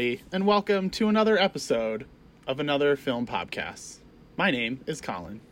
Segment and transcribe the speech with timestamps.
[0.00, 2.06] everybody, and welcome to another episode
[2.46, 3.98] of another film podcast.
[4.38, 5.42] My name is Colin.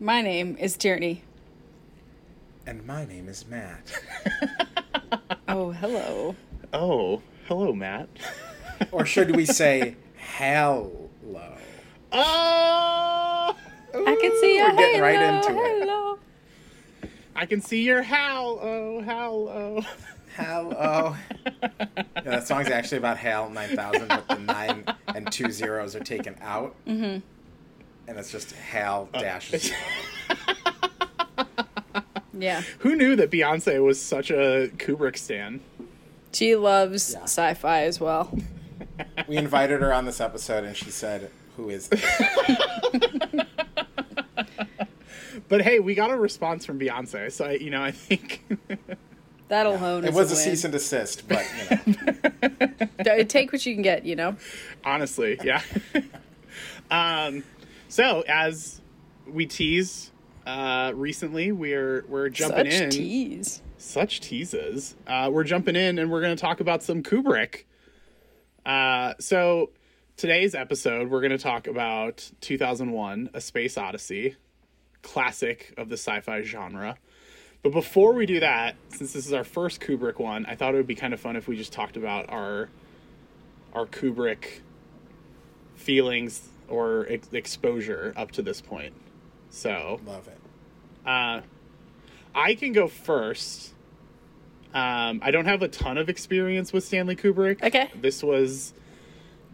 [0.00, 1.22] My name is Tierney.
[2.66, 3.92] And my name is Matt.
[5.46, 6.34] Oh, hello.
[6.72, 8.08] Oh, hello, Matt.
[8.90, 11.08] or should we say hello?
[12.10, 13.56] Oh,
[13.94, 15.78] I can see your We're getting right halo, into it.
[15.78, 16.18] hello.
[17.36, 18.58] I can see your howl.
[18.60, 19.48] Oh, howl.
[19.86, 19.86] Oh.
[20.36, 21.14] Hello.
[21.62, 26.36] yeah, that song's actually about Hal 9000, but the nine and two zeros are taken
[26.40, 26.74] out.
[26.86, 27.20] Mm-hmm.
[28.08, 29.78] And it's just Hal dash zero.
[32.36, 32.62] Yeah.
[32.80, 35.60] Who knew that Beyonce was such a Kubrick stan?
[36.32, 37.22] She loves Yeah.
[37.24, 38.36] sci fi as well.
[39.28, 42.04] We invited her on this episode, and she said, "Who is this?"
[45.48, 48.44] But hey, we got a response from Beyonce, so I, you know, I think
[49.48, 51.44] That alone It is was a a, cease and desist, but
[51.86, 51.94] you
[53.06, 54.36] know, Take what you can get, you know?
[54.84, 55.60] honestly, yeah.
[56.90, 57.44] um,
[57.88, 58.80] so as
[59.26, 60.10] we tease
[60.46, 62.90] uh, recently, we're we're jumping Such in.
[62.90, 63.62] tease.
[63.78, 64.94] such teases.
[65.06, 67.64] Uh, we're jumping in and we're going to talk about some Kubrick.
[68.64, 69.70] Uh, so
[70.16, 74.36] today's episode, we're going to talk about 2001: A Space Odyssey,
[75.02, 76.96] classic of the sci-fi genre.
[77.64, 80.76] But before we do that, since this is our first Kubrick one, I thought it
[80.76, 82.68] would be kind of fun if we just talked about our
[83.72, 84.60] our Kubrick
[85.74, 88.92] feelings or ex- exposure up to this point.
[89.50, 90.38] So, love it.
[91.08, 91.40] uh,
[92.34, 93.72] I can go first.
[94.74, 97.62] Um, I don't have a ton of experience with Stanley Kubrick.
[97.62, 97.90] Okay.
[97.94, 98.74] This was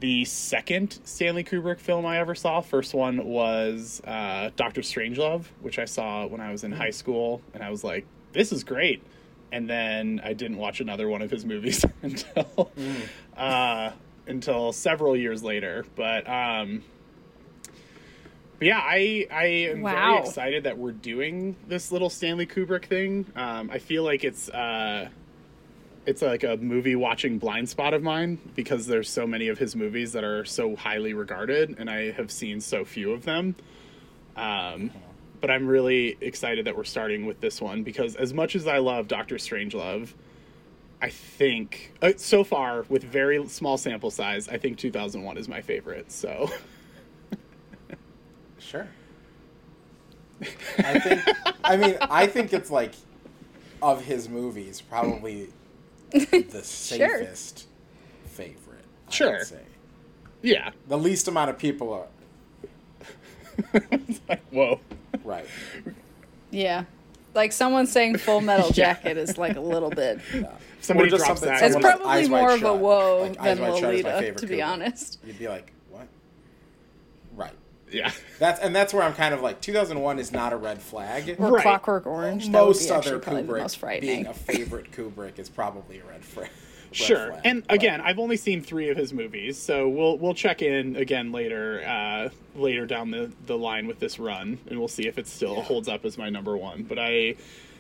[0.01, 2.61] the second Stanley Kubrick film I ever saw.
[2.61, 7.43] First one was uh, Doctor Strangelove, which I saw when I was in high school,
[7.55, 9.03] and I was like, "This is great."
[9.53, 12.71] And then I didn't watch another one of his movies until
[13.37, 13.91] uh,
[14.27, 15.85] until several years later.
[15.97, 16.83] But um,
[18.59, 19.93] but yeah, I I am Wow.
[20.15, 23.27] very excited that we're doing this little Stanley Kubrick thing.
[23.37, 25.09] Um, I feel like it's uh,
[26.11, 29.77] it's like a movie watching blind spot of mine because there's so many of his
[29.77, 33.55] movies that are so highly regarded, and I have seen so few of them.
[34.37, 34.91] Um,
[35.41, 38.79] but I'm really excited that we're starting with this one because as much as I
[38.79, 40.13] love Doctor Strangelove,
[41.01, 45.63] I think uh, so far with very small sample size, I think 2001 is my
[45.63, 46.11] favorite.
[46.11, 46.51] So.
[48.59, 48.87] Sure.
[50.79, 51.23] I think.
[51.65, 52.95] I mean, I think it's like
[53.81, 55.49] of his movies, probably
[56.11, 57.67] the safest
[58.27, 58.85] favorite.
[59.09, 59.33] I Sure.
[59.39, 59.61] would say
[60.43, 60.71] Yeah.
[60.89, 62.07] the least amount of people are
[64.29, 64.81] like, whoa.
[65.25, 65.47] right.
[66.51, 66.85] Yeah.
[67.35, 70.21] Like someone saying Full Metal Jacket is like a little bit.
[70.81, 71.63] Somebody Or just drops that.
[71.63, 74.33] It's I'm someone like, probably more of a whoa Like, than Wide Shut is Lolita,
[74.33, 74.67] to be Kubrick.
[74.67, 75.19] honest.
[75.25, 75.69] You'd be like, what?
[75.69, 75.80] Right.
[77.93, 78.11] Yeah.
[78.39, 81.37] That's and that's where I'm kind of like 2001 is not a red flag.
[81.39, 81.63] Or Right.
[81.63, 82.49] Clockwork Orange.
[82.51, 85.99] that would Most be other probably the Kubrick most being a favorite Kubrick is probably
[86.01, 86.51] a red, fra- red
[86.93, 87.29] Sure.
[87.29, 87.41] flag.
[87.45, 90.97] And but- again, I've only seen three of his movies, so we'll we'll check in
[90.97, 95.19] again later uh, later down the, the line with this run, and we'll see if
[95.19, 95.63] it still Yeah.
[95.63, 96.83] holds up as my number one.
[96.85, 97.37] But I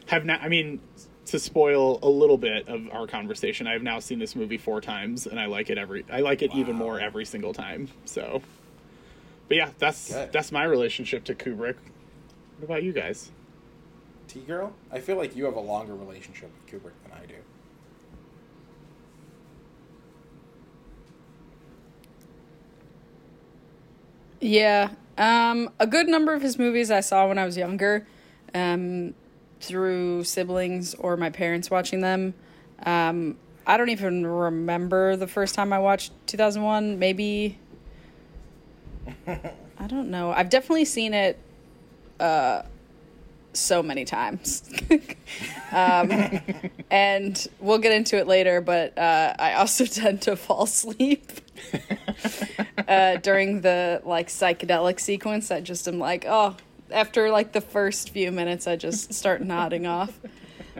[0.07, 0.41] have not.
[0.43, 0.81] I mean,
[1.27, 5.27] to spoil a little bit of our conversation, I've now seen this movie four times,
[5.27, 6.05] and I like it every.
[6.11, 7.89] I like it even more every single time.
[8.05, 8.43] So,
[9.51, 10.31] but yeah, that's Good.
[10.33, 11.75] that's my relationship to Kubrick.
[12.59, 13.33] What about you guys?
[14.29, 17.35] T girl, I feel like you have a longer relationship with Kubrick than I do.
[24.41, 24.91] Yeah.
[25.19, 28.07] Um, a good number of his movies I saw when I was younger,
[28.55, 29.15] um,
[29.61, 32.35] through siblings or my parents watching them.
[32.87, 33.37] Um,
[33.67, 37.01] I don't even remember the first time I watched 2001.
[37.01, 37.59] Maybe.
[39.27, 40.33] I don't know.
[40.33, 41.39] I've definitely seen it
[42.19, 42.63] uh,
[43.53, 44.71] so many times.
[45.73, 46.41] um,
[46.91, 51.31] and we'll get into it later, but uh, I also tend to fall asleep
[52.89, 55.51] uh, during the like psychedelic sequence.
[55.51, 56.57] I just am like, oh,
[56.91, 60.19] after like the first few minutes, I just start nodding off.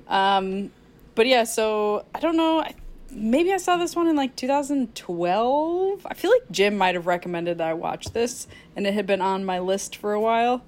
[0.09, 0.71] Um,
[1.15, 2.61] but yeah, so I don't know.
[2.61, 2.75] I,
[3.13, 6.07] maybe I saw this one in like 2012.
[6.07, 8.47] I feel like Jim might have recommended that I watch this,
[8.77, 10.63] and it had been on my list for a while.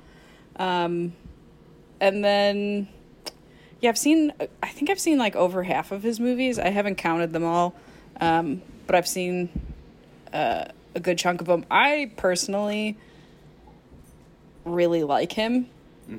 [0.56, 1.12] Um,
[2.00, 2.88] and then,
[3.80, 4.32] yeah, I've seen.
[4.62, 6.58] I think I've seen like over half of his movies.
[6.58, 7.74] I haven't counted them all,
[8.20, 9.48] um, but I've seen
[10.32, 11.64] uh, a good chunk of them.
[11.70, 12.96] I personally
[14.64, 15.68] really like him.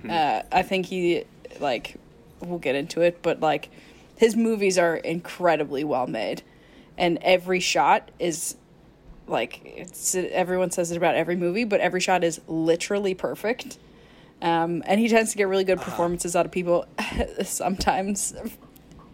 [0.10, 1.24] Uh, I think he
[1.60, 1.98] like
[2.42, 3.70] we'll get into it, but like
[4.18, 6.44] his movies are incredibly well made,
[6.98, 8.56] and every shot is
[9.28, 13.78] like it's everyone says it about every movie, but every shot is literally perfect.
[14.42, 16.86] Um, and he tends to get really good performances out of people,
[17.44, 18.34] sometimes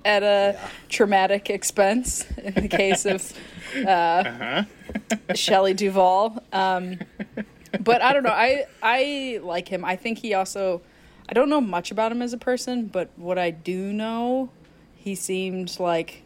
[0.04, 0.70] at a Yeah.
[0.90, 2.26] traumatic expense.
[2.44, 3.32] In the case of
[3.86, 4.64] Uh-huh.
[5.36, 6.42] Shelley Duvall.
[6.52, 6.98] Um,
[7.80, 8.32] but I don't know.
[8.32, 9.86] I I like him.
[9.86, 10.82] I think he also.
[11.28, 14.50] I don't know much about him as a person, but what I do know,
[15.10, 16.22] he seemed like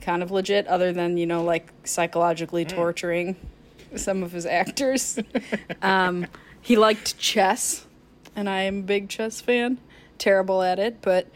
[0.00, 0.66] kind of legit.
[0.66, 3.36] Other than you know, like psychologically torturing
[3.96, 5.18] some of his actors.
[5.82, 6.26] um,
[6.62, 7.84] he liked chess,
[8.34, 9.78] and I am a big chess fan.
[10.16, 11.28] Terrible at it, but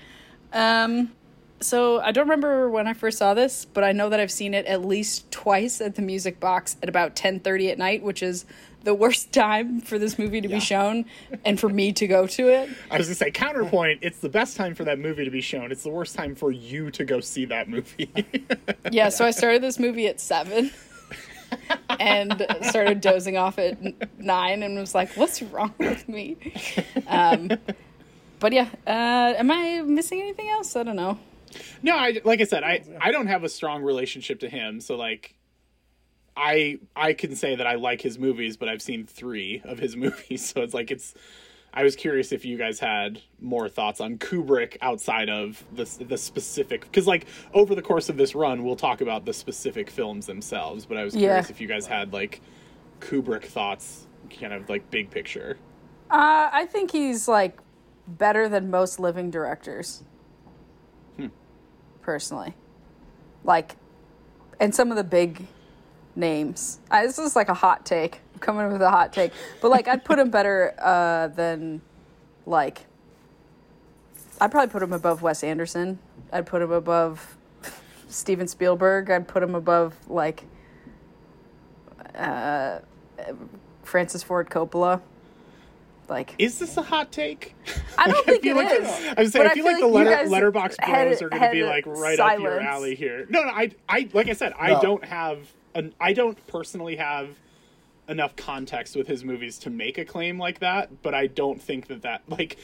[0.54, 1.12] um,
[1.60, 4.54] so I don't remember when I first saw this, but I know that I've seen
[4.54, 8.22] it at least twice at the Music Box at about ten thirty at night, which
[8.22, 8.46] is
[8.84, 10.56] the worst time for this movie to Yeah.
[10.56, 11.04] be shown
[11.44, 12.70] and for me to go to it.
[12.90, 14.00] I was gonna say counterpoint.
[14.02, 15.70] It's the best time for that movie to be shown.
[15.72, 18.10] It's the worst time for you to go see that movie.
[18.90, 20.70] Yeah, so I started this movie at seven.
[22.00, 23.76] and started dozing off at
[24.18, 26.36] nine and was like, what's wrong with me?
[27.06, 27.50] Um,
[28.38, 30.76] but yeah, uh, am I missing anything else?
[30.76, 31.18] I don't know.
[31.82, 34.96] no, I like I said, I I don't have a strong relationship to him, so
[34.96, 35.34] like.
[36.36, 39.96] I I can say that I like his movies, but I've seen three of his
[40.04, 41.14] movies, so it's like it's.
[41.72, 46.18] I was curious if you guys had more thoughts on Kubrick outside of the the
[46.18, 50.26] specific because like over the course of this run we'll talk about the specific films
[50.26, 51.52] themselves, but I was curious Yeah.
[51.54, 52.40] if you guys had like
[52.98, 54.08] Kubrick thoughts,
[54.40, 55.58] kind of like big picture.
[56.10, 57.60] Uh, I think he's like
[58.08, 60.02] better than most living directors.
[62.02, 62.54] Personally,
[63.44, 63.76] like,
[64.58, 65.46] and some of the big
[66.16, 66.78] names.
[66.90, 68.20] I, this is like a hot take.
[68.34, 71.80] I'm coming with a hot take, but like I'd put him better uh, than
[72.46, 72.86] like.
[74.40, 75.98] I'd probably put him above Wes Anderson.
[76.32, 77.36] I'd put him above
[78.08, 79.10] Steven Spielberg.
[79.10, 80.44] I'd put him above like
[82.14, 82.78] uh,
[83.82, 85.00] Francis Ford Coppola.
[86.08, 87.54] Like Is this a hot take?
[87.96, 88.88] I don't think feel it like is.
[89.16, 91.42] I was saying, but I feel feel like the letter, letterbox had- bros are going
[91.42, 93.26] to be like right up your alley here.
[93.28, 94.80] No, no, I, I, like I said, I No.
[94.80, 95.38] don't have
[95.74, 97.28] an, I don't personally have
[98.08, 101.02] enough context with his movies to make a claim like that.
[101.02, 102.58] But I don't think that that like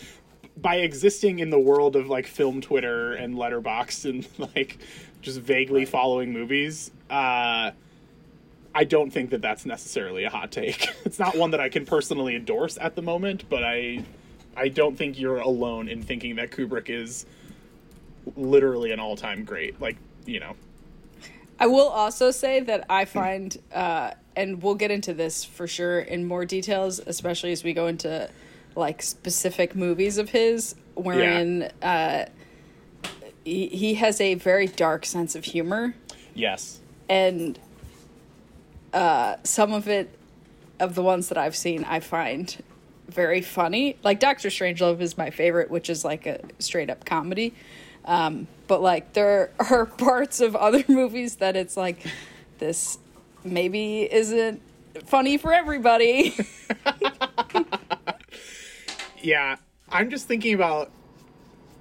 [0.56, 4.79] by existing in the world of like film Twitter and Letterboxd and like
[5.23, 6.91] just vaguely following movies.
[7.11, 7.70] uh
[8.75, 10.88] I don't think that that's necessarily a hot take.
[11.06, 14.05] It's not one that I can personally endorse at the moment, but I
[14.56, 17.26] I don't think you're alone in thinking that Kubrick is
[18.37, 19.81] literally an all-time great.
[19.81, 20.56] Like, you know.
[21.58, 26.00] I will also say that I find, uh, and we'll get into this for sure
[26.00, 28.29] in more details, especially as we go into
[28.75, 32.26] like specific movies of his, wherein uh,
[33.44, 35.94] he, he has a very dark sense of humor,
[36.35, 36.81] Yes.
[37.08, 37.58] and
[38.93, 40.11] uh, some of it,
[40.79, 42.55] of the ones that I've seen, I find
[43.08, 43.97] very funny.
[44.03, 47.55] Like Doctor Strangelove is my favorite, which is like a straight up comedy.
[48.05, 51.99] Um, but like there are parts of other movies that it's like
[52.59, 52.99] this
[53.44, 54.63] maybe isn't
[55.05, 56.35] funny for everybody.
[59.27, 59.56] Yeah.
[59.89, 60.93] I'm just thinking about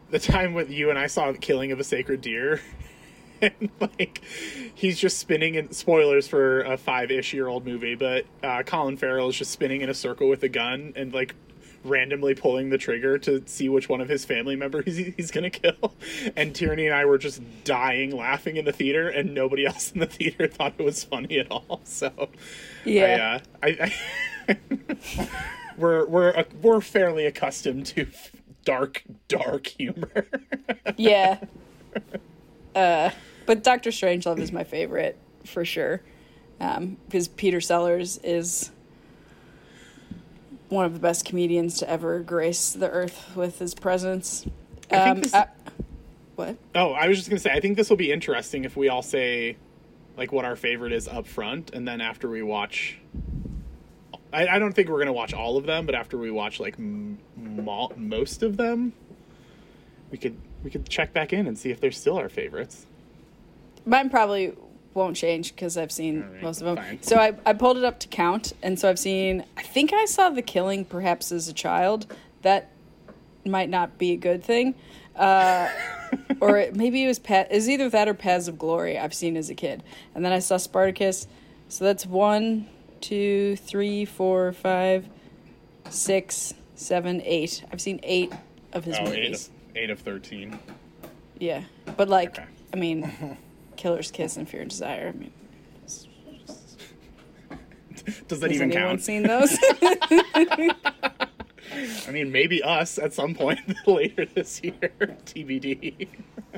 [0.10, 2.60] the time when you and I saw the killing of a sacred deer.
[3.42, 4.24] and like
[4.74, 9.30] he's just spinning in spoilers for a five-ish year old movie, but uh, Colin Farrell
[9.30, 11.36] is just spinning in a circle with a gun and like
[11.86, 15.50] randomly pulling the trigger to see which one of his family members he's, he's gonna
[15.50, 15.94] kill.
[16.36, 20.00] And Tierney and I were just dying laughing in the theater, and nobody else in
[20.00, 21.82] the theater thought it was funny at all.
[21.96, 22.30] So
[22.84, 23.40] yeah.
[23.62, 23.94] I, uh, I,
[24.50, 25.28] I
[25.78, 28.08] we're we're uh, we're fairly accustomed to
[28.66, 30.28] dark dark humor.
[30.98, 31.40] Yeah.
[32.76, 33.12] Uh,
[33.46, 36.02] but Doctor Strangelove is my favorite for sure.
[36.60, 38.72] Um, because Peter Sellers is
[40.70, 44.46] one of the best comedians to ever grace the earth with his presence.
[44.92, 45.48] Um, this- I-
[46.36, 46.58] what?
[46.76, 49.02] oh, I was just gonna say I think this will be interesting if we all
[49.02, 49.56] say
[50.18, 52.98] like what our favorite is up front, and then after we watch.
[54.34, 56.76] I, I don't think we're gonna watch all of them, but after we watch like
[56.78, 58.92] m- mo- most of them,
[60.12, 62.86] we could we could check back in and see if they're still our favorites.
[63.86, 64.54] Mine probably
[64.96, 66.78] won't change because I've seen right, most of them.
[66.78, 67.02] fine.
[67.04, 69.44] So I, I pulled it up to count, and so I've seen.
[69.58, 72.08] I think I saw The Killing perhaps as a child.
[72.42, 72.72] That
[73.46, 74.74] might not be a good thing.
[75.16, 75.70] Uh,
[76.42, 77.52] or it, maybe it was Pat.
[77.52, 78.98] Is either that or Paths of Glory.
[78.98, 79.84] I've seen as a kid,
[80.16, 81.28] and then I saw Spartacus.
[81.70, 82.68] So that's one,
[83.02, 85.08] two, three, four, five,
[85.90, 87.64] six, seven, eight.
[87.72, 88.32] I've seen eight
[88.74, 89.48] of his Oh, eight movies.
[89.48, 90.58] of, eight of thirteen.
[91.40, 91.64] Yeah,
[91.98, 92.48] but like, Okay.
[92.74, 93.38] I mean,
[93.78, 95.12] Killer's Kiss and Fear and Desire.
[95.14, 95.32] I mean,
[98.28, 99.02] Does that Has even anyone count?
[99.02, 99.58] seen those?
[102.08, 104.74] I mean, maybe us at some point later this year.
[105.26, 106.08] TBD.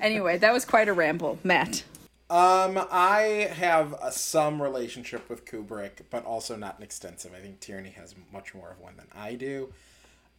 [0.02, 1.84] anyway, that was quite a ramble, Matt.
[2.30, 7.34] Um, I have a, some relationship with Kubrick, but also not an extensive.
[7.34, 9.72] I think Tierney has much more of one than I do.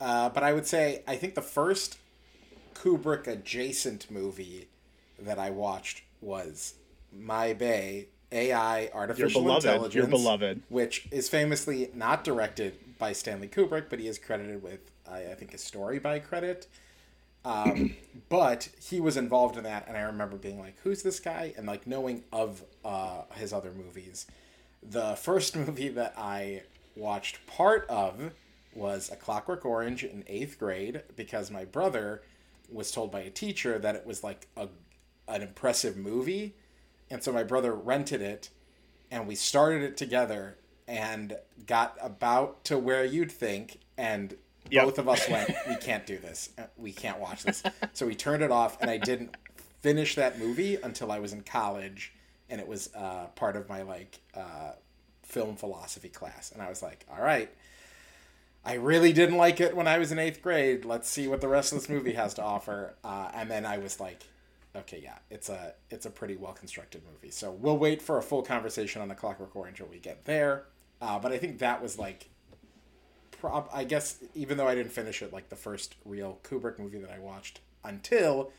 [0.00, 1.98] Uh, but I would say I think the first
[2.74, 4.68] Kubrick adjacent movie
[5.18, 6.74] that I watched was
[7.12, 10.62] My Bay AI Artificial beloved, your beloved.
[10.68, 15.34] which is famously not directed by Stanley Kubrick, but he is credited with I, I
[15.34, 16.66] think a story by credit.
[17.44, 17.96] Um,
[18.28, 21.66] but he was involved in that, and I remember being like, "Who's this guy?" and
[21.66, 24.26] like knowing of uh, his other movies.
[24.82, 26.62] The first movie that I
[26.96, 28.32] watched part of
[28.74, 32.22] was A Clockwork Orange in eighth grade because my brother
[32.70, 34.68] was told by a teacher that it was like a
[35.28, 36.54] an impressive movie,
[37.10, 38.50] and so my brother rented it,
[39.10, 40.56] and we started it together
[40.86, 44.36] and got about to where you'd think, and
[44.70, 44.84] Yep.
[44.84, 46.50] both of us went, "We can't do this.
[46.58, 47.62] Uh, We can't watch this."
[47.94, 49.34] So we turned it off, and I didn't
[49.80, 52.12] finish that movie until I was in college,
[52.50, 54.72] and it was uh, part of my like uh,
[55.22, 57.50] film philosophy class, and I was like, "All right."
[58.64, 60.84] I really didn't like it when I was in eighth grade.
[60.84, 62.94] Let's see what the rest of this movie has to offer.
[63.02, 64.22] Uh, and then I was like,
[64.78, 67.30] okay, yeah, it's a it's a pretty well constructed movie.
[67.30, 70.64] So we'll wait for a full conversation on the Clockwork Orange until we get there.
[71.00, 72.28] Uh, but I think that was like,
[73.30, 76.98] prob- I guess even though I didn't finish it, like the first real Kubrick movie
[76.98, 78.52] that I watched until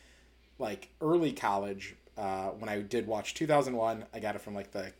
[0.57, 1.95] like early college.
[2.17, 4.91] Uh, when I did watch 2001, I got it from like the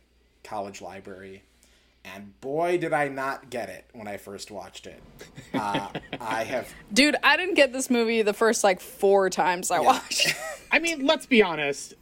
[0.42, 1.42] college library.
[2.04, 5.02] And boy, did I not get it when I first watched it.
[5.52, 5.88] Uh,
[6.20, 10.34] I have Dude, I didn't get this movie the first like four times I watched.
[10.72, 11.94] I mean, let's be honest.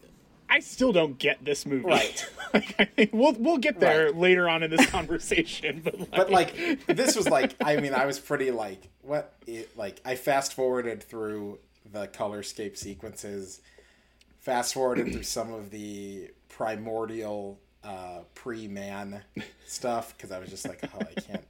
[0.48, 1.84] I still don't get this movie.
[1.84, 2.26] Right.
[2.54, 4.16] like, I think we'll we'll get there Right.
[4.16, 5.82] later on in this conversation.
[5.84, 9.76] But like, but like this was like I mean I was pretty like what it,
[9.76, 11.58] like I fast forwarded through
[11.90, 13.60] the colorscape sequences,
[14.38, 19.22] fast forwarded through some of the primordial uh, pre-man
[19.66, 21.44] stuff because I was just like oh I can't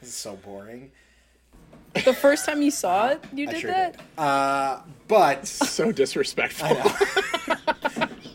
[0.00, 0.90] this is so boring.
[2.04, 3.92] the first time you saw it, you I did sure that?
[3.96, 4.02] did.
[4.18, 6.68] Uh, but so disrespectful.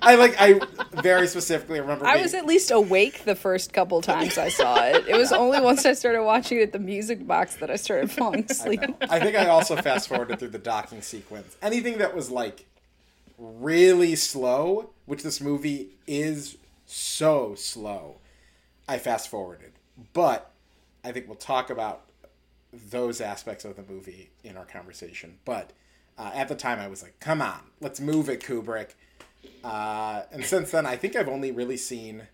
[0.05, 0.59] I like I
[1.01, 2.05] very specifically remember.
[2.05, 5.07] I being- was at least awake the first couple times I saw it.
[5.07, 8.11] It was only once I started watching it at the music box that I started
[8.11, 8.81] falling asleep.
[9.09, 11.55] I think I also fast forwarded through the docking sequence.
[11.61, 12.65] Anything that was like
[13.37, 16.57] really slow, which this movie is
[16.93, 18.17] so slow,
[18.87, 19.73] I fast forwarded.
[20.13, 20.51] But
[21.03, 22.05] I think we'll talk about
[22.71, 25.39] those aspects of the movie in our conversation.
[25.45, 25.71] But
[26.17, 28.91] uh, at the time, I was like, come on, let's move it, Kubrick.
[29.63, 32.27] Uh, and since then, I think I've only really seen,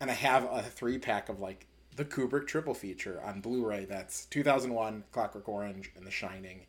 [0.00, 1.66] and I have a three pack of like
[1.96, 3.84] the Kubrick triple feature on Blu ray.
[3.84, 6.66] That's 2001, Clockwork Orange, and The Shining.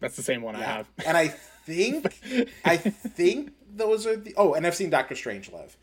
[0.00, 0.88] That's the same one I have.
[1.04, 2.18] And I think,
[2.64, 4.34] I think those are the.
[4.36, 5.76] Oh, and I've seen Doctor Strangelove.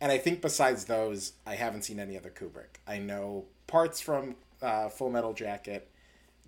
[0.00, 2.80] And I think besides those, I haven't seen any other Kubrick.
[2.86, 5.90] I know parts from uh, Full Metal Jacket.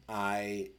[0.09, 0.71] I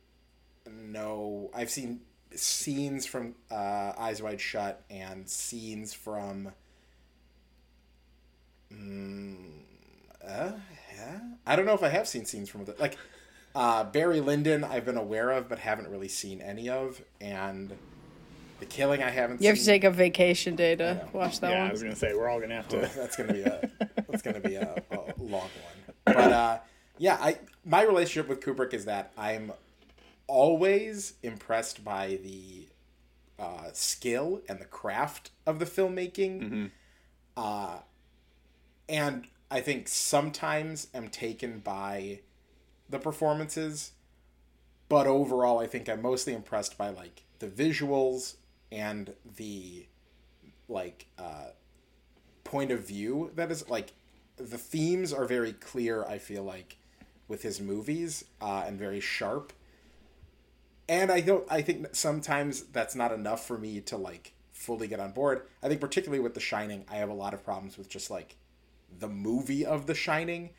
[0.68, 2.02] know I've seen
[2.34, 6.52] scenes from uh, Eyes Wide Shut and scenes from.
[8.74, 9.36] Mm,
[10.28, 10.52] uh,
[10.96, 11.20] yeah.
[11.46, 12.98] I don't know if I have seen scenes from the like
[13.54, 14.64] uh, Barry Lyndon.
[14.64, 17.76] I've been aware of, but haven't really seen any of, and
[18.60, 19.42] The Killing I haven't.
[19.42, 21.58] You have to take a vacation day to watch that one.
[21.58, 22.78] yeah, I was gonna say we're all gonna have to.
[22.96, 23.70] that's gonna be a
[24.08, 25.50] that's gonna be a, a long one.
[26.06, 26.58] But uh,
[26.98, 29.52] yeah, I my relationship with Kubrick is that I'm
[30.28, 32.68] always impressed by the
[33.38, 36.70] uh, skill and the craft of the filmmaking,
[37.36, 37.80] uh,
[38.88, 42.20] and I think sometimes am taken by
[42.90, 43.92] the performances,
[44.88, 48.36] but overall, I think I'm mostly impressed by like the visuals
[48.74, 49.86] and the
[50.68, 51.50] like uh,
[52.44, 53.94] point of view that is like
[54.38, 56.78] the themes are very clear i feel like
[57.28, 59.54] with his movies uh, and very sharp.
[60.90, 65.00] And i don't i think sometimes that's not enough for me to like fully get
[65.00, 65.44] on board.
[65.62, 68.36] I think particularly with the shining i have a lot of problems with just like
[69.00, 70.52] the movie of the shining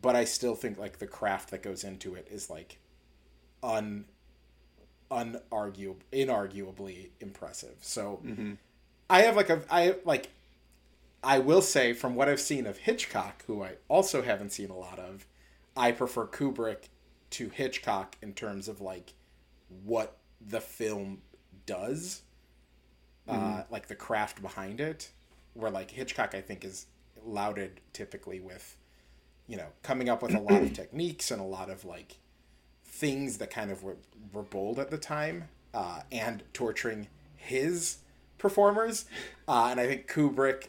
[0.00, 2.78] but i still think like the craft that goes into it is like
[3.62, 4.06] un
[5.10, 8.20] unarguable inarguably impressive so
[9.10, 10.28] I have like a I like
[11.22, 14.76] I will say from what I've seen of Hitchcock, who I also haven't seen a
[14.76, 15.26] lot of,
[15.74, 16.88] I prefer Kubrick
[17.30, 19.14] to Hitchcock in terms of like
[19.84, 21.22] what the film
[21.64, 22.22] does,
[23.26, 25.10] uh, like the craft behind it.
[25.54, 26.86] Where like Hitchcock, I think is
[27.24, 28.76] lauded typically with
[29.46, 32.18] you know, coming up with a lot of techniques and a lot of like
[32.94, 33.96] things that kind of were,
[34.32, 37.98] were bold at the time uh, and torturing his
[38.38, 39.06] performers.
[39.48, 40.68] Uh, and I think Kubrick,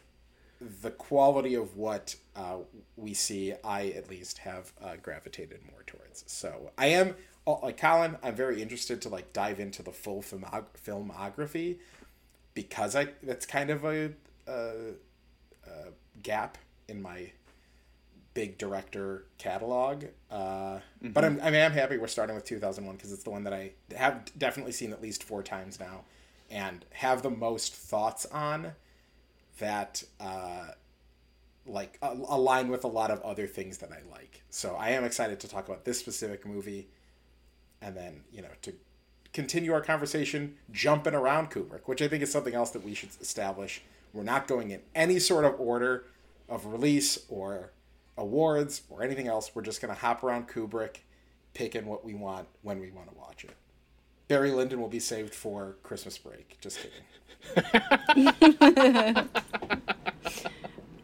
[0.82, 2.58] the quality of what uh,
[2.98, 6.24] we see, I at least have uh, gravitated more towards.
[6.25, 7.15] So I am
[7.46, 8.17] uh, like Colin.
[8.24, 11.77] I'm very interested to like dive into the full filmog- filmography
[12.55, 14.13] because I that's kind of a,
[14.48, 14.72] a,
[15.67, 15.72] a
[16.24, 17.32] gap in my
[18.36, 20.04] big director catalog.
[20.30, 21.10] Uh, mm-hmm.
[21.10, 23.54] But I'm, I mean, I'm happy we're starting with 2001 because it's the one that
[23.54, 26.04] I have definitely seen at least four times now
[26.51, 28.74] and have the most thoughts on
[29.58, 30.68] that uh,
[31.65, 34.44] like align with a lot of other things that I like.
[34.51, 36.89] So I am excited to talk about this specific movie
[37.82, 38.74] and then, you know, to
[39.34, 43.10] continue our conversation jumping around Kubrick, which I think is something else that we should
[43.22, 43.82] establish.
[44.13, 46.06] We're not going in any sort of order
[46.48, 47.72] of release or
[48.18, 49.52] awards or anything else.
[49.54, 50.98] We're just going to hop around Kubrick,
[51.54, 53.56] picking what we want when we want to watch it.
[54.28, 56.58] Barry Lyndon will be saved for Christmas break.
[56.60, 56.94] Just kidding.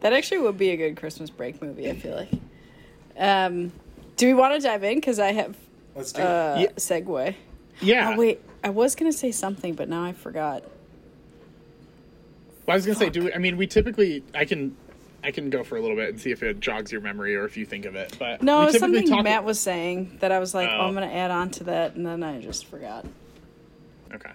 [0.00, 1.88] that actually would be a good Christmas break movie.
[1.88, 2.30] I feel like.
[3.16, 3.72] Um,
[4.16, 4.96] do we want to dive in?
[4.96, 5.56] Because I have
[5.94, 6.68] Let's do uh, Yeah.
[6.76, 7.34] segue.
[7.80, 8.12] Yeah.
[8.14, 10.62] Oh wait, I was gonna say something, but now I forgot.
[12.66, 14.76] Well, I was gonna say, do we, I mean we typically I can
[15.24, 17.44] I can go for a little bit and see if it jogs your memory or
[17.44, 18.16] if you think of it.
[18.18, 20.78] But No, we it was something Matt was saying that I was like, oh.
[20.78, 20.86] Oh.
[20.86, 23.06] I'm gonna add on to that, and then I just forgot.
[24.14, 24.32] Okay.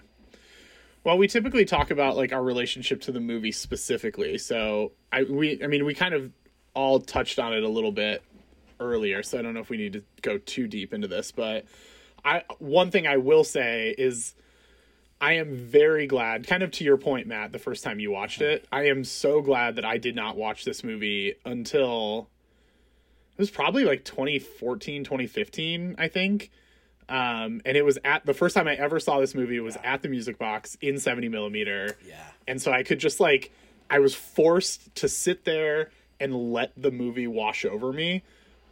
[1.04, 4.38] Well, we typically talk about like our relationship to the movie specifically.
[4.38, 6.32] So I we I mean we kind of
[6.74, 8.22] all touched on it a little bit
[8.80, 11.64] earlier, so I don't know if we need to go too deep into this, but
[12.24, 14.34] I one thing I will say is
[15.20, 18.40] I am very glad, kind of to your point, Matt, the first time you watched
[18.40, 22.28] it, I am so glad that I did not watch this movie until
[23.36, 26.50] it was probably like 2014, 2015, I think.
[27.08, 30.02] Um, and it was at the first time I ever saw this movie was at
[30.02, 31.96] the music box in 70 millimeter.
[32.06, 32.22] Yeah.
[32.46, 33.50] And so I could just like,
[33.90, 38.22] I was forced to sit there and let the movie wash over me.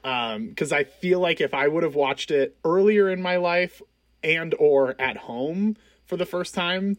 [0.05, 3.83] Um, cause I feel like if I would have watched it earlier in my life
[4.23, 5.77] and or at home
[6.07, 6.97] for the first time,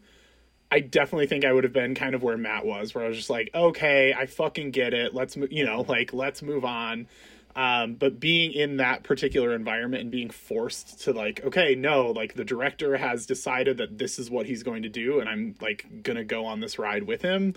[0.70, 3.16] I definitely think I would have been kind of where Matt was, where I was
[3.16, 5.14] just like, okay, I fucking get it.
[5.14, 7.08] Let's, mo- you know, like, let's move on.
[7.56, 12.34] Um, but being in that particular environment and being forced to like, okay, no, like
[12.34, 16.04] the director has decided that this is what he's going to do, and I'm like
[16.04, 17.54] gonna go on this ride with him,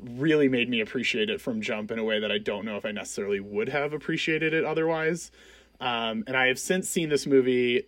[0.00, 2.86] really made me appreciate it from jump in a way that I don't know if
[2.86, 5.30] I necessarily would have appreciated it otherwise.
[5.78, 7.82] Um, and I have since seen this movie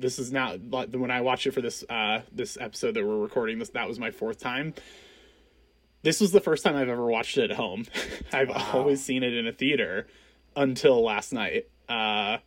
[0.00, 3.18] this is now like, when I watched it for this uh this episode that we're
[3.18, 4.74] recording this that was my fourth time.
[6.02, 7.86] This was the first time I've ever watched it at home.
[8.32, 8.70] I've Wow.
[8.74, 10.06] always seen it in a theater
[10.56, 11.68] until last night.
[11.88, 12.38] Uh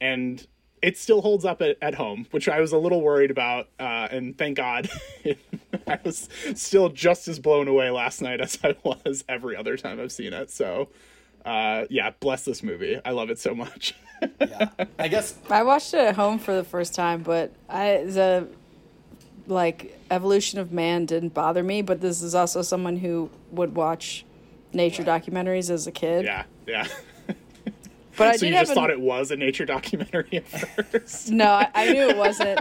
[0.00, 0.46] and
[0.82, 3.68] it still holds up at, at home, which I was a little worried about.
[3.80, 4.90] Uh, and thank God,
[5.86, 9.98] I was still just as blown away last night as I was every other time
[9.98, 10.50] I've seen it.
[10.50, 10.90] So,
[11.44, 13.00] uh, yeah, bless this movie.
[13.04, 13.94] I love it so much.
[14.40, 14.70] Yeah.
[14.98, 18.48] I guess I watched it at home for the first time, but I the
[19.46, 21.82] like evolution of man didn't bother me.
[21.82, 24.24] But this is also someone who would watch
[24.72, 25.22] nature Right.
[25.22, 26.24] documentaries as a kid.
[26.24, 26.86] yeah, yeah.
[28.16, 30.46] But I so did you just an- thought it was a nature documentary at
[30.92, 31.30] first?
[31.30, 32.60] No, I, I knew it wasn't.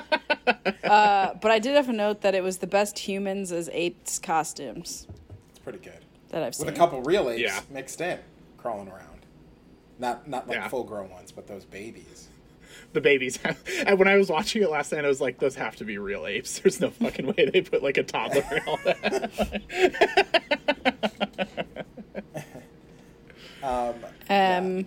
[0.84, 4.20] Uh, but I did have a note that it was the best humans as apes
[4.20, 5.08] costumes
[5.52, 6.00] it's pretty good.
[6.30, 6.66] that I've seen.
[6.66, 7.62] With a couple real apes Yeah.
[7.70, 8.20] mixed in,
[8.64, 9.20] crawling around.
[10.00, 10.68] Not not like Yeah.
[10.70, 12.30] full grown ones, but those babies.
[12.94, 13.38] the babies.
[13.86, 16.00] and when I was watching it last night, I was like, "Those have to be
[16.00, 19.62] real apes." There's no fucking way they put like a toddler in all that.
[23.62, 23.96] Um,
[24.30, 24.86] um,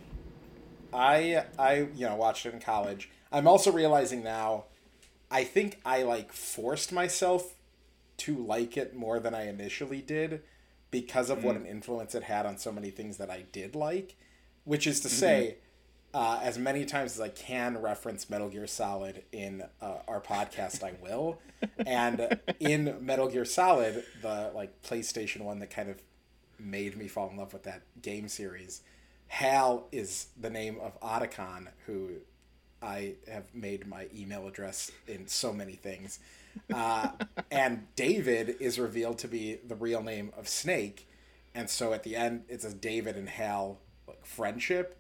[0.93, 3.09] I I you know watched it in college.
[3.33, 4.65] I'm also realizing now,
[5.31, 7.55] I think I like forced myself
[8.19, 10.43] to like it more than I initially did
[10.91, 14.17] because of what an influence it had on so many things that I did like.
[14.65, 15.59] Which is to say,
[16.13, 20.83] uh, as many times as I can reference Metal Gear Solid in uh, our podcast,
[20.83, 21.41] I will.
[21.87, 26.03] And in Metal Gear Solid, the like PlayStation one that kind of
[26.59, 28.83] made me fall in love with that game series.
[29.29, 32.11] Hal is the name of Otacon, who
[32.83, 36.19] I have made my email address in so many things.
[36.73, 37.11] Uh,
[37.51, 41.09] and David is revealed to be the real name of Snake.
[41.55, 44.99] And so at the end, it says David and Hal like friendship.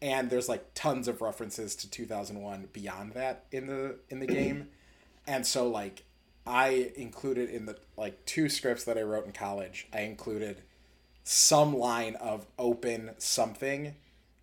[0.00, 4.68] And there's like tons of references to 2001 beyond that in the in the game.
[5.26, 6.04] And so like
[6.46, 10.62] I included in the like two scripts that I wrote in college, I included
[11.30, 13.94] some line of open something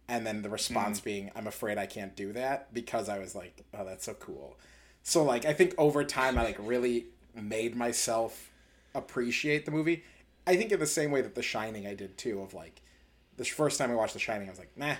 [0.07, 3.63] and then the response being i'm afraid i can't do that because i was like
[3.73, 4.55] oh that's so cool
[5.05, 7.05] so like i think over time i like really
[7.41, 8.51] made myself
[8.93, 10.03] appreciate the movie.
[10.47, 12.81] I think in the same way that the shining i did too of like
[13.37, 14.95] the first time i watched the shining i was like nah.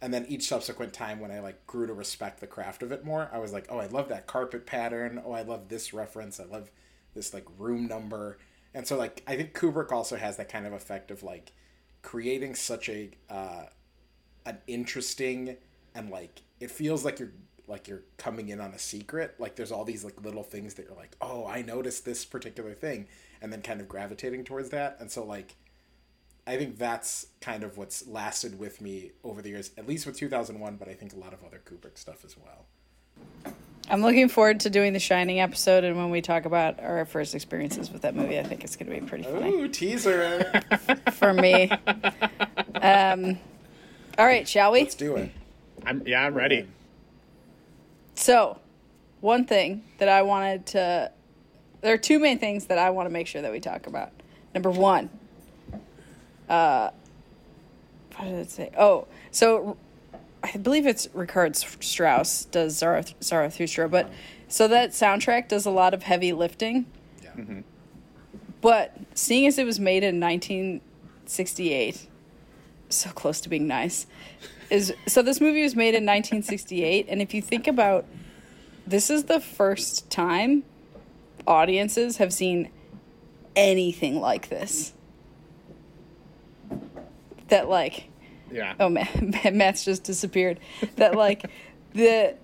[0.00, 3.04] And then each subsequent time when i like grew to respect the craft of it
[3.04, 5.20] more i was like oh i love that carpet pattern.
[5.24, 6.38] Oh i love this reference.
[6.38, 6.70] I love
[7.14, 8.38] this like room number.
[8.74, 11.52] And so like i think kubrick also has that kind of effect of like
[12.02, 13.64] creating such a uh
[14.46, 15.56] an interesting
[15.94, 17.32] and like it feels like you're
[17.68, 20.86] like you're coming in on a secret like there's all these like little things that
[20.86, 23.06] you're like oh i noticed this particular thing
[23.40, 25.54] and then kind of gravitating towards that and so like
[26.46, 30.16] i think that's kind of what's lasted with me over the years at least with
[30.16, 32.66] 2001 but i think a lot of other kubrick stuff as well
[33.90, 37.34] I'm looking forward to doing the Shining episode, and when we talk about our first
[37.34, 40.62] experiences with that movie, I think it's going to be pretty funny ooh teaser
[41.12, 41.70] for me.
[42.74, 43.38] Um,
[44.18, 44.80] all right, shall we?
[44.80, 45.30] let's do it
[45.86, 46.66] I'm yeah, I'm ready.
[48.18, 48.58] So,
[49.20, 51.12] one thing that I wanted to.
[51.82, 54.10] There are two main things that I want to make sure that we talk about.
[54.52, 55.08] Number one,
[56.48, 56.90] uh,
[58.16, 58.72] what did it say?
[58.76, 59.76] Oh, so
[60.42, 64.10] I believe it's Richard Strauss does Zarath- Zarathustra, but
[64.48, 66.86] so that soundtrack does a lot of heavy lifting.
[67.22, 67.60] yeah
[68.60, 72.08] But seeing as it was made in 1968,
[72.88, 74.08] so close to being nice,
[74.70, 78.04] is so this movie was made in 1968, and if you think about,
[78.86, 80.64] this is the first time
[81.46, 82.70] audiences have seen
[83.56, 84.92] anything like this.
[87.48, 88.08] That like
[88.52, 88.74] Yeah.
[88.78, 90.60] oh man matt's just disappeared
[90.96, 91.44] that like
[91.94, 92.34] the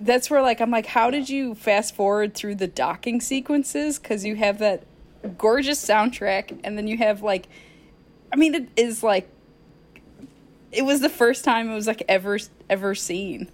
[0.00, 4.24] that's where like i'm like how did you fast forward through the docking sequences because
[4.24, 4.84] you have that
[5.36, 7.48] gorgeous soundtrack and then you have like
[8.32, 9.28] i mean it is like
[10.72, 13.50] it was the first time it was like ever ever seen.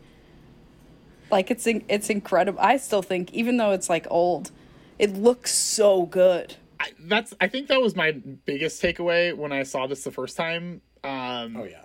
[1.31, 2.61] Like it's in, it's incredible.
[2.61, 4.51] I still think even though it's like old
[4.99, 6.57] it looks so good.
[6.81, 10.37] I, that's I think that was my biggest takeaway when I saw this the first
[10.37, 10.81] time.
[11.05, 11.85] Um, oh yeah.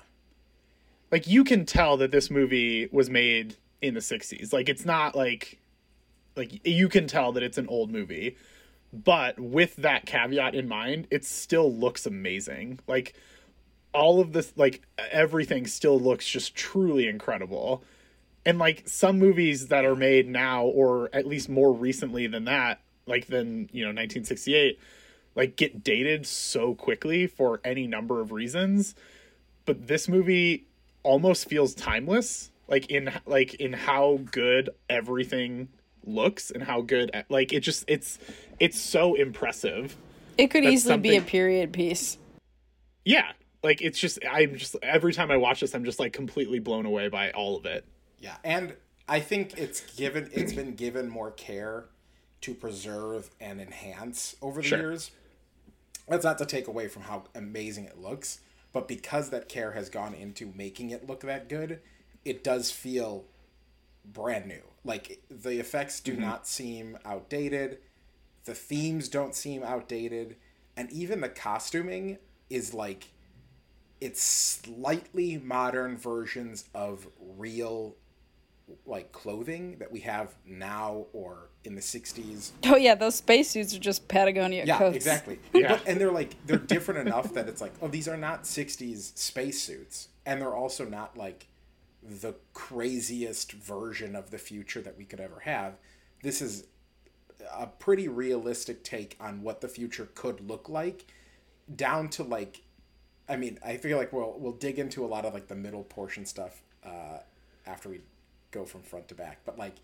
[1.11, 5.15] like you can tell that this movie was made in the 60s like it's not
[5.15, 5.59] like
[6.35, 8.37] like you can tell that it's an old movie
[8.91, 12.79] but with that caveat in mind it still looks amazing.
[12.87, 13.13] Like
[13.93, 17.83] all of this like everything still looks just truly incredible.
[18.45, 22.81] And like some movies that are made now or at least more recently than that
[23.05, 24.79] like than you know 1968
[25.35, 28.95] like get dated so quickly for any number of reasons.
[29.65, 30.67] But this movie
[31.03, 35.67] almost feels timeless like in like in how good everything
[36.05, 38.19] looks and how good like it just it's
[38.59, 39.95] it's so impressive
[40.37, 42.17] it could easily be a period piece.
[43.05, 43.31] Yeah
[43.63, 46.85] like it's just i'm just every time i watch this i'm just like completely blown
[46.85, 47.85] away by all of it
[48.23, 48.75] Yeah, and
[49.07, 51.85] I think it's given it's been given more care
[52.41, 54.79] to preserve and enhance over the Sure.
[54.79, 55.11] years.
[56.07, 58.39] That's not to take away from how amazing it looks,
[58.71, 61.81] but because that care has gone into making it look that good,
[62.23, 63.25] it does feel
[64.05, 64.61] brand new.
[64.85, 66.21] Like the effects do mm-hmm.
[66.21, 67.79] not seem outdated,
[68.45, 70.37] the themes don't seem outdated,
[70.77, 72.17] and even the costuming
[72.49, 73.09] is like
[74.01, 77.95] it's slightly modern versions of real
[78.85, 83.79] like clothing that we have now or in the 60s Oh yeah, those spacesuits are
[83.79, 84.95] just Patagonia yeah coats.
[84.95, 85.73] exactly Yeah.
[85.73, 89.17] But, and they're like they're different enough that it's like oh these are not 60s
[89.17, 91.47] spacesuits and they're also not like
[92.01, 95.75] the craziest version of the future that we could ever have
[96.21, 96.65] this is
[97.53, 101.05] a pretty realistic take on what the future could look like
[101.75, 102.62] down to like
[103.27, 105.83] I mean, I feel like we'll we'll dig into a lot of like the middle
[105.83, 107.19] portion stuff uh,
[107.65, 108.01] after we
[108.51, 109.39] go from front to back.
[109.45, 109.75] But like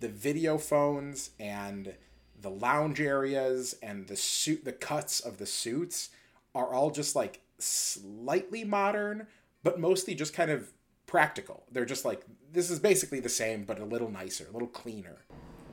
[0.00, 1.94] the video phones and
[2.40, 6.10] the lounge areas and the suit, the cuts of the suits
[6.54, 9.26] are all just like slightly modern,
[9.62, 10.72] but mostly just kind of
[11.06, 11.64] practical.
[11.70, 15.18] They're just like this is basically the same, but a little nicer, a little cleaner.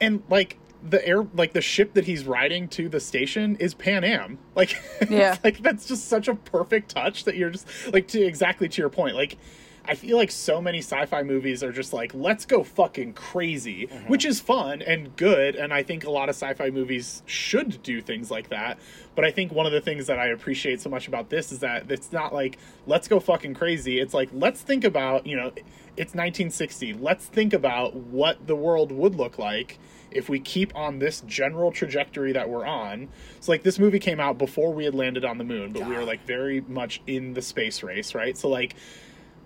[0.01, 0.57] And like
[0.87, 4.75] the air like the ship that he's riding to the station is pan am like
[5.09, 5.35] Yeah.
[5.43, 8.89] like that's just such a perfect touch that you're just like to exactly to your
[8.89, 9.37] point like
[9.85, 14.07] i feel like so many sci-fi movies are just like let's go fucking crazy mm-hmm.
[14.07, 17.99] which is fun and good and i think a lot of sci-fi movies should do
[17.99, 18.79] things like that
[19.15, 21.59] but i think one of the things that i appreciate so much about this is
[21.59, 22.57] that it's not like
[22.87, 25.51] let's go fucking crazy it's like let's think about you know
[25.99, 29.77] it's 1960 let's think about what the world would look like
[30.11, 33.09] if we keep on this general trajectory that we're on.
[33.39, 35.95] So like this movie came out before we had landed on the moon, but we
[35.95, 38.37] were like very much in the space race, right?
[38.37, 38.75] So like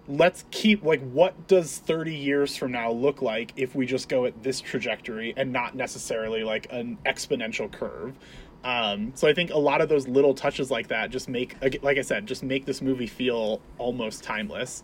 [0.08, 4.26] let's keep like what does 30 years from now look like if we just go
[4.26, 8.13] at this trajectory and not necessarily like an exponential curve
[8.66, 11.98] um, so i think a lot of those little touches like that just make like
[11.98, 14.84] i said just make this movie feel almost timeless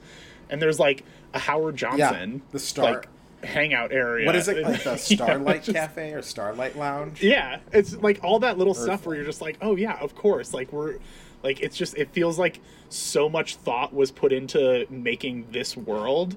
[0.49, 3.07] and there's like a howard johnson Yeah, the star- like,
[3.43, 7.21] hangout area What is it like the Yeah, Starlight just- Cafe or Starlight Lounge?
[7.23, 10.53] yeah, it's like all that little stuff where you're just like, oh yeah, of course.
[10.53, 10.97] Like we're
[11.41, 16.35] like it's just it feels like so much thought was put into making this world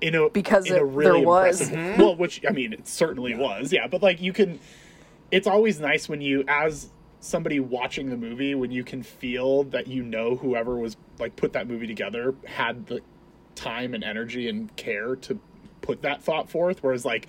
[0.00, 1.60] in a Because in a it- really there was.
[1.62, 2.02] impressive mm-hmm.
[2.02, 3.86] well, which I mean it certainly was, yeah.
[3.86, 4.58] But like you can
[5.30, 9.86] it's always nice when you as somebody watching the movie when you can feel that
[9.86, 13.00] you know whoever was like put that movie together had the
[13.54, 15.38] time and energy and care to
[15.80, 17.26] put that thought forth whereas like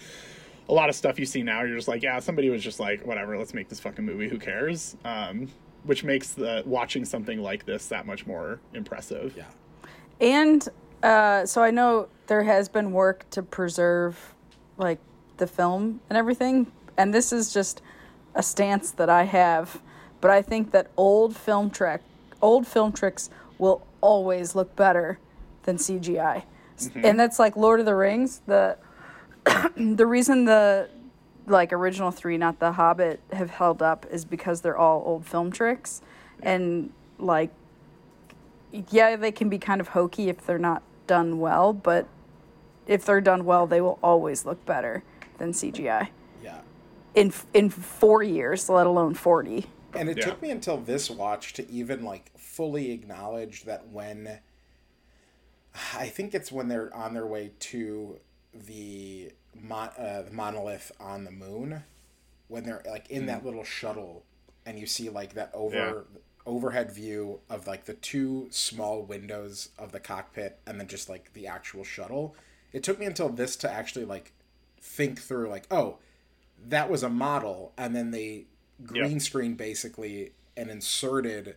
[0.70, 3.06] a lot of stuff you see now you're just like yeah somebody was just like
[3.06, 5.48] whatever let's make this fucking movie who cares um,
[5.84, 9.46] which makes the watching something like this that much more impressive Yeah.
[10.20, 10.68] And
[11.02, 14.34] uh, so I know there has been work to preserve
[14.78, 15.00] like
[15.38, 17.82] the film and everything, and this is just
[18.36, 19.82] a stance that I have.
[20.22, 22.02] But I think that old film trick,
[22.42, 25.20] old film tricks will always look better
[25.64, 26.44] than CGI,
[26.78, 27.06] mm-hmm.
[27.06, 28.42] and that's like Lord of the Rings.
[28.46, 28.78] The
[29.76, 30.90] the reason the
[31.46, 35.52] like original three, not the Hobbit, have held up is because they're all old film
[35.52, 36.02] tricks,
[36.42, 37.52] and like
[38.90, 42.08] yeah, they can be kind of hokey if they're not done well, but
[42.88, 45.04] if they're done well, they will always look better
[45.38, 46.10] than CGI
[46.44, 46.62] Yeah.
[47.14, 49.68] in in four years, let alone forty.
[49.96, 50.26] And it Yeah.
[50.26, 54.40] took me until this watch to even like fully acknowledge that when
[55.96, 58.20] I think it's when they're on their way to
[58.54, 61.84] the, mon- uh, the monolith on the moon,
[62.48, 64.24] when they're like in that little shuttle,
[64.66, 66.06] and you see like that over
[66.46, 71.34] overhead view of like the two small windows of the cockpit, and then just like
[71.34, 72.36] the actual shuttle.
[72.72, 74.34] It took me until this to actually like
[74.82, 75.98] think through like, oh,
[76.68, 78.46] that was a model, and then they
[78.86, 79.22] green Yep.
[79.22, 81.56] screen basically and inserted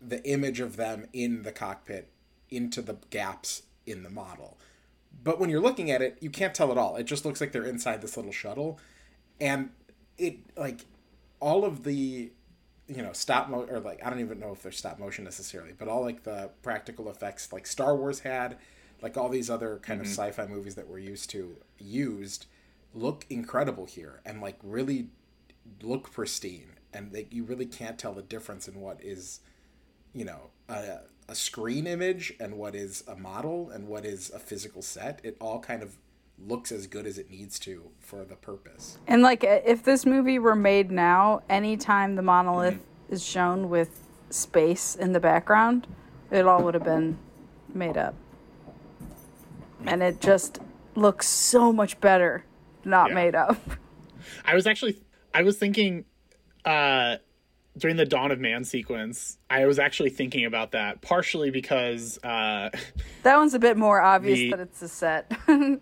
[0.00, 2.08] the image of them in the cockpit
[2.50, 4.58] into the gaps in the model.
[5.22, 6.96] But when you're looking at it, you can't tell at all.
[6.96, 8.78] It just looks like they're inside this little shuttle,
[9.40, 9.70] and
[10.16, 10.86] it like
[11.40, 12.30] all of the
[12.88, 15.72] you know stop mo or like I don't even know if they're stop motion necessarily,
[15.76, 18.58] but all like the practical effects like Star Wars had,
[19.02, 20.14] like all these other kind of mm-hmm.
[20.14, 22.46] sci-fi movies that we're used to used
[22.94, 25.08] look incredible here and like really
[25.82, 29.40] look pristine and like, you really can't tell the difference in what is
[30.14, 34.38] you know a, a screen image and what is a model and what is a
[34.38, 35.96] physical set it all kind of
[36.46, 40.38] looks as good as it needs to for the purpose And like, if this movie
[40.38, 42.78] were made now, anytime the monolith
[43.10, 45.86] is shown with space in the background,
[46.30, 47.18] it all would have been
[47.74, 48.14] made up.
[49.86, 50.60] And it just
[50.94, 52.44] looks so much better
[52.84, 53.14] not Yeah.
[53.14, 53.58] made up.
[54.44, 54.96] I was actually
[55.34, 56.04] I was thinking
[56.64, 57.16] uh
[57.78, 62.70] during the Dawn of Man sequence, I was actually thinking about that partially because uh
[63.22, 65.32] That one's a bit more obvious The- that it's a set.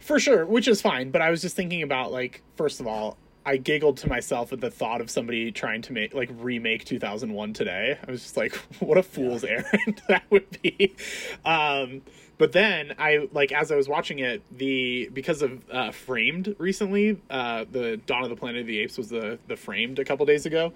[0.00, 3.16] for sure, which is fine, but I was just thinking about like first of all,
[3.44, 7.52] I giggled to myself at the thought of somebody trying to make like remake 2001
[7.54, 7.98] today.
[8.06, 10.94] I was just like what a fool's errand that would be.
[11.44, 12.02] Um
[12.38, 17.20] but then I like as I was watching it, the because of uh, Framed recently,
[17.30, 20.26] uh, the Dawn of the Planet of the Apes was the the Framed a couple
[20.26, 20.72] days ago,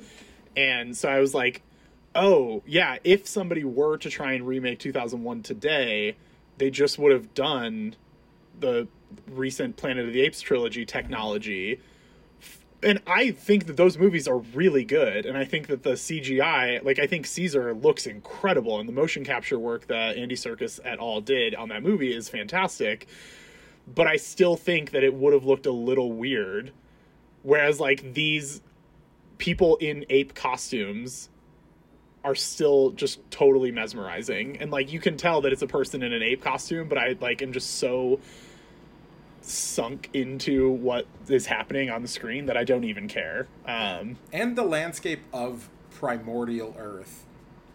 [0.56, 1.62] and so I was like,
[2.14, 6.16] oh yeah, if somebody were to try and remake 2001 today,
[6.58, 7.94] they just would have done
[8.58, 8.88] the
[9.28, 11.80] recent Planet of the Apes trilogy technology.
[12.82, 15.26] And I think that those movies are really good.
[15.26, 18.78] And I think that the CGI, like, I think Caesar looks incredible.
[18.78, 21.20] And the motion capture work that Andy Serkis et al.
[21.20, 23.06] did on that movie is fantastic.
[23.92, 26.72] But I still think that it would have looked a little weird.
[27.42, 28.60] Whereas, like, these
[29.38, 31.28] people in ape costumes
[32.24, 34.58] are still just totally mesmerizing.
[34.60, 37.16] And, like, you can tell that it's a person in an ape costume, but I,
[37.20, 38.20] like, am just so
[39.46, 43.46] sunk into what is happening on the screen that I don't even care.
[43.64, 47.24] Um, and the landscape of primordial earth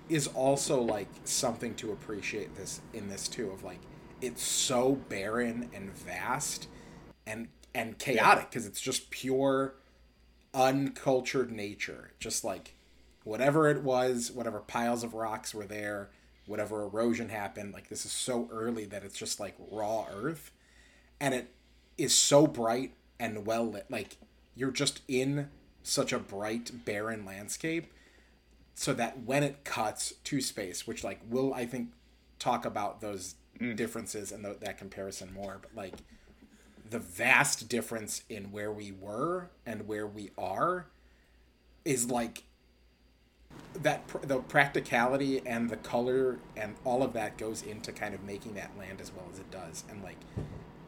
[0.09, 3.79] is also like something to appreciate this in this too of like
[4.19, 6.67] it's so barren and vast
[7.25, 9.73] and and chaotic because it's just pure
[10.53, 12.11] uncultured nature.
[12.19, 12.75] Just like
[13.23, 16.09] whatever it was whatever piles of rocks were there
[16.47, 20.51] whatever erosion happened like this is so early that it's just like raw earth.
[21.19, 21.53] And it
[21.97, 24.17] is so bright and well lit like
[24.55, 25.49] you're just in
[25.83, 27.93] such a bright barren landscape
[28.73, 31.89] so that when it cuts to space which like will i think
[32.41, 33.75] talk about those mm.
[33.75, 35.93] differences and th- that comparison more, but like
[36.91, 40.85] the vast difference in where we were and where we are
[41.83, 42.43] is like
[43.73, 48.23] that pr- the practicality and the color and all of that goes into kind of
[48.23, 49.83] making that land as well as it does.
[49.89, 50.17] And like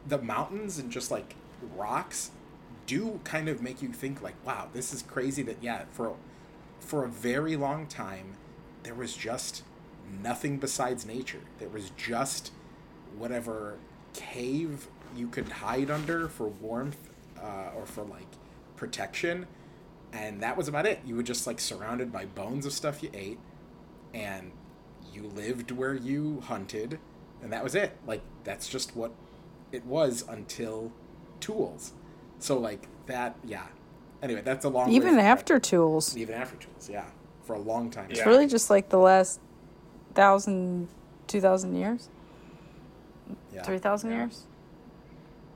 [0.06, 1.34] the mountains and just like
[1.76, 2.30] rocks
[2.86, 6.16] do kind of make you think like wow this is crazy that yeah for
[6.78, 8.36] for a very long time
[8.82, 9.62] there was just
[10.22, 11.40] nothing besides nature.
[11.58, 12.52] There was just
[13.16, 13.78] whatever
[14.12, 16.98] cave you could hide under for warmth
[17.40, 18.26] uh, or for like
[18.76, 19.46] protection
[20.12, 23.10] and that was about it you were just like surrounded by bones of stuff you
[23.14, 23.38] ate
[24.12, 24.50] and
[25.12, 26.98] you lived where you hunted
[27.42, 29.12] and that was it like that's just what
[29.72, 30.92] it was until
[31.40, 31.92] tools
[32.38, 33.66] so like that yeah
[34.22, 36.16] anyway that's a long Even from- after tools.
[36.16, 37.04] even after tools yeah
[37.44, 38.16] for a long time Yeah.
[38.18, 39.38] It's really just like the last
[40.14, 40.88] thousand,
[41.26, 42.08] two thousand years,
[43.52, 43.62] yeah.
[43.62, 44.16] three thousand Yeah.
[44.16, 44.46] years.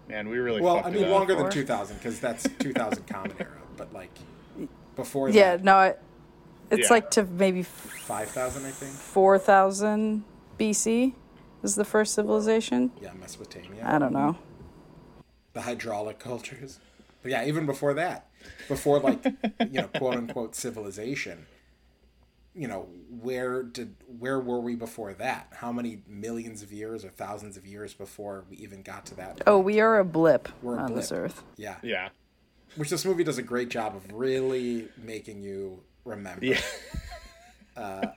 [0.08, 1.10] Man, we really well fucked i it mean up.
[1.10, 4.10] longer than 2000 because that's 2000 common era but like
[4.96, 5.94] before that Yeah, that no, I,
[6.70, 6.94] it's Yeah.
[6.94, 10.24] like to maybe 5000 i think four thousand
[10.58, 11.12] BC
[11.62, 12.90] is the first civilization.
[13.00, 14.36] yeah mesopotamia I don't know.
[15.52, 16.80] the hydraulic cultures.
[17.22, 18.28] But yeah, even before that,
[18.68, 21.46] before like you know, quote unquote civilization,
[22.58, 25.52] you know, where did where were we before that?
[25.52, 29.42] How many millions of years or thousands of years before we even got to that?
[29.46, 31.44] Oh, we are a blip We're a on this earth.
[31.56, 31.76] Yeah.
[31.84, 32.08] Yeah.
[32.74, 36.44] Which this movie does a great job of really making you remember.
[36.44, 36.60] Yeah.
[37.76, 38.08] Uh,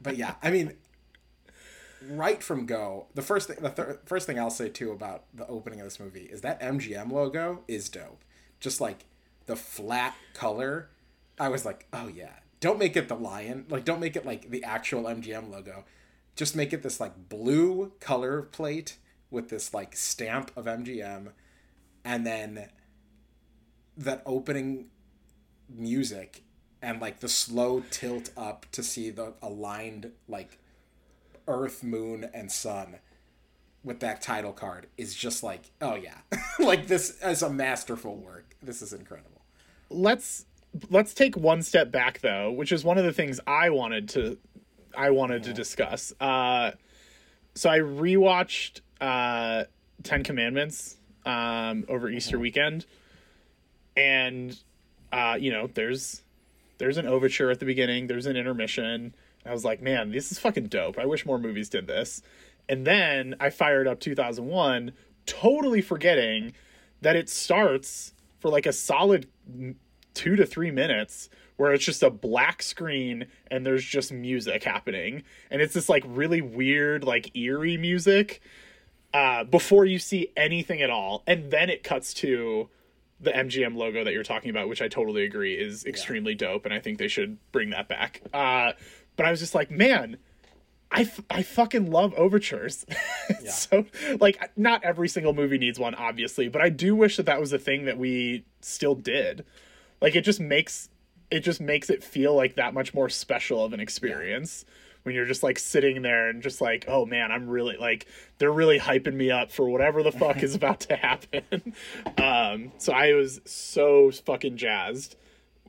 [0.00, 0.72] but yeah, I mean,
[2.08, 5.46] right from go, the first thing, the thir- first thing I'll say too about the
[5.48, 8.24] opening of this movie is that MGM logo is dope.
[8.58, 9.04] Just like
[9.44, 10.88] the flat color,
[11.38, 12.30] I was like, oh yeah.
[12.62, 15.84] Don't make it the lion, like don't make it like the actual MGM logo.
[16.36, 18.98] Just make it this like blue color plate
[19.32, 21.32] with this like stamp of MGM,
[22.04, 22.68] and then
[23.96, 24.86] that opening
[25.68, 26.44] music
[26.80, 30.60] and like the slow tilt up to see the aligned like
[31.48, 32.94] earth moon and sun
[33.82, 36.18] with that title card is just like oh yeah.
[36.60, 38.54] Like this is a masterful work.
[38.62, 39.42] This is incredible.
[39.90, 40.44] Let's
[40.90, 44.38] let's take one step back though, which is one of the things I wanted to
[44.96, 46.12] I wanted to discuss.
[46.20, 46.72] Uh,
[47.54, 49.64] so I rewatched uh,
[50.02, 52.86] Ten Commandments um, over Easter weekend,
[53.96, 54.58] and
[55.12, 56.22] uh, you know, there's
[56.78, 59.14] there's an overture at the beginning, there's an intermission.
[59.44, 60.98] I was like, man, this is fucking dope.
[60.98, 62.22] I wish more movies did this.
[62.68, 64.92] And then I fired up 2001,
[65.26, 66.52] totally forgetting
[67.00, 69.28] that it starts for like a solid
[70.14, 75.22] two to three minutes where it's just a black screen and there's just music happening.
[75.50, 78.40] And it's this like really weird, like eerie music
[79.14, 81.22] uh, before you see anything at all.
[81.26, 82.68] And then it cuts to
[83.20, 86.64] the MGM logo that you're talking about, which I totally agree is extremely dope.
[86.64, 88.22] And I think they should bring that back.
[88.32, 88.72] Uh,
[89.16, 90.16] but I was just like, man,
[90.90, 92.84] I, f- I fucking love overtures.
[93.28, 93.86] It's so
[94.20, 97.52] like not every single movie needs one, obviously, but I do wish that that was
[97.52, 99.44] a thing that we still did.
[100.02, 100.88] Like it just makes
[101.30, 104.66] it just makes it feel like that much more special of an experience
[105.04, 108.06] when you're just like sitting there and just like, oh man, I'm really like
[108.38, 111.74] they're really hyping me up for whatever the fuck is about to happen.
[112.18, 115.16] um, so I was so fucking jazzed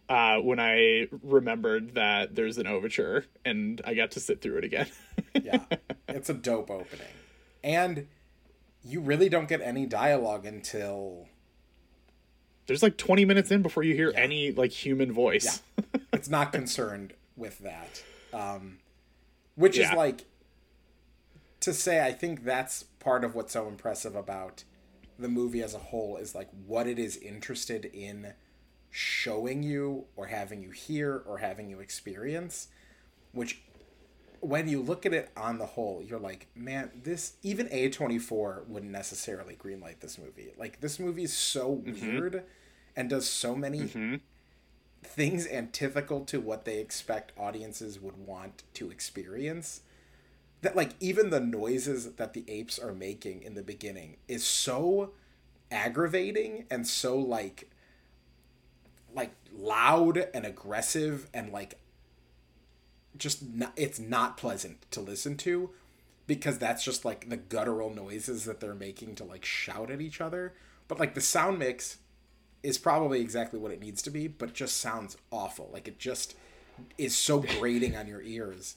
[0.09, 4.63] uh, when I remembered that there's an overture and I got to sit through it
[4.65, 4.87] again.
[5.41, 5.63] yeah
[6.07, 7.07] it's a dope opening
[7.63, 8.07] and
[8.83, 11.27] you really don't get any dialogue until
[12.67, 15.61] there's like 20 minutes in before you hear any like human voice.
[16.13, 18.03] it's not concerned with that
[18.33, 18.79] um,
[19.55, 20.25] which is like
[21.59, 24.63] to say i think that's part of what's so impressive about
[25.17, 28.33] the movie as a whole is like what it is interested in
[28.89, 32.67] showing you or having you hear or having you experience
[33.31, 33.61] which
[34.43, 38.91] when you look at it on the whole you're like man this even a24 wouldn't
[38.91, 40.51] necessarily greenlight this movie.
[40.57, 42.07] Like this movie is so mm-hmm.
[42.07, 42.43] weird
[42.95, 44.15] and does so many mm-hmm.
[45.01, 49.81] things antithetical to what they expect audiences would want to experience
[50.61, 55.11] that like even the noises that the apes are making in the beginning is so
[55.71, 57.69] aggravating and so like
[59.15, 61.77] like loud and aggressive and like
[63.17, 65.69] just not, it's not pleasant to listen to
[66.27, 70.21] because that's just like the guttural noises that they're making to like shout at each
[70.21, 70.53] other
[70.87, 71.97] but like the sound mix
[72.63, 76.35] is probably exactly what it needs to be but just sounds awful like it just
[76.97, 78.75] is so grating on your ears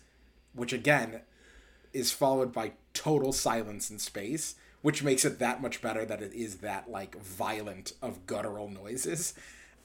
[0.54, 1.20] which again
[1.92, 6.32] is followed by total silence in space, which makes it that much better that it
[6.34, 9.32] is that like violent of guttural noises.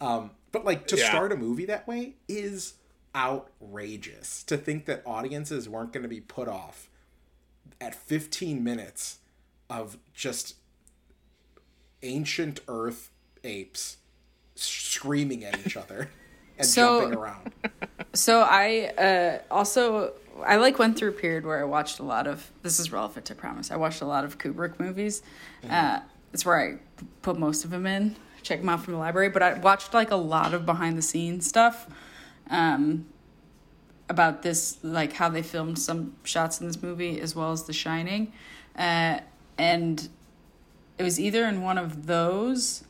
[0.02, 1.08] Um, but like to Yeah.
[1.08, 2.74] start a movie that way is
[3.16, 4.44] outrageous.
[4.44, 6.90] To think that audiences weren't going to be put off
[7.80, 9.20] at 15 minutes
[9.70, 10.56] of just
[12.04, 13.10] ancient Earth
[13.44, 13.98] apes
[14.56, 16.10] screaming at each other
[16.58, 17.52] and So- jumping around.
[18.14, 20.12] So I uh, also
[20.46, 23.26] I like went through a period where I watched a lot of this is relevant
[23.28, 23.72] to promise.
[23.72, 25.24] I watched a lot of Kubrick movies.
[25.70, 26.02] Uh,
[26.34, 26.80] that's where I
[27.22, 28.18] put most of them in.
[28.42, 29.30] Check them out from the library.
[29.30, 31.88] But I watched like a lot of behind the scenes stuff
[32.52, 33.08] um,
[34.08, 37.74] about this, like how they filmed some shots in this movie as well as The
[37.74, 38.32] Shining,
[38.78, 39.20] uh,
[39.58, 40.10] and
[40.98, 42.84] it was either in one of those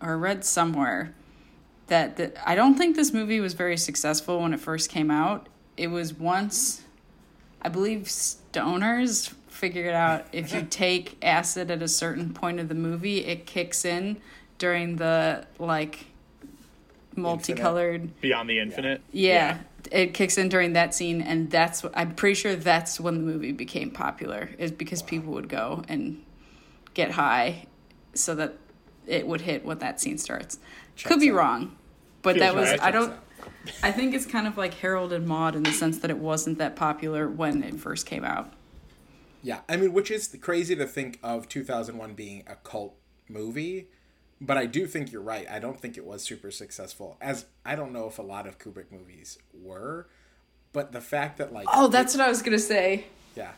[0.00, 1.14] or read somewhere
[1.86, 5.48] that, that I don't think this movie was very successful when it first came out.
[5.76, 6.82] It was once,
[7.60, 12.74] I believe, stoners figured out if you take acid at a certain point of the
[12.74, 14.20] movie, it kicks in
[14.58, 16.06] during the like
[17.16, 18.20] multicolored.
[18.20, 19.02] Beyond the Infinite.
[19.12, 19.58] Yeah,
[19.90, 23.20] it kicks in during that scene, and that's what I'm pretty sure that's when the
[23.20, 24.50] movie became popular.
[24.58, 26.22] Is because people would go and
[26.94, 27.66] get high,
[28.14, 28.54] so that
[29.06, 30.58] it would hit when that scene starts.
[31.04, 31.36] Could be out.
[31.36, 31.76] wrong,
[32.22, 32.82] but Feels that was right.
[32.82, 33.14] I don't.
[33.82, 36.58] I think it's kind of like Harold and Maude in the sense that it wasn't
[36.58, 38.52] that popular when it first came out.
[39.42, 42.94] Yeah, I mean, which is crazy to think of 2001 being a cult
[43.28, 43.88] movie,
[44.44, 45.46] but I do think you're right.
[45.50, 47.16] I don't think it was super successful.
[47.20, 50.06] As I don't know if a lot of Kubrick movies were,
[50.72, 53.04] but the fact that like Oh, that's what I was gonna say.
[53.36, 53.52] yeah,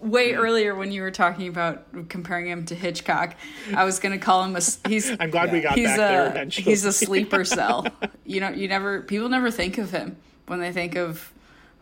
[0.00, 0.38] Way Hmm.
[0.40, 3.34] earlier when you were talking about comparing him to Hitchcock,
[3.76, 4.58] I was gonna call him a.
[4.58, 6.64] s- He's I'm glad we got he's back there a eventually.
[6.64, 7.86] he's a sleeper cell.
[8.24, 11.30] You know, you never people never think of him when they think of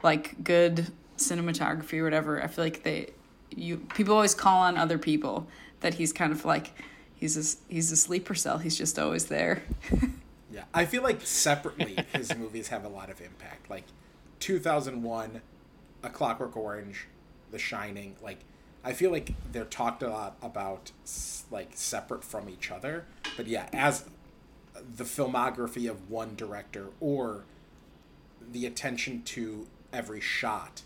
[0.03, 2.43] like good cinematography or whatever.
[2.43, 3.11] I feel like they
[3.55, 5.47] you people always call on other people
[5.81, 6.73] that he's kind of like
[7.23, 8.59] he's a he's a sleeper cell.
[8.59, 9.63] He's just always there.
[10.53, 10.65] yeah.
[10.75, 13.71] I feel like separately his movies have a lot of impact.
[13.71, 13.85] Like
[14.41, 15.41] 2001,
[16.03, 17.07] A Clockwork Orange,
[17.53, 18.17] The Shining.
[18.21, 18.41] Like
[18.85, 20.91] I feel like they're talked a lot about
[21.51, 23.07] like separate from each other.
[23.37, 24.05] But yeah, as
[24.75, 27.45] the filmography of one director or
[28.51, 30.83] the attention to every shot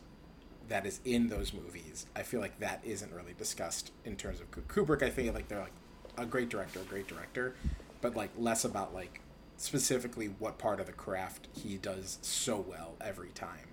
[0.68, 4.50] that is in those movies, I feel like that isn't really discussed in terms of
[4.50, 5.02] Kubrick.
[5.02, 5.72] I feel like they're like
[6.16, 7.54] a great director, a great director,
[8.00, 9.20] but like less about like
[9.56, 13.68] specifically what part of the craft he does so well every time.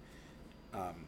[0.74, 1.06] Um,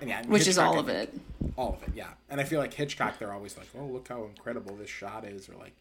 [0.00, 1.14] and yeah, Which is all of it.
[1.56, 2.10] all of it, yeah.
[2.28, 5.48] And I feel like Hitchcock, they're always like, "Oh, look how incredible this shot is,"
[5.48, 5.74] or like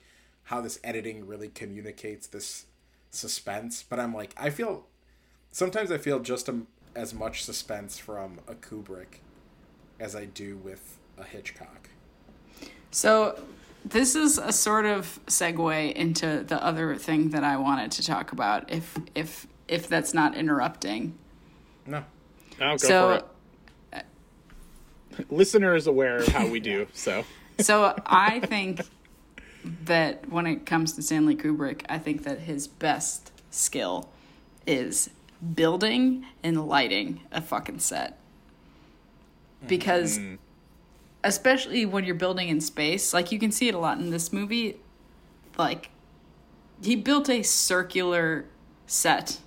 [0.43, 2.66] how this editing really communicates this
[3.10, 3.84] suspense.
[3.88, 4.86] But I'm like, I feel
[5.51, 9.20] sometimes I feel just um as much suspense from a Kubrick
[9.99, 11.89] as I do with a Hitchcock.
[12.91, 13.39] So
[13.86, 18.32] this is a sort of segue into the other thing that I wanted to talk
[18.32, 21.18] about if if if that's not interrupting.
[21.86, 22.04] No,
[22.60, 24.06] Oh, go so for it.
[25.30, 27.24] Listener is aware of how we do, so
[27.60, 28.82] so I think
[29.86, 34.10] that when it comes to Stanley Kubrick, I think that his best skill
[34.68, 35.10] is
[35.54, 38.20] building and lighting a fucking set.
[39.68, 40.38] Because mm.
[41.26, 44.32] Especially when you're building in space, like you can see it a lot in this
[44.32, 44.78] movie,
[45.57, 45.89] like
[46.82, 48.45] he built a circular
[48.86, 49.39] set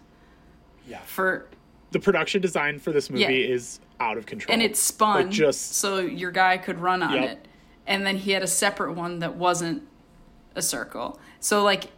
[0.86, 1.46] yeah, for
[1.92, 3.54] the production design for this movie Yeah.
[3.54, 4.52] is out of control.
[4.52, 7.30] and it spun Like, just so your guy could run on Yep.
[7.30, 7.48] it
[7.86, 9.82] and then he had a separate one that wasn't
[10.54, 11.90] a circle so like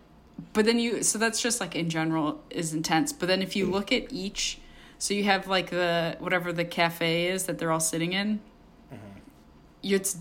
[0.52, 3.66] but then you so that's just like in general is intense but then if you
[3.66, 3.72] mm.
[3.72, 4.58] look at each
[4.98, 8.40] so you have like the whatever the cafe is that they're all sitting in
[9.82, 10.18] it's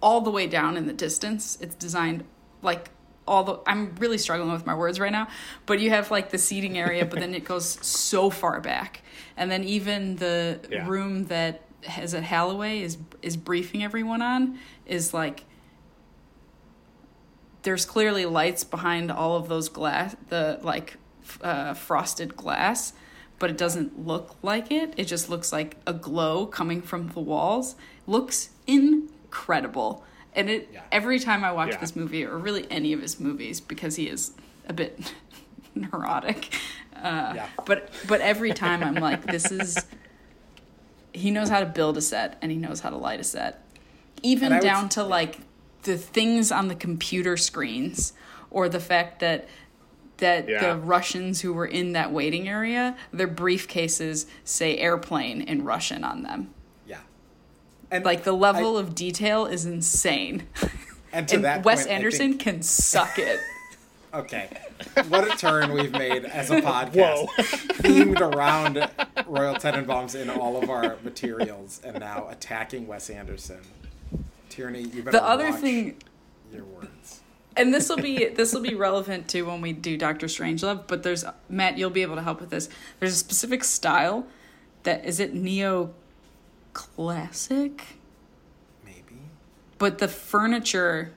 [0.00, 1.58] all the way down in the distance.
[1.60, 2.24] It's designed
[2.62, 2.90] like
[3.26, 5.28] all the i'm really struggling with my words right now
[5.66, 9.02] but you have like the seating area but then it goes so far back.
[9.36, 10.88] And then even the Yeah.
[10.88, 15.44] room that has at Halloway is is briefing everyone on is like
[17.62, 20.96] there's clearly lights behind all of those glass the like
[21.42, 22.92] uh, frosted glass
[23.38, 27.20] but it doesn't look like it it just looks like a glow coming from the
[27.20, 27.74] walls
[28.06, 30.82] looks incredible and it Yeah.
[30.92, 31.78] every time i watch Yeah.
[31.78, 34.32] this movie or really any of his movies because he is
[34.68, 35.12] a bit
[35.74, 36.54] neurotic
[36.96, 37.48] uh, Yeah.
[37.64, 39.78] but but every time i'm like this is
[41.12, 43.62] he knows how to build a set and he knows how to light a set
[44.22, 45.38] even would down s- to like
[45.84, 48.12] the things on the computer screens
[48.50, 49.48] or the fact that
[50.18, 50.74] that Yeah.
[50.74, 56.22] the Russians who were in that waiting area, their briefcases say airplane in Russian on
[56.22, 56.52] them.
[56.86, 56.98] yeah,
[57.90, 60.44] And like the level of detail is insane.
[61.12, 63.40] and to and that Wes point, Anderson think- can suck it.
[64.14, 64.48] okay,
[65.08, 67.26] what a turn we've made as a podcast,
[67.82, 68.76] themed around
[69.26, 73.60] Royal Tenenbaums in all of our materials, and now attacking Wes Anderson.
[74.48, 75.96] Tierney, you better The other watch thing
[76.52, 76.64] your.
[77.58, 81.02] And this will be this will be relevant to when we do Doctor Strangelove, but
[81.02, 82.68] there's Matt, you'll be able to help with this.
[83.00, 84.26] There's a specific style
[84.84, 85.92] that is it neo
[86.72, 87.98] classic?
[88.84, 89.20] Maybe.
[89.78, 91.12] but the furniture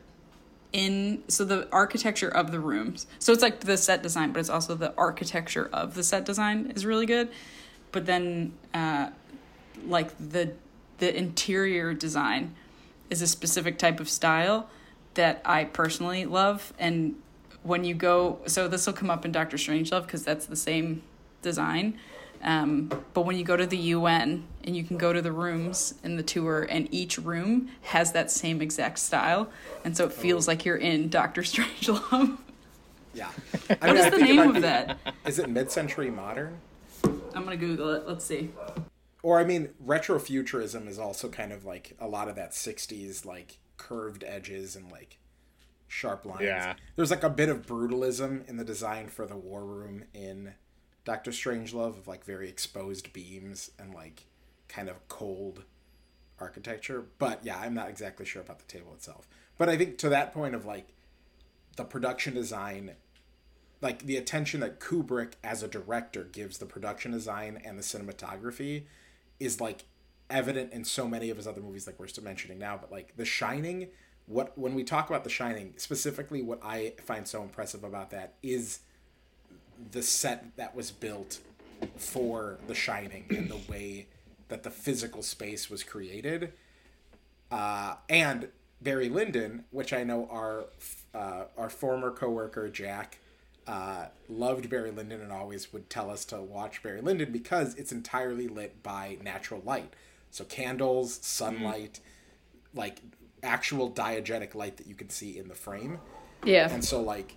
[0.74, 4.50] in so the architecture of the rooms so it's like the set design but it's
[4.50, 7.30] also the architecture of the set design is really good
[7.92, 9.10] but then uh
[9.86, 10.54] like the
[11.00, 12.56] the interior design
[13.10, 14.70] is a specific type of style
[15.16, 17.16] that I personally love and
[17.64, 21.04] when you go so this will come up in Doctor Strangelove because that's the same
[21.42, 21.98] design
[22.44, 25.96] um, but when you go to the UN and you can go to the rooms
[26.04, 29.50] in the tour, and each room has that same exact style,
[29.86, 32.38] and so it feels like you're in Doctor Strangelove.
[33.14, 33.30] Yeah.
[33.70, 34.98] I what mean, I the name of be- that?
[35.26, 36.60] Is it mid-century modern?
[37.04, 38.08] I'm gonna Google it.
[38.08, 38.52] Let's see.
[39.24, 43.58] Or I mean, retrofuturism is also kind of like a lot of that '60s like
[43.82, 45.18] curved edges and like
[45.88, 46.44] sharp lines.
[46.44, 46.76] Yeah.
[46.96, 50.54] There's like a bit of brutalism in the design for the war room in
[51.04, 54.26] Doctor Strangelove of like very exposed beams and like
[54.68, 55.64] kind of cold
[56.40, 57.06] architecture.
[57.18, 59.28] But yeah, I'm not exactly sure about the table itself.
[59.58, 60.90] But I think to that point of like
[61.76, 62.92] the production design
[63.82, 68.84] like the attention that Kubrick as a director gives the production design and the cinematography
[69.40, 69.86] is like
[70.32, 73.16] evident in so many of his other movies like we're still mentioning now but like
[73.18, 73.88] The Shining
[74.26, 78.36] what when we talk about The Shining specifically what I find so impressive about that
[78.42, 78.80] is
[79.92, 81.40] the set that was built
[81.98, 84.08] for The Shining and the way
[84.52, 86.54] that the physical space was created.
[87.50, 88.50] Uh, and
[88.82, 90.66] Barry Lyndon, which I know our
[91.14, 93.20] uh, our former coworker Jack
[93.68, 97.92] uh, loved Barry Lyndon and always would tell us to watch Barry Lyndon because it's
[97.92, 99.94] entirely lit by natural light,
[100.32, 102.78] so candles, sunlight, mm.
[102.78, 103.02] like
[103.44, 106.00] actual diegetic light that you can see in the frame.
[106.44, 107.36] Yeah, And so like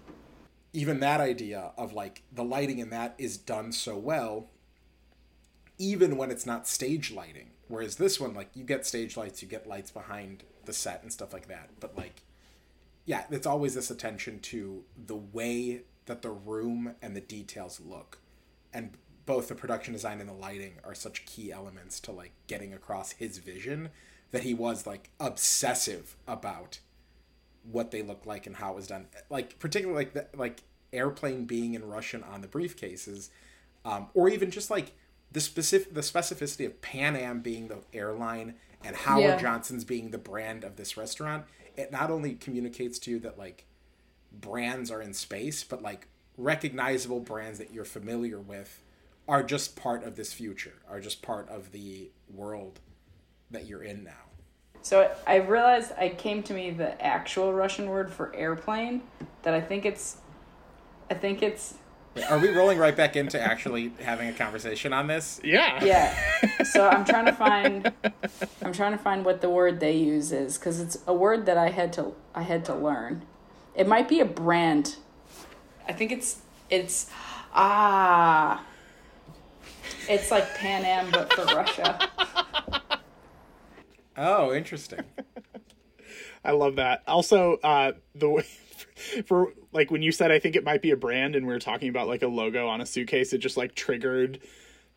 [0.73, 4.49] even that idea of like the lighting in that is done so well
[5.77, 7.51] even when it's not stage lighting.
[7.69, 11.13] Whereas this one like you get stage lights, you get lights behind the set and
[11.13, 11.71] stuff like that.
[11.81, 12.23] But like
[13.05, 18.19] yeah, it's always this attention to the way that the room and the details look.
[18.73, 18.93] And
[19.27, 23.13] both the production design and the lighting are such key elements to like getting across
[23.13, 23.91] his vision
[24.31, 26.81] that he was like obsessive about
[27.71, 29.07] what they looked like and how it was done.
[29.31, 30.63] Like particularly like the like
[30.93, 33.31] airplane being in Russian on the briefcases,
[33.85, 34.93] um, or even just like
[35.33, 38.55] the specific the specificity of Pan Am being the airline
[38.85, 39.41] and Howard Yeah.
[39.41, 41.47] Johnson's being the brand of this restaurant.
[41.77, 43.65] It not only communicates to you that like
[44.33, 48.83] brands are in space, but like recognizable brands that you're familiar with
[49.29, 52.81] are just part of this future, are just part of the world
[53.51, 54.13] that you're in now.
[54.83, 59.01] So I realized I came to me the actual Russian word for airplane
[59.43, 60.19] that I think it's
[61.11, 61.75] I think it's
[62.29, 65.41] Are we rolling right back into actually having a conversation on this?
[65.43, 65.83] Yeah.
[65.83, 66.15] yeah.
[66.65, 67.91] So I'm trying to find
[68.63, 71.57] I'm trying to find what the word they use is cuz it's a word that
[71.57, 73.23] I had to I had to learn.
[73.75, 74.97] It might be a brand.
[75.89, 77.11] I think it's it's
[77.55, 78.63] ah
[80.09, 82.11] it's like Pan Am but for Russia.
[84.17, 85.01] Oh, interesting.
[86.45, 87.03] I love that.
[87.07, 88.43] Also, uh, the way
[89.27, 91.59] for like when you said I think it might be a brand, and we were
[91.59, 94.41] talking about like a logo on a suitcase, it just like triggered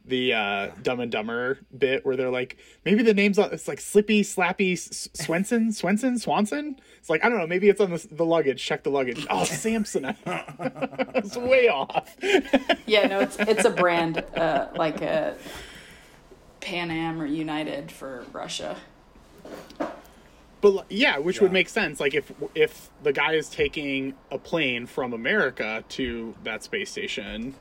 [0.08, 3.80] the uh, Dumb and Dumber bit where they're like, maybe the name's on, it's like
[3.82, 6.80] Slippy, Slappy, S- Swenson, Swenson, Swanson.
[6.98, 8.64] It's like I don't know, maybe it's on the, the luggage.
[8.64, 9.28] Check the luggage.
[9.30, 10.16] Oh, Samson.
[10.26, 12.16] it's way off.
[12.86, 15.36] Yeah, no, it's it's a brand uh, like a
[16.62, 18.78] Pan Am or United for Russia.
[20.62, 21.44] But yeah, which Yeah.
[21.44, 22.00] would make sense.
[22.00, 27.56] Like if if the guy is taking a plane from America to that space station,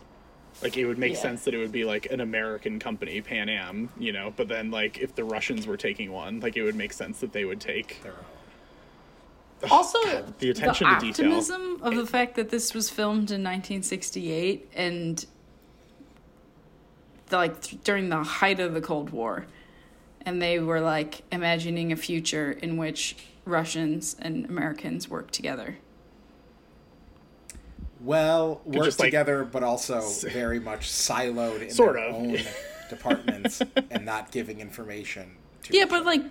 [0.63, 1.19] like it would make Yeah.
[1.21, 4.33] sense that it would be like an American company, Pan Am, you know.
[4.37, 7.33] But then like if the Russians were taking one, like it would make sense that
[7.33, 8.01] they would take.
[8.03, 9.99] There are- Also,
[10.39, 11.27] the attention to detail.
[11.27, 15.25] optimism of the fact that this was filmed in 1968 and
[17.29, 19.47] the, like th- during the height of the Cold War,
[20.25, 25.79] and they were like imagining a future in which Russians and Americans work together.
[28.01, 32.14] Well, work just, like, together, but also very much siloed in Sort their of.
[32.14, 32.38] own
[32.90, 35.36] departments and not giving information.
[35.64, 36.22] to Yeah, but like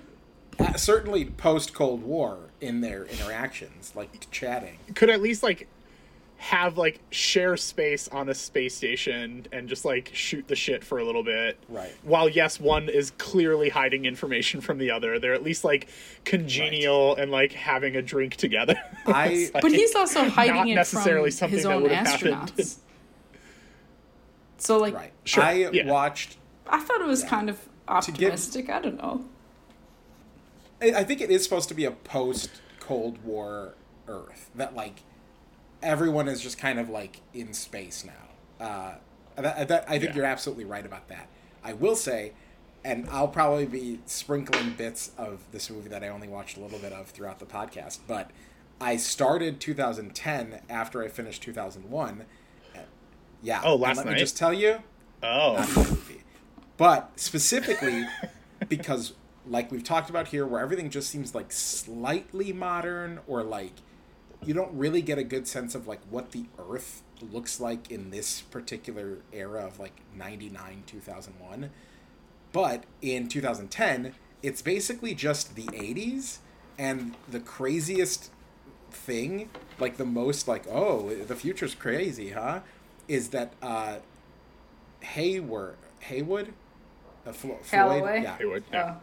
[0.59, 4.78] uh, certainly post Cold War in their interactions, like chatting.
[4.93, 5.68] could at least like
[6.38, 11.00] have like share space on a space station and just like shoot the shit for
[11.00, 11.58] a little bit.
[11.70, 11.92] Right.
[12.04, 15.88] While yes, one is clearly hiding information from the other, they're at least like
[16.26, 18.76] congenial and like having a drink together.
[19.08, 21.92] I- It's, But he's also hiding not it necessarily from something his that own would
[21.92, 22.52] have happened.
[22.56, 22.78] astronauts.
[24.58, 25.12] So like, right.
[25.26, 25.86] Sure, I yeah.
[25.86, 26.38] watched.
[26.68, 27.30] I thought it was Yeah.
[27.30, 28.70] kind of get- optimistic.
[28.70, 29.26] I don't know.
[30.82, 33.76] I I think it is supposed to be a post Cold War
[34.08, 35.02] Earth that like
[35.82, 38.66] everyone is just kind of like in space now.
[38.66, 38.96] Uh,
[39.42, 40.16] that, that, I think Yeah.
[40.18, 41.28] you're absolutely right about that.
[41.64, 42.34] I will say,
[42.84, 46.80] and I'll probably be sprinkling bits of this movie that I only watched a little
[46.80, 48.32] bit of throughout the podcast, but
[48.80, 52.26] I started 2010 after I finished 2001.
[53.42, 53.62] Yeah.
[53.64, 54.14] Oh, and last let night?
[54.14, 54.80] me just tell you,
[55.24, 56.24] oh, not a movie.
[56.78, 58.06] But specifically
[58.70, 59.14] because
[59.48, 63.74] like we've talked about here where everything just seems like slightly modern or like
[64.46, 68.12] you don't really get a good sense of like what the earth looks like in
[68.12, 71.70] this particular era of like 99 2001
[72.52, 76.39] but in 2010 it's basically just the 80s
[76.78, 78.32] and the craziest
[78.91, 82.60] thing like the most like oh the future's crazy huh
[83.08, 83.98] is that uh
[85.02, 86.54] hayward haywood
[87.26, 88.22] uh, Flo- floyd Calloway?
[88.24, 88.96] yeah Haywood, yeah.
[88.98, 89.02] Oh.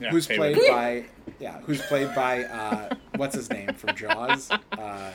[0.00, 0.54] Yeah, who's Haywood.
[0.54, 1.04] played by
[1.38, 4.50] yeah who's played by uh what's his name from jaws?
[4.72, 5.10] Uh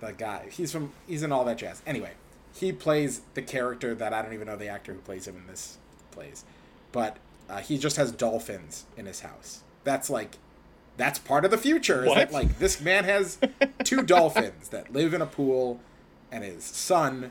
[0.00, 0.46] the guy.
[0.50, 1.82] He's from he's in all that jazz.
[1.86, 2.12] Anyway
[2.54, 5.46] he plays the character that i don't even know the actor who plays him in
[5.46, 5.78] this
[6.10, 6.44] plays.
[6.92, 7.18] But
[7.48, 9.62] uh, he just has dolphins in his house.
[9.84, 10.36] That's like
[10.96, 12.44] that's part of the future is that What?
[12.44, 13.38] like this man has
[13.84, 15.80] two dolphins that live in a pool
[16.32, 17.30] and his son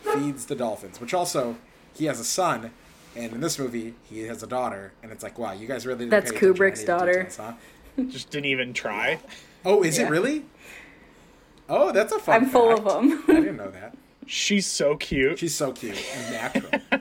[0.00, 1.56] feeds the dolphins which also
[1.94, 2.72] he has a son
[3.16, 6.00] and in this movie he has a daughter and it's like wow you guys really
[6.00, 7.12] didn't That's pay Kubrick's any of the daughter.
[7.24, 7.52] details, huh?
[8.08, 9.18] Just didn't even try.
[9.64, 10.06] oh is Yeah.
[10.06, 10.44] it really
[11.68, 13.22] oh that's a fun I'm full of them.
[13.28, 13.96] i didn't know that
[14.26, 15.38] She's so cute.
[15.38, 16.80] she's so cute and natural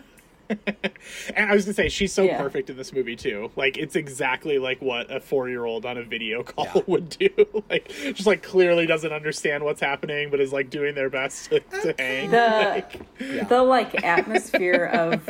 [1.36, 2.38] And I was gonna say she's so Yeah.
[2.40, 3.50] perfect in this movie too.
[3.56, 6.82] Like it's exactly like what a four year old on a video call Yeah.
[6.86, 7.30] would do.
[7.70, 11.60] like just like clearly doesn't understand what's happening, but is like doing their best to,
[11.62, 12.30] to hang.
[12.30, 13.44] The Like, Yeah.
[13.46, 15.28] the like atmosphere of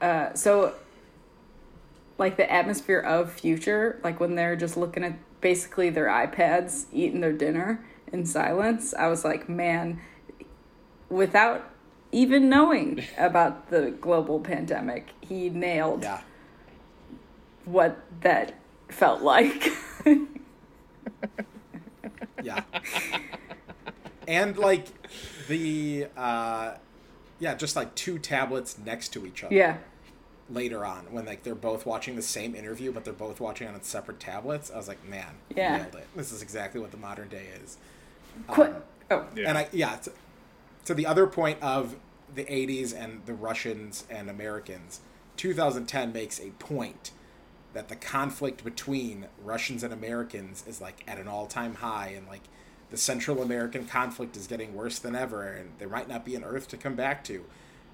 [0.00, 0.74] uh so
[2.18, 7.20] like the atmosphere of future, like when they're just looking at basically their iPads eating
[7.20, 10.00] their dinner in silence, I was like, man,
[11.08, 11.68] without
[12.12, 16.20] even knowing about the global pandemic, he nailed yeah
[17.64, 18.54] what that
[18.88, 19.72] felt like.
[22.42, 22.62] yeah
[24.28, 24.86] and like
[25.48, 26.74] the uh
[27.38, 29.76] yeah just like two tablets next to each other yeah.
[30.50, 33.82] later on when like they're both watching the same interview but they're both watching on
[33.82, 35.78] separate tablets i was like man Yeah.
[35.78, 37.78] nailed it this is exactly what the modern day is
[38.48, 38.74] Qu- Um,
[39.10, 39.48] oh, yeah.
[39.48, 40.12] and i yeah to,
[40.86, 41.96] to the other point of
[42.34, 45.00] the 80s and the russians and americans
[45.36, 47.10] 2010 makes a point
[47.72, 52.42] that the conflict between russians and americans is like at an all-time high and like
[52.94, 56.44] the central american conflict is getting worse than ever and there might not be an
[56.44, 57.44] earth to come back to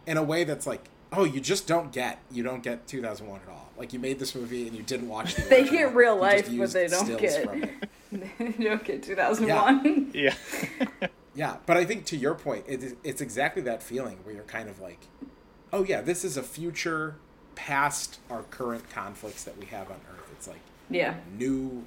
[0.06, 3.48] in a way that's like oh you just don't get you don't get 2001 at
[3.50, 6.46] all like you made this movie and you didn't watch the They get real life,
[6.54, 8.58] but they don't stills get- from it.
[8.58, 10.10] you don't get 2001.
[10.12, 10.34] yeah.
[11.34, 14.42] Yeah, but I think to your point, it is, it's exactly that feeling where you're
[14.44, 14.98] kind of like,
[15.72, 17.14] oh yeah, this is a future
[17.54, 20.28] past our current conflicts that we have on Earth.
[20.32, 21.14] It's like Yeah.
[21.38, 21.84] new,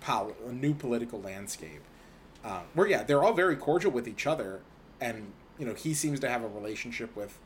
[0.00, 1.80] pol- a new political landscape.
[2.44, 4.60] Um, where yeah, they're all very cordial with each other,
[5.00, 7.38] and you know he seems to have a relationship with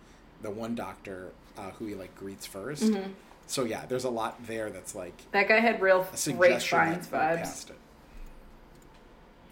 [0.42, 3.10] the one doctor uh, who he like greets 1st Mm-hmm.
[3.46, 7.06] So yeah, there's a lot there that's like That guy had real Rafe suggestion Fiennes
[7.08, 7.70] that vibes.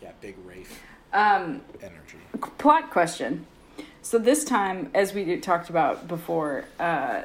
[0.01, 0.81] Yeah, big Rafe
[1.13, 2.19] Um, energy.
[2.59, 3.47] plot question.
[4.01, 7.23] So this time, as we talked about before, uh,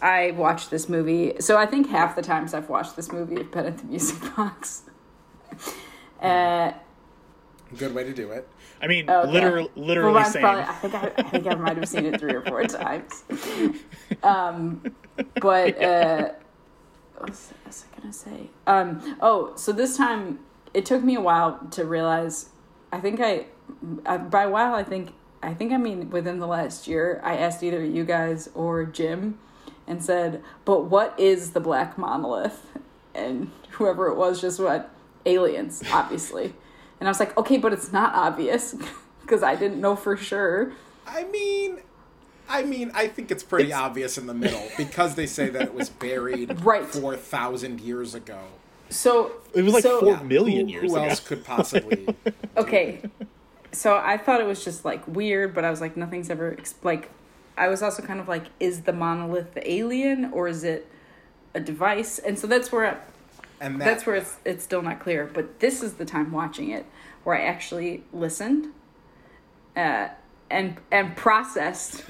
[0.00, 1.34] I watched this movie.
[1.40, 4.18] So I think half the times I've watched this movie I've been at the music
[4.36, 4.82] box.
[6.22, 6.72] Uh,
[7.78, 8.46] Good way to do it.
[8.82, 9.30] I mean, Okay.
[9.30, 10.42] literally, literally mine's same.
[10.42, 13.24] probably, I think I, I think I might have seen it three or four times.
[14.22, 14.94] Um,
[15.40, 16.30] but uh,
[17.16, 18.50] what was, what was I gonna say?
[18.66, 20.40] Um, oh, so this time
[20.72, 22.50] it took me a while to realize.
[22.92, 23.46] I think I,
[24.06, 25.12] I by a while I think
[25.42, 29.38] I think I mean within the last year I asked either you guys or Jim,
[29.86, 32.66] and said, "But what is the black monolith?"
[33.14, 34.86] And whoever it was just went,
[35.26, 36.54] "Aliens, obviously."
[37.04, 38.74] And I was like, "Okay, but it's not obvious."
[39.20, 40.72] Because I didn't know for sure.
[41.06, 41.78] I mean,
[42.46, 45.72] I mean, I think it's pretty obvious in the middle because they say that it
[45.74, 46.84] was buried Right.
[46.84, 48.38] four thousand years ago.
[48.90, 51.04] So It was like so, four million who, years who ago.
[51.08, 52.06] else could possibly?
[52.58, 53.00] Okay,
[53.72, 56.74] so I thought it was just like weird, but I was like, nothing's ever ex-
[56.82, 57.10] like.
[57.56, 60.86] I was also kind of like, is the monolith the alien or is it
[61.54, 62.18] a device?
[62.18, 63.02] And so that's where
[63.64, 65.30] And that, that's where it's it's still not clear.
[65.32, 66.84] But this is the time watching it
[67.24, 68.66] where I actually listened,
[69.74, 70.08] uh,
[70.50, 72.04] and and processed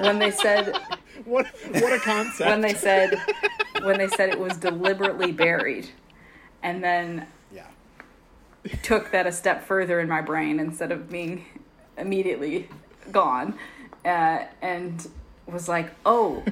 [0.00, 0.76] when they said
[1.24, 2.48] What what a concept!
[2.48, 3.20] when they said
[3.82, 5.88] when they said it was deliberately buried,
[6.62, 7.66] and then yeah.
[8.82, 11.46] took that a step further in my brain instead of being
[11.98, 12.68] immediately
[13.10, 13.58] gone,
[14.04, 15.08] uh, and
[15.46, 16.44] was like, "Oh,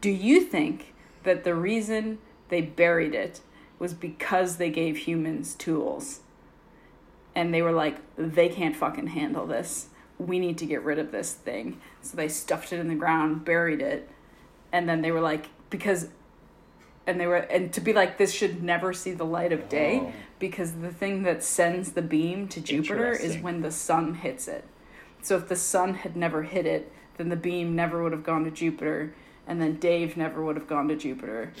[0.00, 2.18] do you think that the reason
[2.48, 3.40] they buried it
[3.78, 6.20] was because they gave humans tools?"
[7.34, 9.88] And they were like, "They can't fucking handle this.
[10.18, 13.44] We need to get rid of this thing." So they stuffed it in the ground,
[13.44, 14.08] buried it,
[14.72, 16.08] and then they were like, because
[17.06, 20.00] and they were and to be like this should never see the light of day
[20.02, 20.12] Oh.
[20.38, 24.64] because the thing that sends the beam to Jupiter is when the sun hits it.
[25.22, 28.44] So if the sun had never hit it, then the beam never would have gone
[28.44, 29.14] to Jupiter,
[29.46, 31.52] and then Dave never would have gone to Jupiter,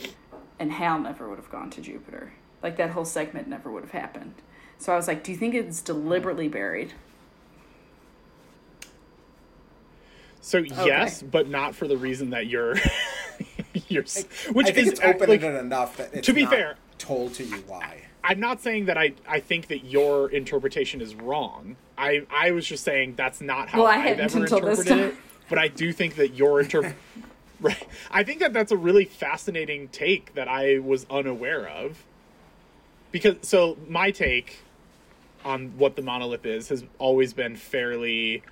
[0.58, 2.32] and Hal never would have gone to Jupiter.
[2.62, 4.34] Like that whole segment never would have happened.
[4.78, 6.92] So I was like, do you think it's deliberately buried?
[10.40, 12.76] so yes, but not for the reason that you're.
[13.88, 14.04] you're
[14.52, 17.34] which I think is it's open like, enough that it's to be not fair- told
[17.34, 18.02] to you why.
[18.24, 21.76] I'm not saying that I I think that your interpretation is wrong.
[21.98, 25.14] I I was just saying that's not how Well, I I've ever until this interpreted
[25.14, 25.20] it.
[25.48, 26.94] But I do think that your inter
[27.60, 27.86] right.
[28.10, 32.04] I think that that's a really fascinating take that I was unaware of.
[33.12, 34.58] Because so my take
[35.44, 38.42] on what the monolith is has always been fairly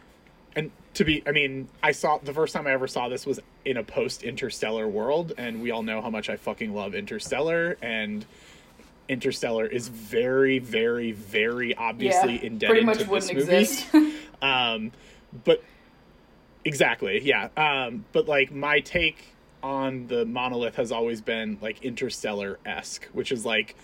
[0.55, 3.41] and to be i mean i saw the first time i ever saw this was
[3.65, 7.77] in a post interstellar world and we all know how much i fucking love interstellar
[7.83, 8.25] and
[9.09, 13.87] interstellar is very very very obviously Yeah, indebted pretty much to this wouldn't movie exist.
[14.43, 14.93] um
[15.45, 15.63] but
[16.65, 23.07] exactly yeah um but like my take on the monolith has always been like interstellar-esque
[23.12, 23.75] which is like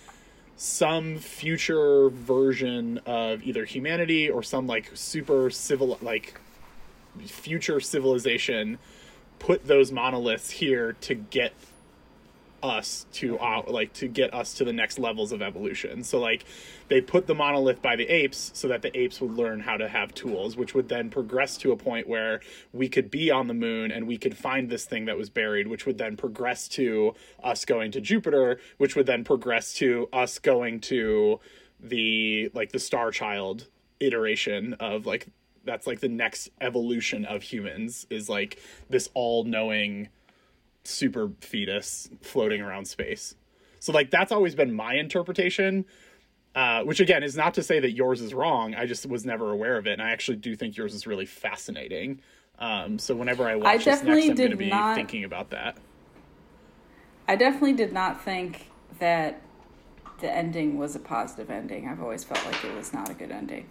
[0.57, 6.39] some future version of either humanity or some like super civil like
[7.27, 8.79] future civilization
[9.39, 11.53] put those monoliths here to get
[12.63, 16.05] us to uh, like to get us to the next levels of evolution.
[16.05, 16.45] So like
[16.91, 19.89] they put the monolith by the apes so that the apes would learn how to
[19.89, 22.41] have tools, which would then progress to a point where
[22.73, 25.69] we could be on the moon and we could find this thing that was buried,
[25.69, 27.15] which would then progress to
[27.45, 31.39] us going to Jupiter, which would then progress to us going to
[31.79, 33.69] the like the star child
[34.01, 35.29] iteration of like
[35.65, 40.09] that's like the next evolution of humans is like this all-knowing
[40.83, 43.37] super fetus floating around space.
[43.79, 45.85] So like that's always been my interpretation.
[46.55, 48.75] Uh, which again is not to say that yours is wrong.
[48.75, 51.27] I just was never aware of it, and I actually do think yours is really
[51.27, 52.21] fascinating.
[52.59, 55.25] Um, so whenever I watch this next, definitely I'm going to did be not- thinking
[55.25, 55.77] about that.
[57.29, 58.67] I definitely did not think
[58.99, 59.41] that
[60.21, 61.89] the ending was a positive ending.
[61.89, 63.67] I've always felt like it was not a good ending.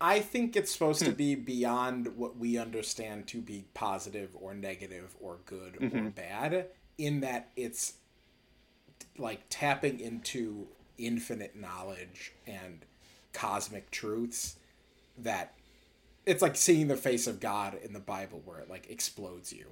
[0.00, 5.14] I think it's supposed to be beyond what we understand to be positive or negative
[5.20, 6.66] or good or bad,
[6.98, 7.94] in that it's
[9.16, 10.66] like tapping into
[10.98, 12.84] infinite knowledge and
[13.32, 14.56] cosmic truths
[15.18, 15.54] that
[16.26, 19.66] it's like seeing the face of God in the Bible where it like explodes you.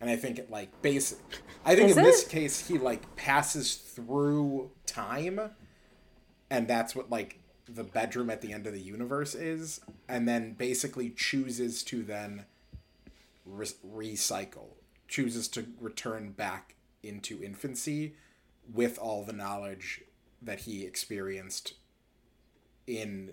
[0.00, 1.18] And I think it like basic
[1.64, 5.40] I think Is in this case he like passes through time
[6.50, 10.52] and that's what like the bedroom at the end of the universe is and then
[10.52, 12.44] basically chooses to then
[13.44, 14.74] re- recycle
[15.08, 18.14] chooses to return back into infancy
[18.72, 20.02] with all the knowledge
[20.42, 21.74] that he experienced
[22.86, 23.32] in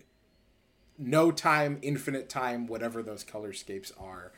[0.97, 4.31] no time infinite time whatever those colorscapes are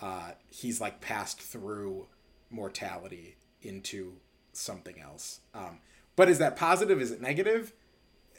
[0.00, 2.06] uh, he's like passed through
[2.50, 4.14] mortality into
[4.52, 5.78] something else um,
[6.16, 7.72] but is that positive is it negative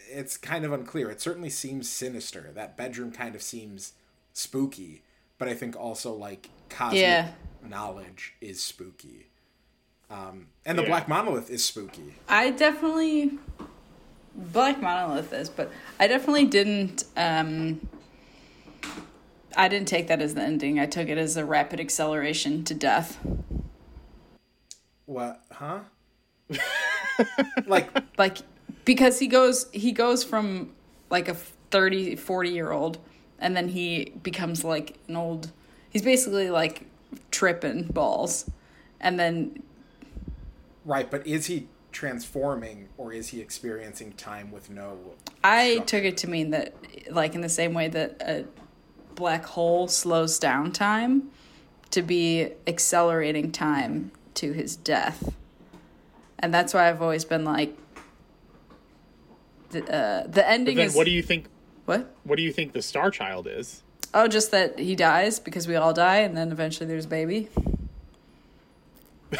[0.10, 1.10] it's kind of unclear.
[1.10, 2.52] It certainly seems sinister.
[2.54, 3.94] That bedroom kind of seems
[4.34, 5.04] spooky,
[5.38, 7.32] but I think also like cosmic Yeah.
[7.64, 9.28] knowledge is spooky.
[10.12, 10.90] Um, and the Yeah.
[10.90, 12.14] black monolith is spooky.
[12.28, 13.40] I definitely
[14.36, 17.88] Black Monolith is, but I definitely didn't um
[19.56, 20.80] I didn't take that as the ending.
[20.80, 23.18] I took it as a rapid acceleration to death.
[25.06, 25.42] What?
[25.52, 25.80] Huh?
[27.66, 28.38] like Like
[28.86, 30.74] because he goes he goes from
[31.10, 32.98] like a 30 40 year old
[33.40, 35.52] and then he becomes like an old
[35.90, 36.86] he's basically like
[37.32, 38.50] tripping balls,
[39.00, 39.64] and then
[40.86, 44.98] Right, but is he transforming or is he experiencing time with no
[45.44, 45.98] I structure?
[45.98, 46.74] took it to mean that,
[47.12, 48.46] like in the same way that a
[49.16, 51.30] black hole slows down time,
[51.92, 55.34] to be accelerating time to his death,
[56.40, 57.76] and that's why I've always been like,
[59.72, 61.48] the uh, the But ending then is what do you think?
[61.86, 62.16] what?
[62.24, 63.84] What do you think the Star Child is?
[64.14, 67.50] Oh, just that he dies because we all die, and then eventually there's a baby.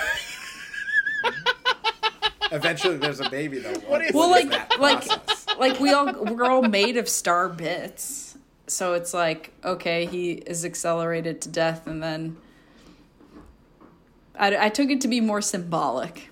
[2.52, 3.74] Eventually, there's a baby though.
[3.88, 5.46] What is Well, like like process?
[5.58, 8.38] like we all we're all made of star bits,
[8.68, 12.38] so it's like okay, he is accelerated to death, and then
[14.38, 16.30] I, I took it to be more symbolic.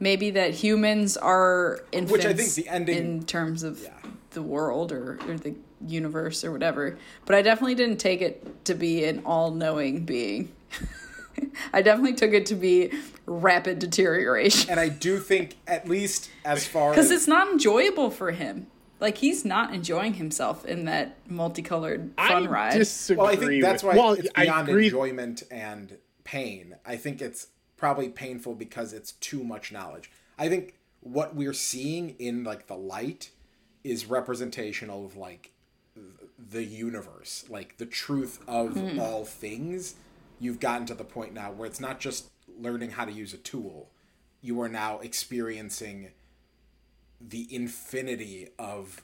[0.00, 3.90] Maybe that humans are infants Which I think the ending- in terms of Yeah.
[4.30, 5.54] the world or, or the
[5.86, 6.98] universe or whatever.
[7.26, 10.52] But I definitely didn't take it to be an all-knowing being.
[11.72, 12.92] I definitely took it to be
[13.26, 18.10] rapid deterioration and I do think, at least as far because as it's not enjoyable
[18.10, 18.66] for him.
[19.00, 22.78] Like he's not enjoying himself in that multicolored fun I ride.
[22.78, 23.16] disagree.
[23.22, 26.76] well, I think that's why with, well, it's beyond enjoyment and pain.
[26.86, 30.10] I think it's probably painful because it's too much knowledge.
[30.38, 33.30] I think what we're seeing in like the light
[33.82, 35.50] is representational of like
[36.38, 38.98] the universe, like the truth of Hmm.
[39.00, 39.96] all things.
[40.40, 42.30] You've gotten to the point now where it's not just
[42.60, 43.90] learning how to use a tool.
[44.42, 46.08] You are now experiencing
[47.20, 49.02] the infinity of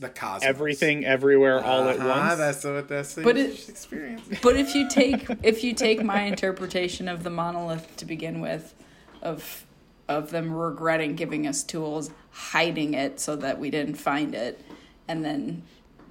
[0.00, 0.42] the cosmos.
[0.48, 2.38] Everything, everywhere, all at Uh-huh, once.
[2.38, 4.22] That's what that's But but it- experience.
[4.42, 8.74] but if you take if you take my interpretation of the monolith to begin with,
[9.22, 9.64] of
[10.08, 14.60] of them regretting giving us tools, hiding it so that we didn't find it,
[15.06, 15.62] and then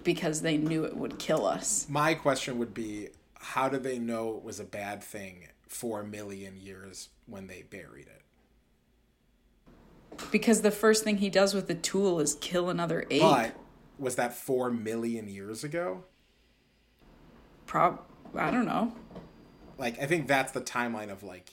[0.03, 1.85] because they knew it would kill us.
[1.89, 3.09] My question would be,
[3.53, 7.61] how did they know it was a bad thing for a million years when they
[7.61, 8.21] buried it?
[10.31, 13.21] Because the first thing he does with the tool is kill another ape.
[13.21, 13.55] But
[13.97, 16.03] was that four million years ago?
[17.65, 18.01] Prob
[18.35, 18.91] I don't know.
[19.77, 21.51] Like, I think that's the timeline of like,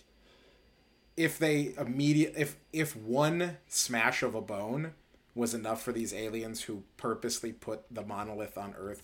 [1.16, 4.94] if they immediate if if one smash of a bone
[5.36, 9.02] was enough for these aliens who purposely put the monolith on Earth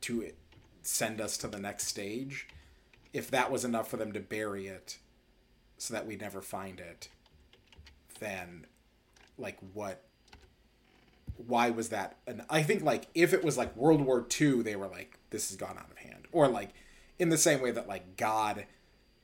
[0.00, 0.22] to
[0.82, 2.48] send us to the next stage,
[3.12, 4.98] if that was enough for them to bury it
[5.76, 7.08] so that we never find it,
[8.20, 8.66] then
[9.38, 10.02] like what
[11.46, 14.74] why was that and i think like if it was like world war ii they
[14.74, 16.26] were like this has gone out of hand.
[16.32, 16.70] Or like
[17.18, 18.66] in the same way that like god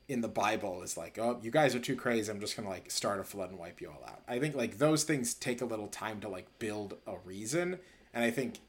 [0.08, 2.30] in the bible is like oh you guys are too crazy.
[2.30, 4.22] I'm just gonna like start a flood and wipe you all out.
[4.28, 7.78] I think like those things take a little time to like build a reason
[8.12, 8.60] and i think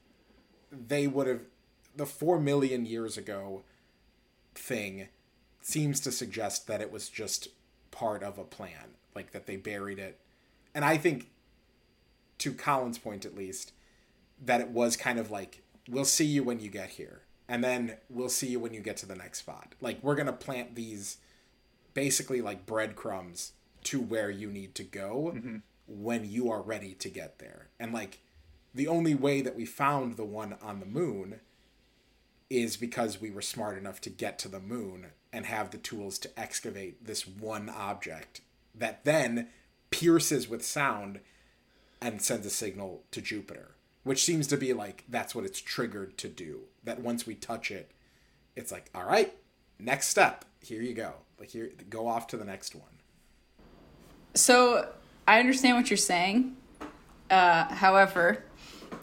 [0.72, 1.42] they would have
[1.96, 3.62] the four million years ago
[4.54, 5.08] thing
[5.60, 7.48] seems to suggest that it was just
[7.90, 10.20] part of a plan like that they buried it
[10.74, 11.28] and i think
[12.38, 13.72] to Colin's point at least,
[14.42, 17.22] that it was kind of like, we'll see you when you get here.
[17.48, 19.74] And then we'll see you when you get to the next spot.
[19.80, 21.18] Like, we're going to plant these
[21.94, 23.52] basically like breadcrumbs
[23.84, 25.56] to where you need to go mm-hmm.
[25.86, 27.68] when you are ready to get there.
[27.78, 28.18] And like,
[28.74, 31.40] the only way that we found the one on the moon
[32.48, 36.18] is because we were smart enough to get to the moon and have the tools
[36.20, 38.40] to excavate this one object
[38.74, 39.48] that then
[39.90, 41.20] pierces with sound
[42.00, 43.74] and sends a signal to Jupiter,
[44.04, 46.60] which seems to be like that's what it's triggered to do.
[46.84, 47.90] That once we touch it,
[48.54, 49.34] it's like, all right,
[49.78, 50.44] next step.
[50.60, 51.14] Here you go.
[51.38, 52.84] Like here, go off to the next one.
[54.34, 54.88] So
[55.26, 56.56] I understand what you're saying.
[57.30, 58.44] Uh, however,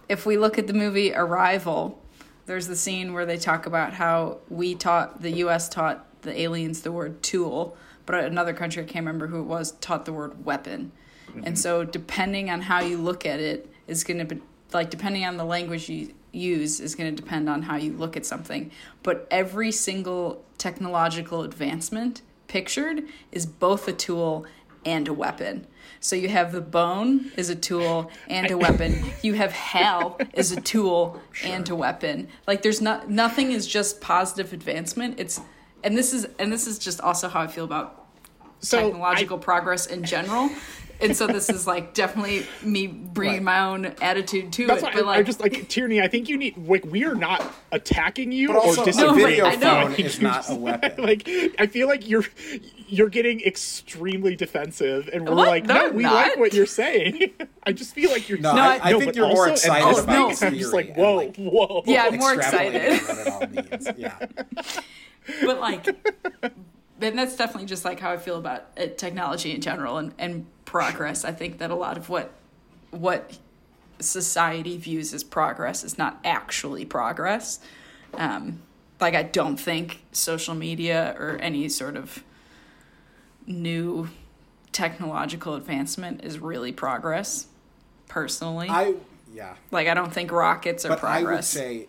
[0.07, 2.02] if we look at the movie Arrival,
[2.45, 5.69] there's the scene where they talk about how we taught the U.S.
[5.69, 9.71] taught the aliens the word tool, but another country I can't remember who it was
[9.73, 10.91] taught the word weapon.
[11.27, 11.55] And mm-hmm.
[11.55, 14.41] so, depending on how you look at it, is going to be
[14.71, 18.17] like depending on the language you use is going to depend on how you look
[18.17, 18.71] at something.
[19.03, 24.45] But every single technological advancement pictured is both a tool
[24.85, 25.67] and a weapon.
[25.99, 29.03] So you have the bone is a tool and a weapon.
[29.21, 32.27] You have Hal is a tool and a weapon.
[32.47, 35.19] Like there's not nothing is just positive advancement.
[35.19, 35.41] It's
[35.83, 38.07] and this is and this is just also how I feel about
[38.59, 40.49] So technological progress in general.
[41.01, 43.43] And so this is like definitely me bringing Right.
[43.43, 44.85] my own attitude to That's it.
[44.85, 46.01] why But I, like, I just like Tierney.
[46.01, 49.27] I think you need like we are not attacking you But also, or a disagreeing.
[49.27, 49.87] video I know.
[49.87, 50.93] phone is not a weapon.
[51.03, 51.27] like
[51.59, 52.23] I feel like you're
[52.87, 55.47] you're getting extremely defensive, and we're What?
[55.47, 56.13] like, No, no, we not.
[56.13, 57.31] like what you're saying.
[57.63, 59.49] I just feel like you're No, No, I, I- I No, think you're more also-
[59.49, 60.29] and excited also- about no.
[60.29, 61.83] this I'm just like, whoa, like, whoa.
[61.87, 63.01] Yeah, I'm more excited.
[63.01, 63.87] what it all means.
[63.97, 64.17] Yeah.
[65.45, 65.87] but like,
[67.01, 70.45] and that's definitely just like how I feel about uh, technology in general and, and
[70.73, 71.23] progress.
[71.23, 72.31] I think that a lot of what
[72.89, 73.37] what
[73.99, 77.59] society views as progress is not actually progress.
[78.15, 78.61] Um,
[78.99, 82.23] like I don't think social media or any sort of
[83.45, 84.09] new
[84.71, 87.47] technological advancement is really progress.
[88.07, 88.95] Personally, I
[89.31, 89.53] yeah.
[89.71, 91.49] like I don't think rockets are But I would progress.
[91.49, 91.87] say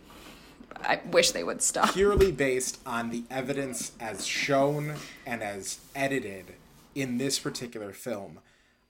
[0.82, 1.94] I wish they would stop.
[1.94, 6.54] purely based on the evidence as shown and as edited
[6.94, 8.40] in this particular film,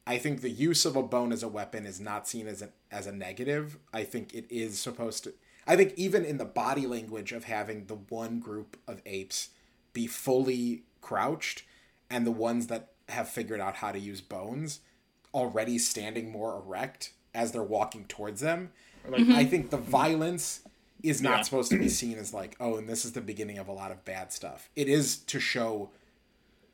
[0.06, 2.70] I think the use of a bone as a weapon is not seen as a,
[2.90, 3.78] as a negative.
[3.92, 5.34] I think it is supposed to.
[5.66, 9.48] I think even in the body language of having the one group of apes
[9.94, 11.62] be fully crouched
[12.10, 14.80] and the ones that have figured out how to use bones
[15.32, 18.70] already standing more erect as they're walking towards them,
[19.08, 20.60] Like, I think the violence
[21.02, 21.42] is not Yeah.
[21.42, 23.90] supposed to be seen as like, oh, and this is the beginning of a lot
[23.90, 24.70] of bad stuff.
[24.76, 25.90] It is to show,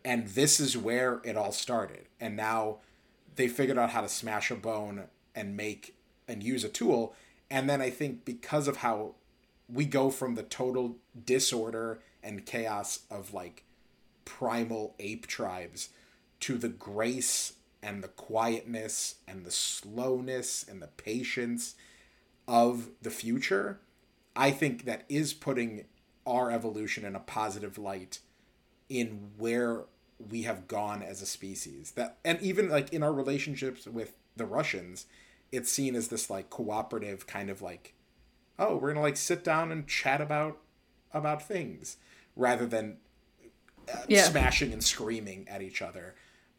[0.04, 2.06] and this is where it all started.
[2.20, 2.78] And now
[3.36, 5.04] they figured out how to smash a bone
[5.34, 5.96] and make
[6.28, 7.14] and use a tool.
[7.50, 9.14] And then I think because of how
[9.68, 13.64] we go from the total disorder and chaos of like
[14.24, 15.90] primal ape tribes
[16.40, 21.74] to the grace and the quietness and the slowness and the patience
[22.46, 23.80] of the future,
[24.36, 25.86] I think that is putting
[26.26, 28.20] our evolution in a positive light
[28.88, 29.84] in where
[30.28, 31.92] we have gone as a species.
[31.92, 35.06] That and even like in our relationships with the Russians,
[35.52, 37.94] it's seen as this like cooperative kind of like
[38.58, 40.58] oh, we're going to like sit down and chat about
[41.12, 41.96] about things
[42.36, 42.98] rather than
[43.92, 44.24] uh, Yeah.
[44.24, 46.14] smashing and screaming at each other.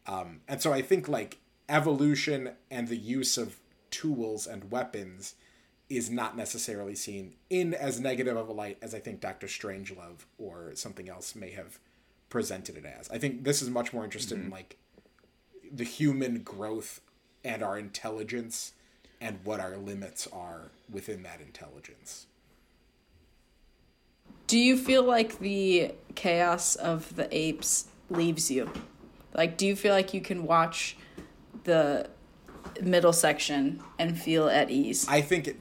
[0.06, 1.38] Um, and so I think like
[1.68, 3.60] evolution and the use of
[3.90, 5.34] tools and weapons
[5.88, 10.24] is not necessarily seen in as negative of a light as I think Doctor Strangelove
[10.38, 11.78] or something else may have
[12.32, 13.10] presented it as.
[13.10, 14.52] I think this is much more interested in mm-hmm.
[14.52, 14.78] like
[15.70, 17.02] the human growth
[17.44, 18.72] and our intelligence
[19.20, 22.26] and what our limits are within that intelligence.
[24.46, 28.70] Do you feel like the chaos of the apes leaves you?
[29.34, 30.96] Like, do you feel like you can watch
[31.64, 32.08] the
[32.80, 35.06] middle section and feel at ease?
[35.06, 35.60] I think it,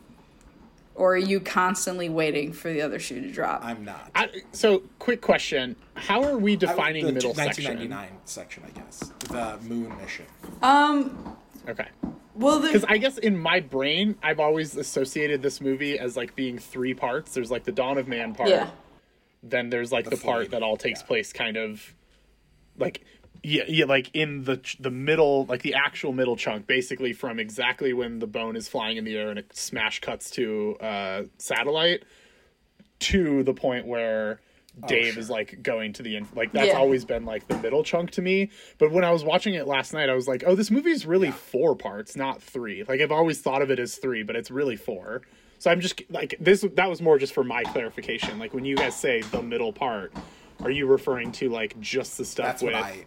[0.94, 3.64] Or are you constantly waiting for the other shoe to drop?
[3.64, 4.12] I'm not.
[4.14, 7.64] I, so, quick question: How are we defining the middle section?
[7.66, 9.12] 1999 section, I guess.
[9.30, 10.26] The moon mission.
[10.62, 11.38] um,
[11.68, 11.88] Okay,
[12.34, 16.36] well, because the, I guess in my brain, I've always associated this movie as like
[16.36, 17.34] being three parts.
[17.34, 18.50] There's like the Dawn of Man part.
[18.50, 18.70] yeah.
[19.44, 21.08] Then there's like the, flame, part that all takes yeah.
[21.08, 21.94] place kind of
[22.78, 23.04] like
[23.44, 27.92] yeah, yeah, like in the the middle, like the actual middle chunk, basically from exactly
[27.94, 32.04] when the bone is flying in the air and it smash cuts to uh, satellite
[33.00, 34.40] to the point where
[34.88, 36.78] Dave is like going to the inf- like that's Yeah.
[36.78, 38.52] always been like the middle chunk to me.
[38.78, 41.28] But when I was watching it last night, I was like, oh, this movie's really
[41.30, 41.34] Yeah.
[41.34, 42.84] four parts, not three.
[42.84, 45.24] Like I've always thought of it as three, but it's really four.
[45.58, 46.66] So I'm just like this.
[46.76, 48.40] That was more just for my clarification.
[48.40, 50.14] Like when you guys say the middle part,
[50.64, 53.06] are you referring to like just the stuff That's with what I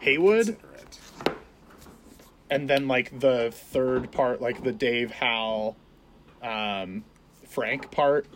[0.00, 0.56] Heywood,
[2.50, 5.76] and then like the third part, like the Dave Hal,
[6.42, 7.04] um,
[7.46, 8.26] Frank part,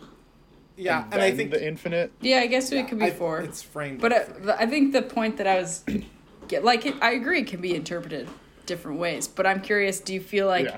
[0.77, 2.11] Yeah, and, and, I think the Infinite.
[2.21, 3.41] Yeah, I guess it could be I- four.
[3.41, 4.01] It's framed.
[4.01, 4.45] But as uh, three.
[4.45, 5.83] the- I think the point that I was,
[6.47, 8.27] get, like, it, I agree, it can be interpreted
[8.65, 9.27] different ways.
[9.27, 10.77] But I'm curious, do you feel like yeah.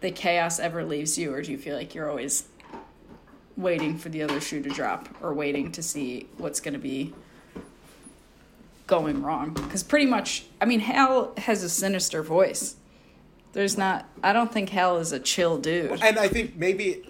[0.00, 2.48] the chaos ever leaves you, or do you feel like you're always
[3.56, 7.14] waiting for the other shoe to drop, or waiting to see what's going to be
[8.86, 9.54] going wrong?
[9.54, 12.76] Because pretty much, I mean, Hal has a sinister voice.
[13.52, 14.08] There's not.
[14.22, 17.04] I don't think Hal is a chill dude, and I think maybe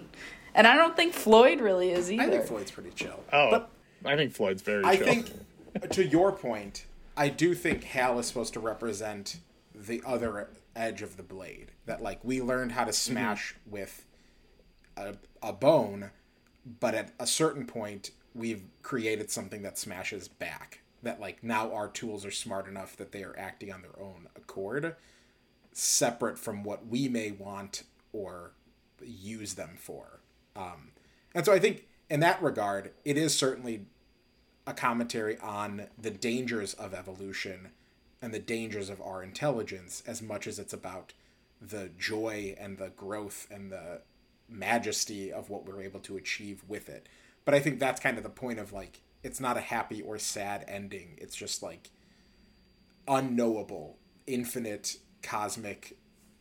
[0.57, 2.23] and I don't think Floyd really is either.
[2.23, 3.23] I think Floyd's pretty chill.
[3.31, 3.69] Oh, but
[4.03, 4.83] I think Floyd's very.
[4.83, 5.05] I chill.
[5.05, 9.37] think to your point, I do think Hal is supposed to represent
[9.75, 11.71] the other edge of the blade.
[11.85, 13.13] That like we learned how to mm-hmm.
[13.13, 14.03] smash with
[14.97, 15.13] a,
[15.43, 16.09] a bone,
[16.79, 20.79] but at a certain point we've created something that smashes back.
[21.03, 24.27] That like now our tools are smart enough that they are acting on their own
[24.35, 24.95] accord,
[25.71, 28.51] separate from what we may want or
[29.05, 30.19] use them for.
[30.55, 30.91] Um,
[31.35, 33.85] and so I think in that regard, it is certainly
[34.65, 37.69] a commentary on the dangers of evolution
[38.21, 41.13] and the dangers of our intelligence as much as it's about
[41.61, 44.01] the joy and the growth and the
[44.49, 47.07] majesty of what we're able to achieve with it.
[47.45, 50.17] But I think that's kind of the point of like it's not a happy or
[50.17, 51.17] sad ending.
[51.17, 51.89] It's just like
[53.09, 55.97] unknowable, infinite cosmic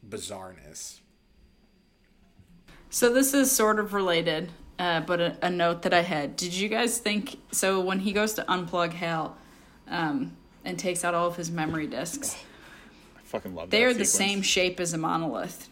[0.08, 1.00] bizarreness.
[2.88, 4.52] So this is sort of related.
[4.78, 6.36] uh, but a, a note that I had.
[6.36, 9.36] Did you guys think so when he goes to unplug Hal
[9.88, 12.36] um, and takes out all of his memory disks?
[13.16, 13.70] I fucking love.
[13.70, 15.68] They that are the same shape as a monolith.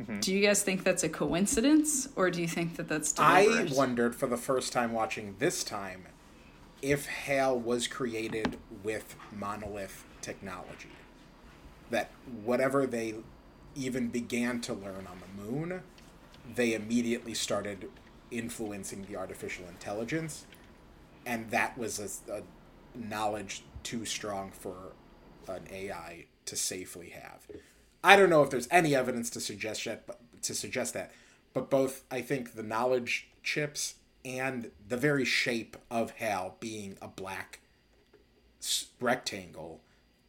[0.00, 0.20] Mm-hmm.
[0.20, 3.72] Do you guys think that's a coincidence, or do you think that that's deliberate?
[3.72, 6.06] I wondered for the first time watching this time
[6.82, 10.90] if Hal was created with monolith technology.
[11.90, 12.10] That
[12.44, 13.14] whatever they
[13.76, 15.82] even began to learn on the moon,
[16.54, 17.88] they immediately started
[18.30, 20.44] influencing the artificial intelligence,
[21.24, 22.42] and that was a, a
[22.96, 24.92] knowledge too strong for
[25.48, 27.46] an AI to safely have.
[28.04, 31.10] I don't know if there's any evidence to suggest yet, but to suggest that,
[31.54, 33.94] but both I think the knowledge chips
[34.26, 37.60] and the very shape of Hal being a black
[39.00, 39.80] rectangle,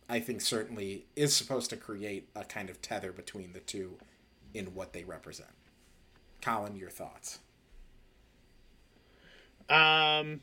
[0.08, 3.98] I think certainly is supposed to create a kind of tether between the two
[4.54, 5.50] in what they represent.
[6.42, 7.40] Colin, your thoughts?
[9.70, 10.42] Um,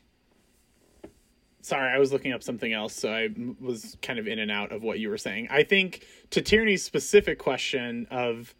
[1.63, 4.71] sorry, I was looking up something else, so I was kind of in and out
[4.71, 5.47] of what you were saying.
[5.49, 8.53] I think to Tierney's specific question of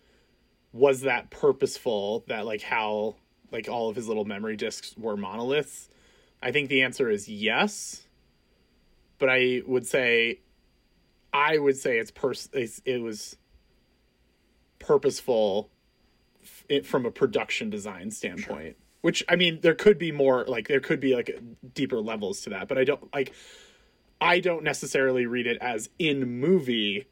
[0.71, 3.15] was that purposeful that like how
[3.51, 5.89] like all of his little memory disks were monoliths,
[6.41, 8.07] I think the answer is yes.
[9.19, 10.39] But I would say,
[11.31, 13.37] I would say it's pers- it's, it was
[14.79, 15.69] purposeful
[16.41, 18.75] f- it, from a production design standpoint.
[19.03, 21.37] Which I mean, there could be more like there could be like
[21.73, 23.33] deeper levels to that, but I don't like.
[24.21, 27.07] I don't necessarily read it as in movie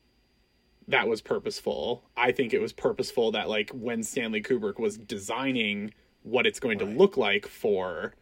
[0.88, 2.04] that was purposeful.
[2.16, 6.80] I think it was purposeful that like when Stanley Kubrick was designing what it's going
[6.80, 8.14] to look like for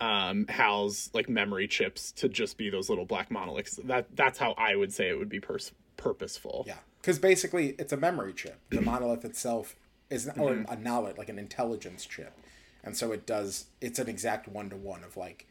[0.00, 3.78] um Hal's like memory chips to just be those little black monoliths.
[3.84, 6.64] That that's how I would say it would be pers- purposeful.
[6.66, 8.58] Yeah, because basically it's a memory chip.
[8.70, 9.76] The monolith itself
[10.10, 12.36] is or a knowledge like an intelligence chip,
[12.84, 13.66] and so it does.
[13.80, 15.46] It's an exact one to one of like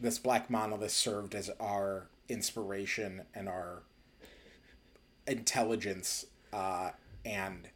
[0.00, 3.82] this black monolith served as our inspiration and our
[5.26, 6.90] intelligence, uh,
[7.24, 7.68] and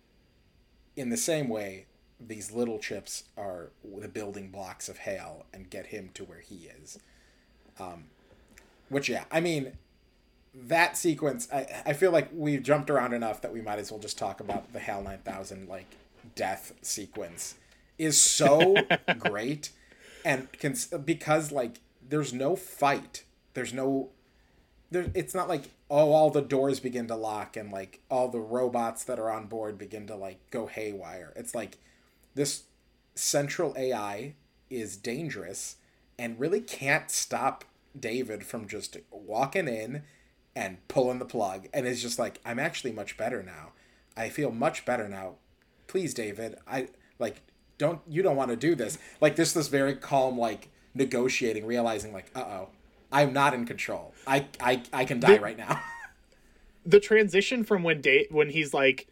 [0.97, 1.87] in the same way,
[2.21, 6.71] these little chips are the building blocks of Hal and get him to where he
[6.81, 6.99] is.
[7.81, 8.05] Um,
[8.89, 9.73] which yeah, I mean
[10.55, 13.99] that sequence I, I feel like we've jumped around enough that we might as well
[13.99, 15.87] just talk about the hal 9000 like
[16.35, 17.55] death sequence
[18.05, 18.77] is so
[19.19, 19.71] great
[20.25, 23.25] and cons- because like there's no fight.
[23.55, 24.11] There's no
[24.91, 28.41] there it's not like oh all the doors begin to lock and like all the
[28.41, 31.33] robots that are on board begin to like go haywire.
[31.37, 31.79] It's like
[32.35, 32.65] this
[33.15, 34.35] central ai
[34.71, 35.77] is dangerous
[36.19, 37.65] and really can't stop
[37.99, 40.03] david from just walking in
[40.57, 41.69] and pulling the plug.
[41.73, 43.73] And is just like i'm actually much better now.
[44.17, 45.37] I feel much better now.
[45.87, 46.89] Please david i
[47.19, 47.43] like
[47.83, 48.97] don't you don't want to do this.
[49.21, 52.69] Like this this very calm like negotiating realizing like uh-oh
[53.11, 54.15] i'm not in control.
[54.27, 55.81] I i, I can die right now.
[56.85, 59.07] The transition from when Dave when he's like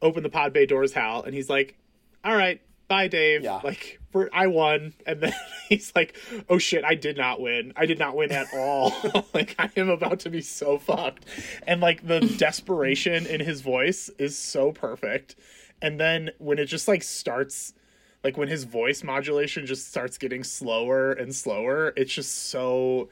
[0.00, 1.76] open the pod bay doors hal and he's like
[2.22, 3.42] all right bye dave.
[3.42, 3.60] Yeah.
[3.64, 4.92] like for i won.
[5.04, 5.32] And then
[5.68, 6.16] he's like
[6.48, 7.72] oh shit i did not win.
[7.76, 8.94] I did not win at all.
[9.34, 11.24] Like i am about to be so fucked.
[11.66, 15.34] And like the desperation in his voice is so perfect.
[15.80, 17.74] And then when it just like starts
[18.24, 23.08] like when his voice modulation just starts getting slower and slower it's just so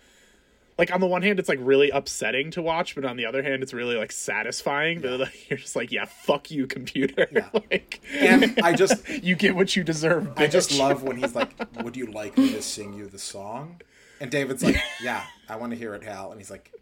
[0.79, 3.43] like on the one hand it's like really upsetting to watch but on the other
[3.43, 7.27] hand it's really like satisfying that like, you're just like yeah fuck you computer.
[7.53, 11.51] Like and i just you get what you deserve i just love when he's like
[11.83, 13.81] would you like me to sing you the song?
[14.21, 16.31] And david's like yeah i want to hear it hal.
[16.33, 16.73] And he's like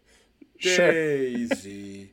[0.57, 0.91] Sure.
[0.91, 2.11] daisy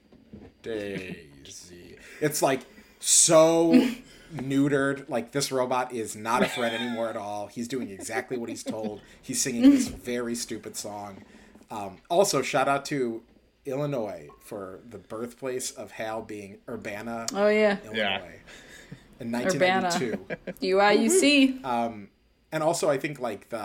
[0.62, 1.96] daisy.
[2.20, 2.60] It's like
[3.00, 3.88] so
[4.34, 8.48] neutered like this robot is not a threat anymore at all he's doing exactly what
[8.48, 11.22] he's told he's singing this very stupid song
[11.70, 13.22] um, also shout out to
[13.64, 18.22] illinois for the birthplace of hal being urbana Oh yeah, illinois Yeah.
[19.20, 19.88] in Urbana.
[19.88, 21.62] 1992 UIUC.
[22.52, 23.58] and also i think like the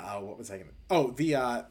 [0.00, 1.62] uh, what was i gonna oh the uh,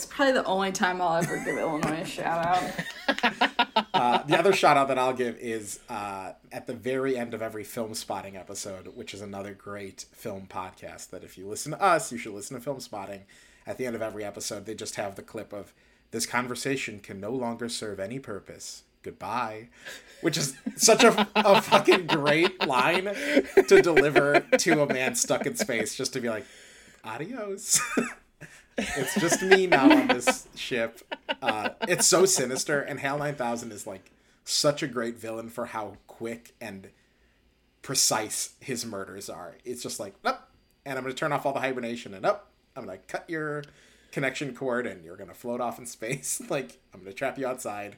[0.00, 3.50] It's probably the only time I'll ever give Illinois a shout out.
[3.92, 7.42] Uh, the other shout out that I'll give is uh, at the very end of
[7.42, 12.10] every Filmspotting episode, which is another great film podcast that if you listen to us,
[12.10, 13.20] you should listen to Filmspotting.
[13.66, 15.74] At the end of every episode, they just have the clip of
[16.12, 18.84] this conversation can no longer serve any purpose.
[19.02, 19.68] Goodbye.
[20.22, 23.04] Which is such a, a fucking great line
[23.68, 26.46] to deliver to a man stuck in space, just to be like,
[27.04, 27.80] adios.
[28.96, 31.00] it's just me now on this ship.
[31.42, 34.10] Uh, it's so sinister, and Hal 9000 is like
[34.44, 36.90] such a great villain for how quick and
[37.82, 39.56] precise his murders are.
[39.64, 40.50] It's just like, up,
[40.84, 43.28] and I'm going to turn off all the hibernation, and up, I'm going to cut
[43.28, 43.64] your
[44.12, 46.40] connection cord, and you're going to float off in space.
[46.48, 47.96] like, I'm going to trap you outside.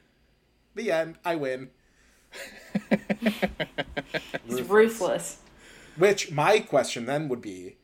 [0.75, 1.17] The end.
[1.23, 1.69] I win.
[4.47, 5.39] He's ruthless.
[5.97, 7.75] Which my question then would be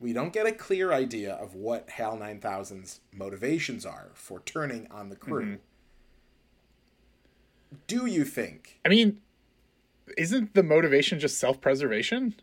[0.00, 5.08] we don't get a clear idea of what HAL 9000's motivations are for turning on
[5.08, 5.44] the crew.
[5.44, 5.54] Mm-hmm.
[7.86, 9.20] Do you think I mean,
[10.16, 12.34] isn't the motivation just self preservation?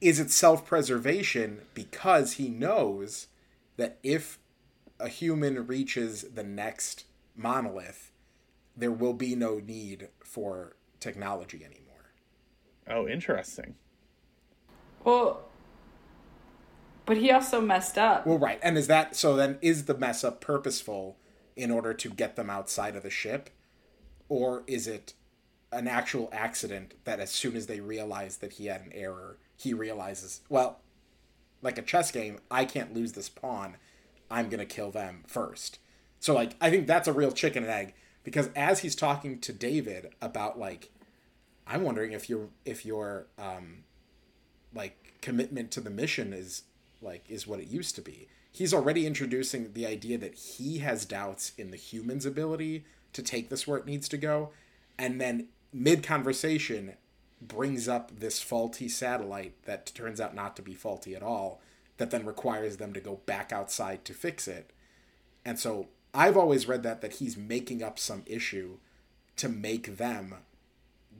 [0.00, 3.28] is it self-preservation because he knows
[3.76, 4.38] that if
[4.98, 7.04] a human reaches the next
[7.36, 8.10] monolith,
[8.76, 12.12] there will be no need for technology anymore.
[12.88, 13.74] Oh, interesting.
[15.04, 15.42] Well,
[17.10, 18.24] but he also messed up.
[18.24, 18.60] Well, right.
[18.62, 21.16] And is that so then is the mess up purposeful
[21.56, 23.50] in order to get them outside of the ship?
[24.28, 25.14] Or is it
[25.72, 29.74] an actual accident that as soon as they realize that he had an error, he
[29.74, 30.82] realizes, well,
[31.62, 33.76] like a chess game, I can't lose this pawn.
[34.30, 35.80] I'm going to kill them first.
[36.20, 39.52] So like I think that's a real chicken and egg because as he's talking to
[39.52, 40.92] David about like
[41.66, 43.78] I'm wondering if your if your um
[44.72, 46.62] like commitment to the mission is
[47.02, 48.28] like is what it used to be.
[48.52, 53.48] He's already introducing the idea that he has doubts in the human's ability to take
[53.48, 54.50] this where it needs to go,
[54.98, 56.94] and then mid conversation
[57.40, 61.60] brings up this faulty satellite that turns out not to be faulty at all,
[61.96, 64.70] that then requires them to go back outside to fix it.
[65.44, 68.78] And so I've always read that that he's making up some issue
[69.36, 70.34] to make them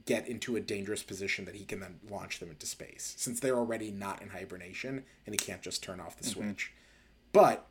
[0.06, 3.56] get into a dangerous position that he can then launch them into space since they're
[3.56, 6.72] already not in hibernation and he can't just turn off the switch.
[7.32, 7.66] But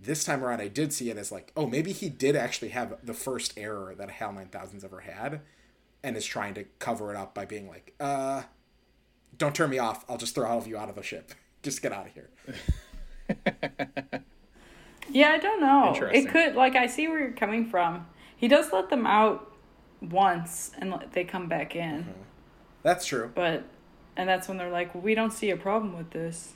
[0.00, 2.96] this time around, I did see it as like, oh, maybe he did actually have
[3.02, 5.40] the first error that HAL 9000's ever had
[6.02, 8.42] and is trying to cover it up by being like, uh,
[9.36, 10.04] don't turn me off.
[10.08, 11.32] I'll just throw all of you out of the ship.
[11.62, 12.28] Just get out of here.
[15.14, 15.88] Yeah, I don't know.
[15.88, 16.26] Interesting.
[16.26, 18.06] It could like I see where you're coming from.
[18.36, 19.52] He does let them out
[20.10, 22.06] once and they come back in.
[22.82, 23.30] That's true.
[23.34, 23.64] But
[24.16, 26.52] and that's when they're like, "We don't see a problem with this."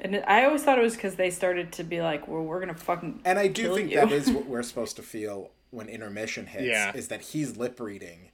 [0.00, 2.74] And I always thought it was because they started to be like, "Well, we're gonna
[2.74, 5.88] fucking And I do kill think you." that is what we're supposed to feel when
[5.88, 6.64] intermission hits.
[6.64, 6.92] Yeah.
[6.94, 8.30] Is that he's lip reading,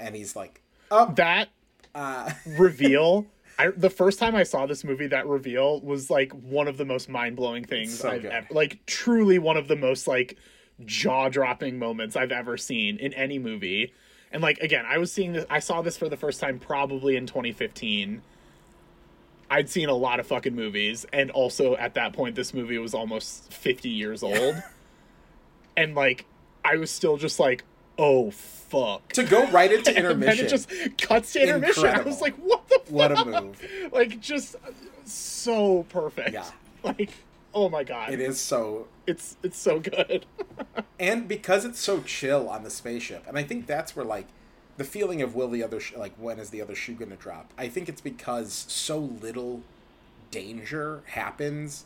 [0.00, 1.48] and he's like, "Oh, That
[1.94, 3.26] uh, reveal.
[3.58, 6.86] I, the first time I saw this movie, that reveal was like one of the
[6.86, 8.32] most mind blowing things so I've good.
[8.32, 10.38] ever, like truly one of the most like
[10.82, 10.86] Mm-hmm.
[10.88, 13.92] jaw dropping moments I've ever seen in any movie.
[14.32, 15.44] And like again, I was seeing this.
[15.50, 18.22] I saw this for the first time probably in 2015.
[19.50, 22.94] I'd seen a lot of fucking movies, and also at that point, this movie was
[22.94, 24.62] almost 50 years old.
[25.76, 26.24] and like,
[26.64, 27.62] I was still just like,
[27.98, 29.12] oh fuck.
[29.12, 30.46] to go right into intermission.
[30.46, 31.84] And it just cuts to intermission.
[31.86, 32.90] I was like, what the fuck?
[32.90, 33.62] What a move.
[33.92, 34.56] Like, just
[35.04, 36.32] so perfect.
[36.32, 36.46] Yeah.
[36.82, 37.10] Like,
[37.52, 38.12] oh my god.
[38.12, 40.26] It is so It's it's so good.
[41.00, 44.26] and because it's so chill on the spaceship and i think that's where like
[44.76, 47.52] the feeling of will the other sh- like when is the other shoe gonna drop?
[47.58, 49.62] I think it's because so little
[50.30, 51.84] danger happens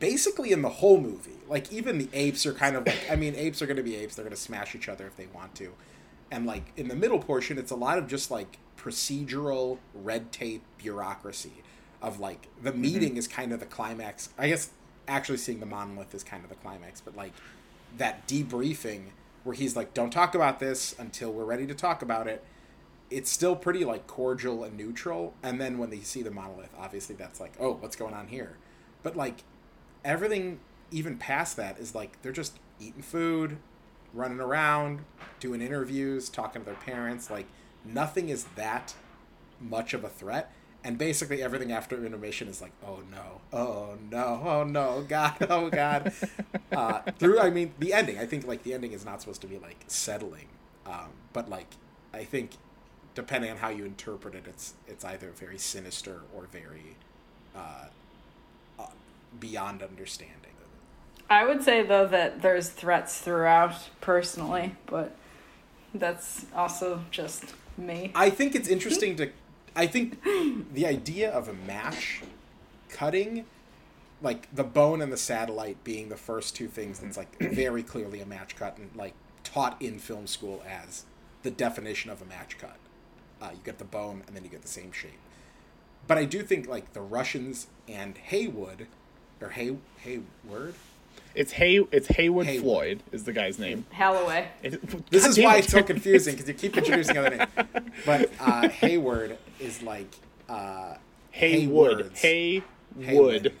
[0.00, 1.38] basically in the whole movie.
[1.48, 4.14] Like even the apes are kind of like i mean apes are gonna be apes.
[4.14, 5.72] They're gonna smash each other if they want to.
[6.30, 10.62] And like in the middle portion it's a lot of just like procedural red tape
[10.78, 11.62] bureaucracy
[12.00, 12.80] of like the mm-hmm.
[12.80, 14.30] meeting is kind of the climax.
[14.38, 14.70] I guess
[15.08, 17.32] actually seeing the monolith is kind of the climax but like
[17.96, 19.04] that debriefing
[19.44, 22.44] where he's like don't talk about this until we're ready to talk about it.
[23.10, 27.14] It's still pretty like cordial and neutral and then when they see the monolith obviously
[27.14, 28.56] that's like oh what's going on here?
[29.02, 29.44] But like
[30.04, 30.60] everything
[30.90, 33.58] even past that is like they're just eating food
[34.14, 35.00] running around
[35.40, 37.46] doing interviews talking to their parents like
[37.84, 38.94] nothing is that
[39.60, 40.52] much of a threat
[40.84, 43.40] and basically everything after intermission is like oh no.
[43.52, 44.42] Oh no.
[44.44, 45.04] Oh no.
[45.08, 45.34] God.
[45.50, 46.12] Oh god.
[46.72, 48.18] Uh, through i mean the ending.
[48.18, 50.48] I think like the ending is not supposed to be like settling.
[50.86, 51.68] Um, but like
[52.14, 52.52] i think
[53.14, 56.96] depending on how you interpret it it's it's either very sinister or very
[57.54, 57.84] uh,
[58.78, 58.86] uh,
[59.38, 60.48] beyond understanding
[61.30, 65.14] I would say though that there's threats throughout personally, but
[65.94, 67.44] that's also just
[67.76, 68.12] me.
[68.14, 69.30] I think it's interesting to.
[69.78, 70.20] I think
[70.74, 72.22] the idea of a match
[72.88, 73.44] cutting,
[74.20, 78.20] like the bone and the satellite being the first two things that's like very clearly
[78.20, 79.14] a match cut and like
[79.44, 81.04] taught in film school as
[81.44, 82.76] the definition of a match cut.
[83.40, 85.12] Uh, you get the bone and then you get the same shape.
[86.08, 88.88] But I do think like the Russians and Heywood,
[89.40, 90.74] or Hay Hayward,
[91.38, 91.78] It's Hay.
[91.92, 92.62] It's Heywood, Heywood.
[92.62, 93.86] Floyd is the guy's name.
[93.90, 94.48] Halloway.
[94.60, 95.58] It- This God is why it.
[95.60, 97.50] it's so confusing because you keep introducing other names.
[98.04, 100.12] But uh, Hayward is like
[100.48, 100.94] uh,
[101.30, 102.10] Heywood.
[102.16, 102.20] Haywards.
[102.20, 102.64] Heywood.
[103.00, 103.52] Heywood.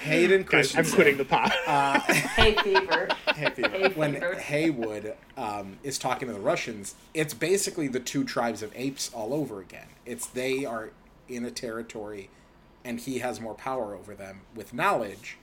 [0.00, 1.50] Hayden Guys, I'm quitting the pot.
[2.36, 3.08] Hay fever.
[3.34, 3.68] Hay fever.
[3.68, 4.34] Hay when fever.
[4.36, 9.34] Heywood um, is talking to the Russians, it's basically the two tribes of apes all
[9.34, 9.88] over again.
[10.06, 10.90] It's they are
[11.28, 12.30] in a territory,
[12.84, 15.36] and he has more power over them with knowledge,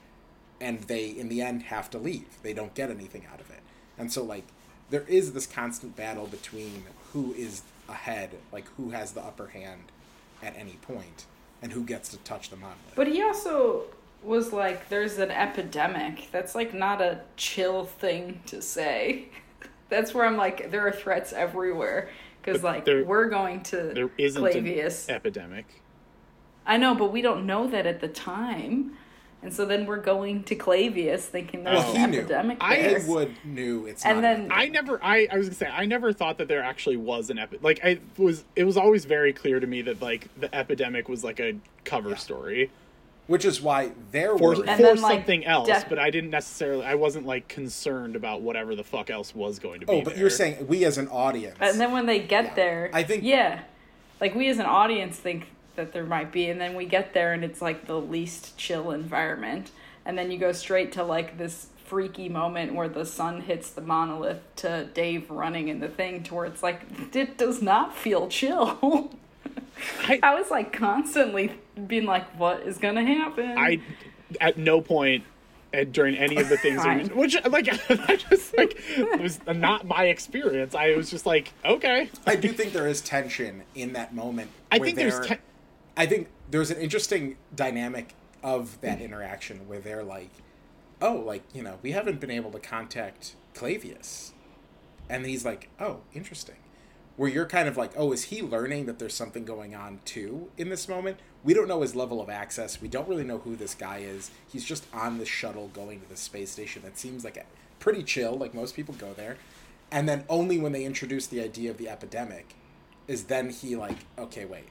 [0.60, 2.26] and they in the end have to leave.
[2.42, 3.60] They don't get anything out of it,
[3.98, 4.44] and so like
[4.90, 9.82] there is this constant battle between who is ahead, like who has the upper hand
[10.42, 11.24] at any point,
[11.62, 12.94] and who gets to touch the monolith.
[12.94, 13.84] But he also
[14.22, 16.28] was like, there's an epidemic.
[16.32, 19.26] That's like not a chill thing to say.
[19.88, 22.08] That's where I'm like, there are threats everywhere.
[22.42, 25.08] Because, like, there- we're going to there isn't Clavius.
[25.08, 25.66] an epidemic.
[26.64, 28.96] I know, but we don't know that at the time.
[29.42, 32.18] And so then we're going to Clavius thinking there's Well, an he knew.
[32.20, 34.98] epidemic I- would knew it's And not then- I never.
[35.02, 35.66] I, I was gonna say.
[35.66, 37.58] I never thought that there actually was an epi.
[37.62, 38.44] Like I was.
[38.56, 41.54] It was always very clear to me that like the epidemic was like a
[41.84, 42.70] cover story
[43.26, 44.68] which is why they're for, worried.
[44.68, 45.66] And for then, like, something else.
[45.66, 46.84] def- but I didn't necessarily.
[46.84, 49.98] I wasn't like concerned about whatever the fuck else was going to oh, be.
[49.98, 50.20] Oh, but there.
[50.20, 51.56] you're saying we as an audience.
[51.60, 52.54] And then when they get Yeah.
[52.54, 53.62] there, I think- yeah,
[54.20, 57.32] like we as an audience think that there might be, and then we get there
[57.32, 59.70] and it's like the least chill environment,
[60.04, 63.80] and then you go straight to like this freaky moment where the sun hits the
[63.80, 66.82] monolith to Dave running in the thing, to where it's like
[67.14, 69.10] it does not feel chill.
[70.00, 71.52] I, I was like constantly
[71.86, 73.80] being like, "What is gonna happen?" I
[74.40, 75.24] at no point
[75.72, 77.68] uh, during any of the things that which like
[78.08, 80.74] I just like it was not my experience.
[80.74, 82.10] I was just like, okay.
[82.26, 84.50] I do think there is tension in that moment.
[84.70, 85.42] I think there's they're- te-
[85.96, 90.30] I think there's an interesting dynamic of that interaction where they're like,
[91.00, 94.32] "Oh, like you know, we haven't been able to contact Clavius,"
[95.08, 96.56] and he's like, "Oh, interesting."
[97.16, 100.50] Where you're kind of like, "Oh, is he learning that there's something going on too
[100.58, 102.80] in this moment?" We don't know his level of access.
[102.80, 104.30] We don't really know who this guy is.
[104.46, 106.82] He's just on the shuttle going to the space station.
[106.82, 107.44] That seems like a
[107.78, 108.36] pretty chill.
[108.36, 109.38] Like most people go there,
[109.90, 112.54] and then only when they introduce the idea of the epidemic
[113.08, 114.68] is then he like, okay, wait,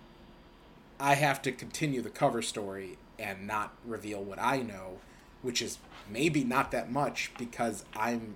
[1.00, 5.00] I have to continue the cover story and not reveal what I know,
[5.42, 5.78] which is
[6.10, 8.36] maybe not that much because I'm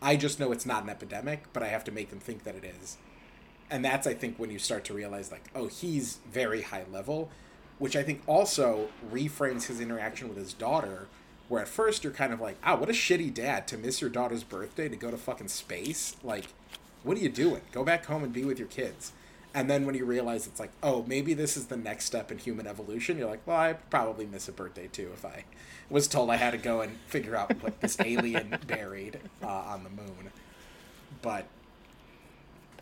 [0.00, 2.56] I just know it's not an epidemic, but I have to make them think that
[2.56, 2.98] it is.
[3.70, 7.30] And that's I think when you start to realize like, oh, he's very high level,
[7.78, 11.08] which I think also reframes his interaction with his daughter,
[11.48, 14.10] where at first you're kind of like, oh, what a shitty dad to miss your
[14.10, 16.16] daughter's birthday to go to fucking space.
[16.22, 16.46] Like,
[17.04, 17.62] what are you doing?
[17.72, 19.12] Go back home and be with your kids.
[19.54, 22.38] And then when you realize it's like, oh, maybe this is the next step in
[22.38, 25.44] human evolution, you're like, well, I probably miss a birthday too if I
[25.90, 29.84] was told I had to go and figure out what this alien buried uh, on
[29.84, 30.30] the moon.
[31.20, 31.46] But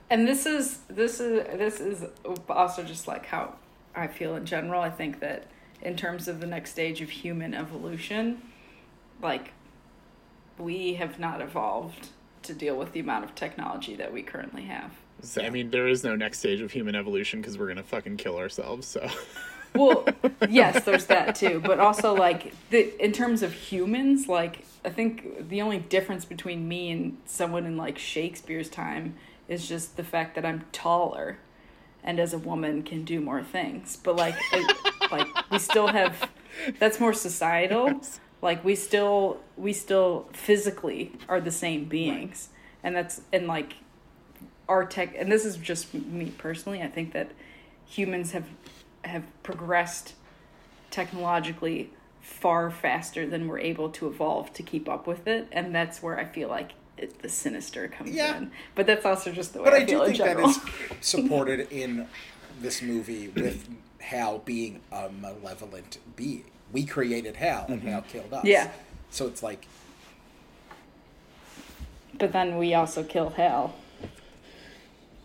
[0.08, 2.04] and this is this is this is
[2.48, 3.54] also just like how
[3.94, 4.80] I feel in general.
[4.80, 5.46] I think that
[5.82, 8.42] in terms of the next stage of human evolution,
[9.22, 9.52] like
[10.58, 12.08] we have not evolved
[12.42, 14.92] to deal with the amount of technology that we currently have.
[15.22, 18.16] So, I mean, there is no next stage of human evolution because we're gonna fucking
[18.16, 18.86] kill ourselves.
[18.86, 19.08] So,
[19.74, 20.04] Well,
[20.48, 25.48] yes, there's that too, but also like the in terms of humans, like I think
[25.48, 29.14] the only difference between me and someone in like Shakespeare's time
[29.48, 31.38] is just the fact that I'm taller
[32.02, 33.96] and as a woman can do more things.
[33.96, 34.76] But like it,
[35.12, 36.30] like we still have
[36.78, 38.00] that's more societal.
[38.42, 42.48] Like we still we still physically are the same beings.
[42.82, 43.74] And that's and like
[44.70, 47.32] our tech and this is just me personally, I think that
[47.86, 48.46] humans have
[49.04, 50.14] have progressed
[50.90, 51.90] technologically
[52.20, 56.18] far faster than we're able to evolve to keep up with it and that's where
[56.18, 58.36] i feel like it, the sinister comes Yeah.
[58.36, 60.24] in but that's also just the way but i, I feel do in think that
[60.26, 60.60] general is
[61.00, 62.06] supported in
[62.60, 63.68] this movie with
[64.00, 66.44] Hal being a malevolent being.
[66.72, 67.88] We created Hal, and mm-hmm.
[67.88, 68.44] Hal killed us.
[68.44, 68.70] Yeah.
[69.10, 69.66] So it's like,
[72.18, 73.74] but then we also kill hal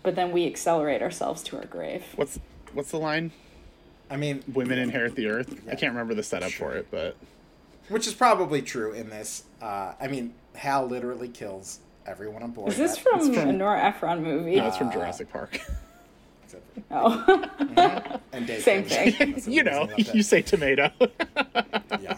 [0.06, 2.40] but then we accelerate ourselves to our grave what's
[2.74, 3.32] what's the line?
[4.10, 5.60] I mean, Women inherit the earth.
[5.68, 6.70] I can't remember the setup Sure.
[6.72, 7.16] for it, but
[7.90, 9.44] which is probably true in this.
[9.62, 12.70] Uh, I mean, Hal literally kills everyone on board.
[12.72, 15.60] is this That- from, from- a nora ephron movie no, it's Uh, from Jurassic Park.
[16.44, 19.42] except for- oh and Dave Same kills- thing.
[19.52, 20.92] You know, you say tomato.
[22.02, 22.18] Yeah.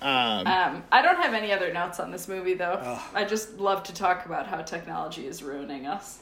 [0.00, 2.98] Um, um, I don't have any other notes on this movie, though.
[3.14, 6.20] I just love to talk about how technology is ruining us.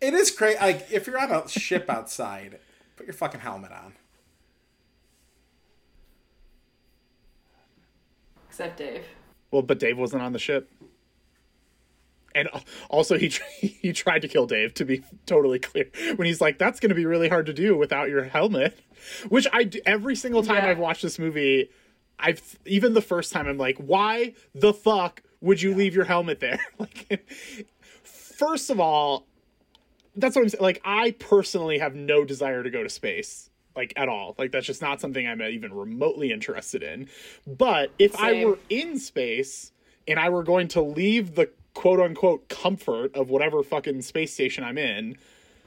[0.00, 0.58] It is crazy.
[0.60, 2.58] Like, if you're on a ship outside,
[2.96, 3.94] put your fucking helmet on.
[8.48, 9.04] Except Dave.
[9.50, 10.70] Well, but Dave wasn't on the ship.
[12.38, 12.48] And
[12.88, 14.74] also, he he tried to kill Dave.
[14.74, 17.76] To be totally clear, when he's like, "That's going to be really hard to do
[17.76, 18.78] without your helmet,"
[19.28, 20.70] which I every single time Yeah.
[20.70, 21.70] I've watched this movie,
[22.18, 26.38] I've even the first time I'm like, "Why the fuck would you leave your helmet
[26.40, 27.26] there?" like,
[28.04, 29.26] first of all,
[30.14, 30.62] that's what I'm saying.
[30.62, 34.36] Like, I personally have no desire to go to space, like at all.
[34.38, 37.08] Like, that's just not something I'm even remotely interested in.
[37.46, 39.72] But if I were in space
[40.06, 44.64] and I were going to leave the quote unquote comfort of whatever fucking space station
[44.64, 45.16] I'm in,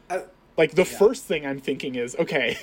[0.10, 0.24] I-
[0.58, 2.58] like the first thing I'm thinking is, okay,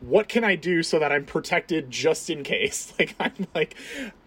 [0.00, 2.92] what can I do so that I'm protected just in case?
[2.98, 3.74] Like I'm like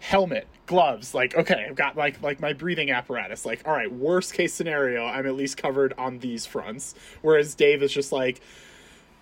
[0.00, 3.46] helmet, gloves, like okay, I've got like like my breathing apparatus.
[3.46, 6.94] Like all right, worst case scenario, I'm at least covered on these fronts.
[7.22, 8.40] Whereas Dave is just like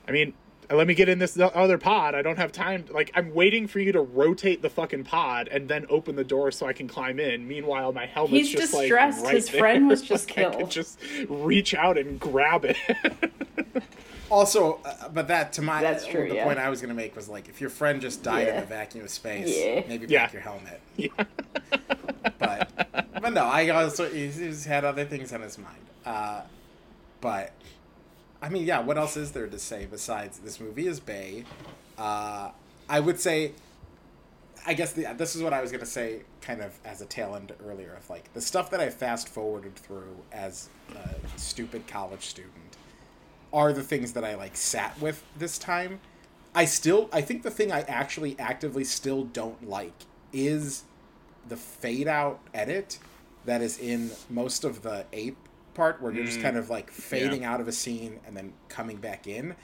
[0.06, 0.32] I mean,
[0.70, 2.14] let me get in this other pod.
[2.14, 2.84] I don't have time.
[2.90, 6.50] Like I'm waiting for you to rotate the fucking pod and then open the door
[6.50, 7.48] so I can climb in.
[7.48, 9.18] Meanwhile, my helmet's He's just distressed.
[9.20, 10.70] like right His friend was just Like, I could killed.
[10.70, 12.76] just reach out and grab it.
[14.30, 16.44] Also, uh, but that to my That's true, the yeah.
[16.44, 19.04] point I was gonna make was like if your friend just died in the vacuum
[19.04, 19.82] of space, Yeah.
[19.88, 20.82] maybe pack your helmet.
[20.96, 21.08] yeah.
[22.38, 22.70] But
[23.22, 25.78] but no, I also he's, he's had other things on his mind.
[26.04, 26.42] Uh,
[27.22, 27.52] but
[28.40, 31.44] I mean, yeah, what else is there to say besides this movie is Bay?
[31.96, 32.50] Uh,
[32.88, 33.52] I would say,
[34.66, 37.34] I guess the, this is what I was gonna say, kind of as a tail
[37.34, 42.26] end earlier of like the stuff that I fast forwarded through as a stupid college
[42.26, 42.52] student
[43.52, 46.00] are the things that I like sat with this time.
[46.54, 49.94] I still I think the thing I actually actively still don't like
[50.32, 50.84] is
[51.48, 52.98] the fade out edit
[53.46, 55.47] that is in most of the ape
[55.78, 58.96] part where you're just kind of like fading out of a scene and then coming
[58.96, 59.54] back in.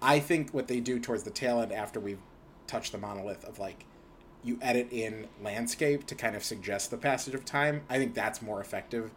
[0.00, 2.20] I think what they do towards the tail end after we've
[2.68, 3.84] touched the monolith of like
[4.44, 7.82] you edit in landscape to kind of suggest the passage of time.
[7.90, 9.10] I think that's more effective.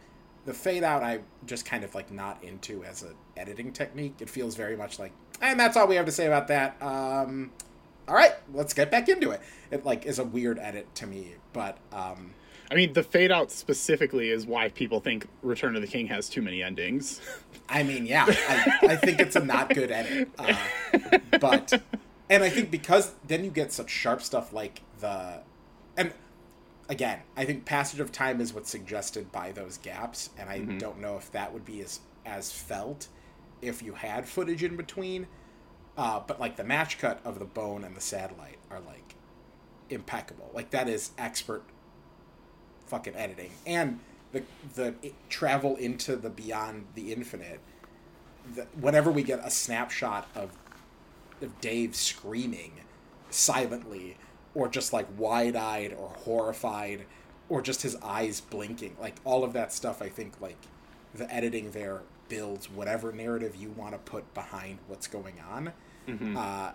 [0.46, 4.16] The fade out I just kind of like not into as an editing technique.
[4.20, 5.12] It feels very much like
[5.42, 6.76] and that's all we have to say about that.
[6.82, 7.52] Um
[8.08, 9.42] all right, let's get back into it.
[9.70, 12.34] It like is a weird edit to me, but um
[12.72, 16.30] I mean, the fade out specifically is why people think Return of the King has
[16.30, 17.20] too many endings.
[17.68, 20.30] I mean, yeah, I, I think it's a not good edit.
[20.40, 20.56] Uh,
[21.42, 21.74] but,
[22.30, 25.42] and I think because then you get such sharp stuff like the,
[25.98, 26.14] and
[26.88, 31.02] again, I think passage of time is what's suggested by those gaps, and I don't
[31.02, 33.08] know if that would be as as felt
[33.62, 35.28] if you had footage in between.
[35.98, 39.16] Uh, but like the match cut of the bone and the satellite are like
[39.90, 40.50] impeccable.
[40.54, 41.64] Like that is expert
[42.92, 43.52] fucking editing.
[43.66, 44.00] And
[44.34, 44.44] the
[44.76, 44.94] the
[45.30, 47.60] travel into the beyond the infinite
[48.56, 50.52] the, whenever we get a snapshot of
[51.42, 52.74] of Dave screaming
[53.30, 54.18] silently
[54.54, 57.06] or just like wide-eyed or horrified
[57.48, 60.58] or just his eyes blinking like all of that stuff I think like
[61.16, 65.74] the editing there builds whatever narrative you want to put behind what's going on.
[66.38, 66.72] Uh,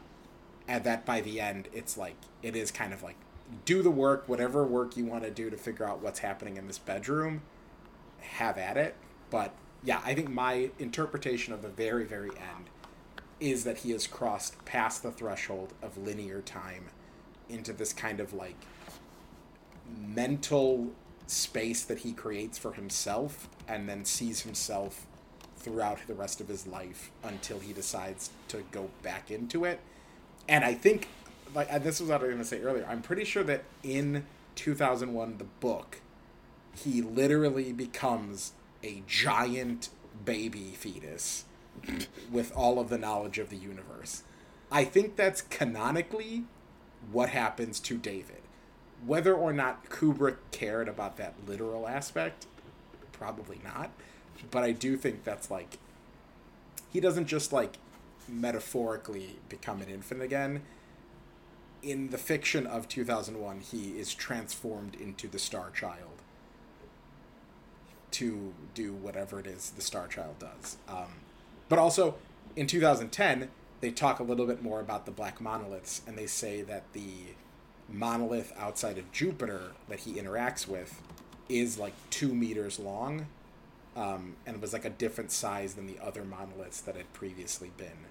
[0.68, 3.16] and that by the end it's like it is kind of like
[3.64, 6.66] do the work whatever work you want to do to figure out what's happening in
[6.66, 7.42] this bedroom
[8.20, 8.94] have at it.
[9.30, 9.52] But
[9.86, 12.68] yeah i think my interpretation of the very very end
[13.38, 16.86] is that he has crossed past the threshold of linear time
[17.48, 18.56] into this kind of like
[19.96, 20.90] mental
[21.26, 25.06] space that he creates for himself and then sees himself
[25.56, 29.80] throughout the rest of his life until he decides to go back into it.
[30.48, 31.08] And I think,
[31.54, 32.86] like and this was what I was to say earlier.
[32.88, 36.00] I'm pretty sure that in 2001, the book,
[36.74, 38.52] he literally becomes
[38.82, 39.90] a giant
[40.24, 41.44] baby fetus
[42.30, 44.22] with all of the knowledge of the universe.
[44.70, 46.44] I think that's canonically
[47.12, 48.42] what happens to David.
[49.04, 52.46] Whether or not Kubrick cared about that literal aspect,
[53.12, 53.90] probably not.
[54.50, 55.78] But I do think that's like
[56.92, 57.76] he doesn't just like
[58.28, 60.62] metaphorically become an infant again.
[61.86, 66.20] In the fiction of 2001, he is transformed into the Star Child
[68.10, 70.78] to do whatever it is the Star Child does.
[70.88, 71.20] Um,
[71.68, 72.16] but also,
[72.56, 73.50] in 2010,
[73.80, 77.36] they talk a little bit more about the black monoliths, and they say that the
[77.88, 81.00] monolith outside of Jupiter that he interacts with
[81.48, 83.28] is like two meters long
[83.94, 88.06] um, and was like a different size than the other monoliths that had previously been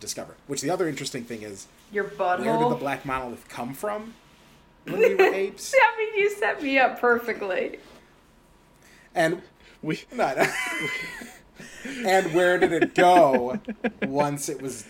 [0.00, 0.36] discovered.
[0.46, 2.44] Which the other interesting thing is, Your butthole.
[2.44, 4.14] where did the black monolith come from
[4.84, 5.74] when we were apes?
[5.80, 7.78] I mean, you set me up perfectly.
[9.14, 9.42] And
[9.82, 10.46] We no, no.
[12.06, 13.58] and where did it go
[14.02, 14.86] once it was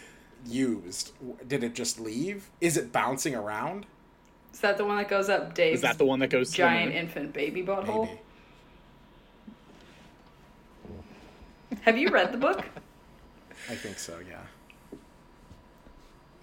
[0.46, 1.12] used?
[1.46, 2.50] Did it just leave?
[2.60, 3.86] Is it bouncing around?
[4.52, 6.52] Is that the one that goes up Dave's Is that the one that goes to
[6.52, 8.06] the giant infant baby butthole?
[8.06, 8.20] Maybe.
[11.82, 12.64] Have you read the book?
[13.70, 14.18] I think so.
[14.28, 14.40] Yeah.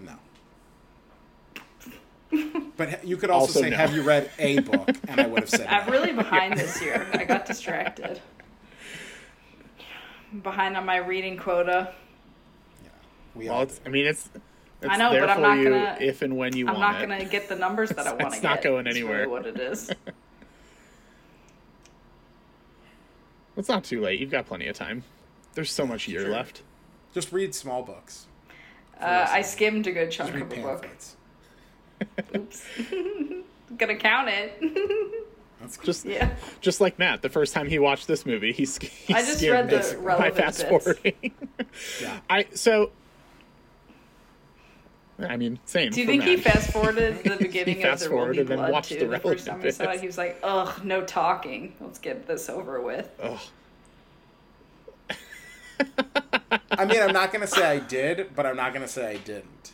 [0.00, 0.14] No.
[2.76, 3.76] But you could also, Also say, no.
[3.76, 5.92] "Have you read a book?" And I would have said, I'm no.
[5.92, 7.06] really behind this year.
[7.14, 8.20] I got distracted.
[10.42, 11.94] Behind on my reading quota.
[12.82, 12.88] Yeah.
[13.34, 14.28] We Well, all it's, I mean, it's.
[14.82, 16.66] it's I know, there but I'm not gonna- If and when you.
[16.68, 17.08] I'm want not it.
[17.08, 19.18] gonna get the numbers that I want to It's not going anywhere.
[19.20, 19.90] really what it is.
[23.56, 24.20] It's not too late.
[24.20, 25.02] You've got plenty of time.
[25.54, 26.30] There's so much year Sure.
[26.30, 26.62] left.
[27.14, 28.26] just read small books.
[29.00, 30.88] Uh, I skimmed a good Just chunk read of a book.
[32.04, 32.64] Pamphlets.
[32.78, 33.44] Oops.
[33.76, 35.24] Gonna count it.
[35.60, 36.34] That's Just, yeah.
[36.60, 39.38] just like Matt, the first time he watched this movie, he, sk- he I just
[39.38, 40.68] skimmed read the this by fast bits.
[40.84, 41.32] forwarding.
[42.00, 42.20] yeah.
[42.30, 42.90] I so.
[45.18, 45.92] I mean, same.
[45.92, 48.50] Do you for think he fast forwarded the beginning of fast There Will Be forwarded
[48.50, 48.98] and Blood watched too?
[48.98, 51.74] the The first time relevant he saw it, he was like, "Ugh, no talking.
[51.80, 53.40] Let's get this over with." Ugh.
[56.72, 59.72] I mean, I'm not gonna say I did, but I'm not gonna say I didn't.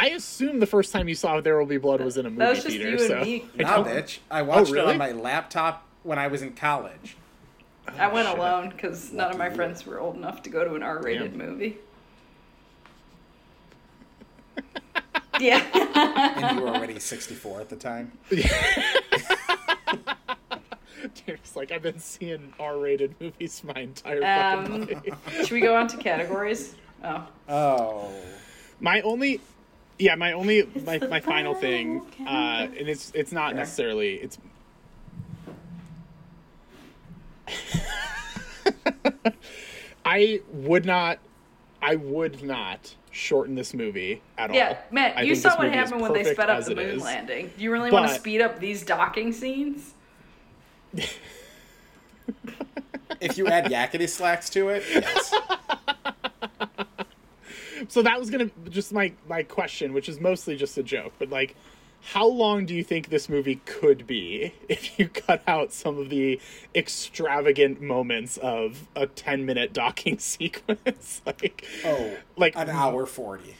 [0.00, 2.38] I assume the first time you saw There Will Be Blood was in a movie
[2.38, 2.88] That was just theater.
[2.90, 3.44] you and so me.
[3.58, 4.18] I Nah, bitch.
[4.30, 4.92] I watched it really?
[4.92, 7.16] on my laptop when I was in college.
[7.98, 8.38] I went shit.
[8.38, 11.48] alone because none of my friends were old enough to go to an R-rated Damn.
[11.50, 11.76] movie.
[15.40, 15.64] yeah.
[15.74, 18.12] And you were already 64 at the time.
[18.30, 18.48] Yeah.
[21.26, 25.36] It's like I've been seeing R-rated movies my entire Um, fucking life.
[25.40, 26.74] Should we go on to categories?
[27.02, 28.10] Oh, Oh.
[28.80, 29.40] My only,
[30.00, 33.56] yeah, my only, my, my final thing, uh, and it's it's not Sure.
[33.58, 34.38] necessarily it's.
[40.04, 41.18] I would not,
[41.82, 44.56] I would not shorten this movie at all.
[44.56, 45.18] yeah, Matt.
[45.18, 47.02] I you saw what happened when they sped up the moon is.
[47.02, 47.50] landing.
[47.56, 49.94] Do you really want to speed up these docking scenes?
[53.20, 55.34] If you add Yakety Sax to it, yes.
[57.88, 61.30] So that was gonna just my my question, which is mostly just a joke, but
[61.30, 61.54] like,
[62.02, 66.08] how long do you think this movie could be if you cut out some of
[66.10, 66.40] the
[66.74, 71.22] extravagant moments of a ten minute docking sequence?
[71.26, 73.54] like, Oh, like an hour 40.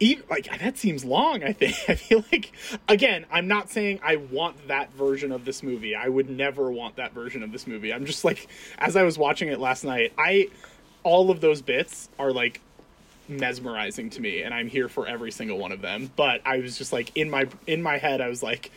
[0.00, 2.52] even like that seems long i think i feel like
[2.88, 6.96] again i'm not saying i want that version of this movie i would never want
[6.96, 10.12] that version of this movie i'm just like as i was watching it last night
[10.18, 10.48] i
[11.04, 12.60] all of those bits are like
[13.38, 16.76] mesmerizing to me and i'm here for every single one of them but i was
[16.78, 18.70] just like in my in my head i was like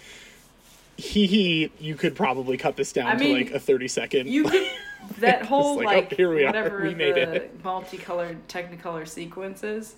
[0.98, 4.46] he he you could probably cut this down I to like a 30 second You
[4.46, 4.68] could
[5.20, 7.64] that whole like, like, oh, here we are, whatever we made the it.
[7.64, 9.96] multicolored Technicolor sequences.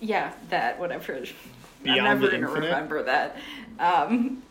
[0.00, 1.22] Yeah, that whatever.
[1.84, 2.66] Beyond I'm never gonna Infinite?
[2.66, 3.36] remember that.
[3.78, 4.42] Um,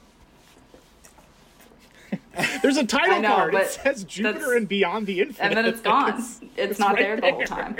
[2.61, 5.81] there's a title know, card it says jupiter and beyond the infinite and then it's
[5.81, 6.09] gone.
[6.09, 7.77] It's- It's, it's not right there the whole time.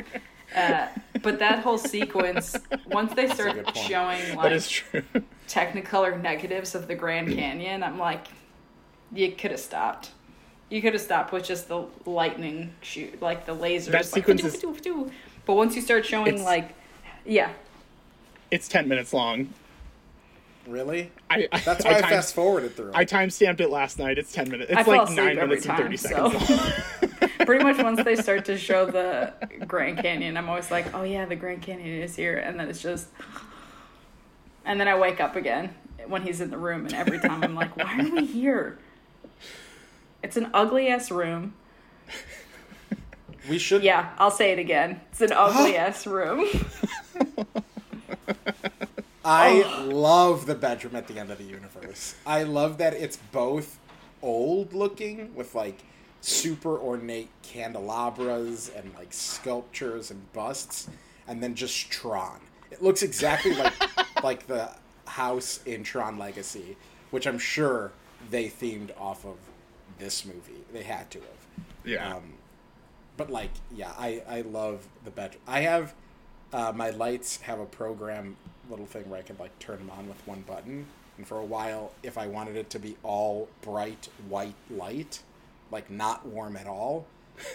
[0.55, 0.87] Uh,
[1.21, 2.55] but that whole sequence,
[2.87, 4.51] once they start showing like
[5.47, 8.27] Technicolor negatives of the Grand Canyon, I'm like,
[9.13, 10.11] you could have stopped.
[10.69, 13.85] You could have stopped with just the lightning shoot, like the lasers.
[13.87, 14.63] That like, sequence is-
[15.45, 16.73] But once you start showing It's- like,
[17.25, 17.51] yeah,
[18.49, 19.53] it's 10 minutes long
[20.67, 21.11] Really?
[21.29, 22.95] I, I That's why I, time, fast forwarded through it.
[22.95, 24.17] I time stamped it last night.
[24.17, 24.71] It's ten minutes.
[24.71, 26.49] It's I fall like nine every minutes and thirty So seconds.
[26.49, 26.71] long.
[27.45, 29.33] pretty much once they start to show the
[29.67, 32.81] Grand Canyon, I'm always like, oh yeah, the Grand Canyon is here, and then it's
[32.81, 33.07] just,
[34.65, 35.73] and then I wake up again
[36.07, 38.79] when he's in the room, and every time I'm like, why are we here?
[40.23, 41.55] It's an ugly ass room.
[43.49, 43.83] we should.
[43.83, 45.01] Yeah, I'll say it again.
[45.11, 46.45] It's an ugly ass room.
[49.23, 49.85] I Oh.
[49.85, 52.15] love the bedroom at the end of the universe.
[52.25, 53.77] I love that it's both
[54.21, 55.83] old looking with like
[56.21, 60.87] super ornate candelabras and like sculptures and busts,
[61.27, 62.39] and then just Tron.
[62.71, 63.73] It looks exactly like
[64.23, 64.71] like the
[65.07, 66.77] house in Tron Legacy,
[67.11, 67.91] which I'm sure
[68.29, 69.37] they themed off of
[69.99, 70.63] this movie.
[70.73, 71.65] They had to have.
[71.83, 72.15] yeah.
[72.15, 72.33] Um,
[73.17, 75.41] but like, yeah, I I love the bedroom.
[75.47, 75.93] I have
[76.53, 78.35] uh, my lights have a program
[78.69, 80.85] little thing where I could like turn them on with one button.
[81.17, 85.21] And for a while, if I wanted it to be all bright white light,
[85.71, 87.05] like not warm at all,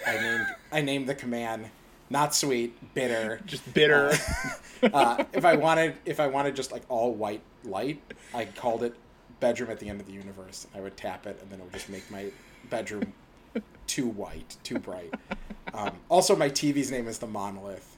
[0.07, 1.71] I named I named the command
[2.09, 3.41] not sweet, bitter.
[3.47, 4.13] Just bitter.
[4.83, 8.01] uh, if I wanted if I wanted just like all white light,
[8.33, 8.95] I called it
[9.41, 10.67] bedroom at the end of the universe.
[10.75, 12.31] I would tap it, and then it would just make my
[12.71, 13.13] bedroom
[13.87, 15.13] too white, too bright.
[15.75, 17.96] Um, also, my TV's name is the Monolith.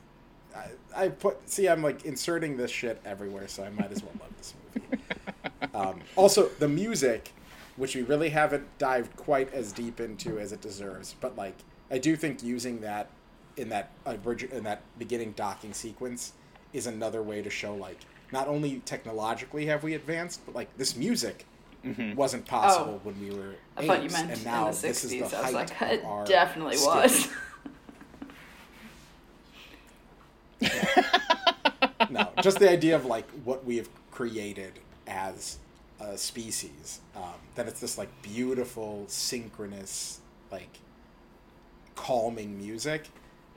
[0.94, 4.12] I, I put see, I'm like inserting this shit everywhere, so I might as well
[4.20, 5.02] love this movie.
[5.74, 7.32] um, also, the music,
[7.76, 11.56] which we really haven't dived quite as deep into as it deserves, but like
[11.90, 13.08] I do think using that
[13.56, 16.32] in that origi- in that beginning docking sequence
[16.72, 17.98] is another way to show like
[18.32, 21.46] not only technologically have we advanced, but like this music
[22.16, 23.54] wasn't possible when we were.
[23.76, 23.82] Oh.
[23.82, 25.22] I thought you meant and in now the this is the 60s.
[25.22, 26.94] I was height like, of it definitely skill.
[26.94, 27.28] was.
[32.10, 34.72] no, just the idea of like what we have created
[35.06, 35.58] as
[36.00, 37.00] a species.
[37.16, 40.20] Um, that it's this like beautiful, synchronous,
[40.50, 40.78] like
[41.94, 43.08] calming music.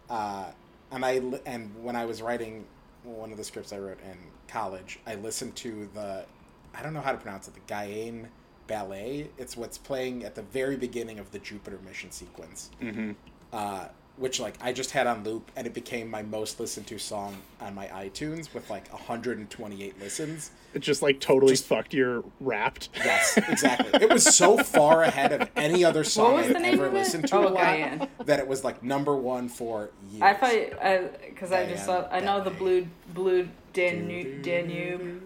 [0.09, 0.47] Uh,
[0.91, 2.65] and I and when I was writing
[3.03, 4.17] one of the scripts I wrote in
[4.47, 6.25] college, I listened to the
[6.73, 8.27] I don't know how to pronounce it, the Gayane
[8.67, 9.29] Ballet.
[9.37, 12.71] It's what's playing at the very beginning of the Jupiter mission sequence.
[12.81, 13.11] Mm-hmm.
[13.51, 13.87] Uh,
[14.22, 17.35] which like I just had on loop, and it became my most listened to song
[17.60, 20.52] on my iTunes with like 128 listens.
[20.73, 22.89] It just like totally Just- fucked your wrapped.
[22.95, 24.02] Yes, exactly.
[24.02, 27.49] it was so far ahead of any other song I'd ever listened to Oh, a
[27.49, 28.07] lot Gayane.
[28.26, 30.22] that it was like number one for years.
[30.22, 30.49] I thought
[30.81, 33.41] I because I just saw I know the blue Ballet.
[33.43, 35.22] blue Danu- Danube.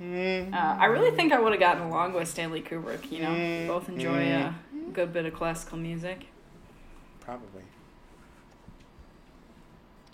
[0.00, 3.10] Uh, I really think I would have gotten along with Stanley Kubrick.
[3.12, 4.54] You know, both enjoy a
[4.92, 6.26] good bit of classical music.
[7.20, 7.62] Probably.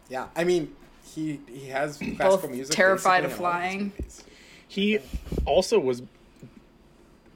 [0.08, 0.74] Yeah, I mean,
[1.14, 2.74] he he has classical Both music.
[2.74, 3.92] terrified of in all his flying.
[4.66, 4.98] He
[5.44, 6.02] also was.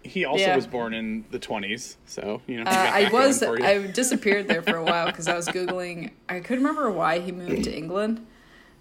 [0.04, 0.56] He also Yeah.
[0.56, 2.62] was born in the twenties, so you know.
[2.62, 3.42] Uh, got I was.
[3.42, 6.10] I disappeared there for a while because I was googling.
[6.28, 8.26] I couldn't remember why he moved to England,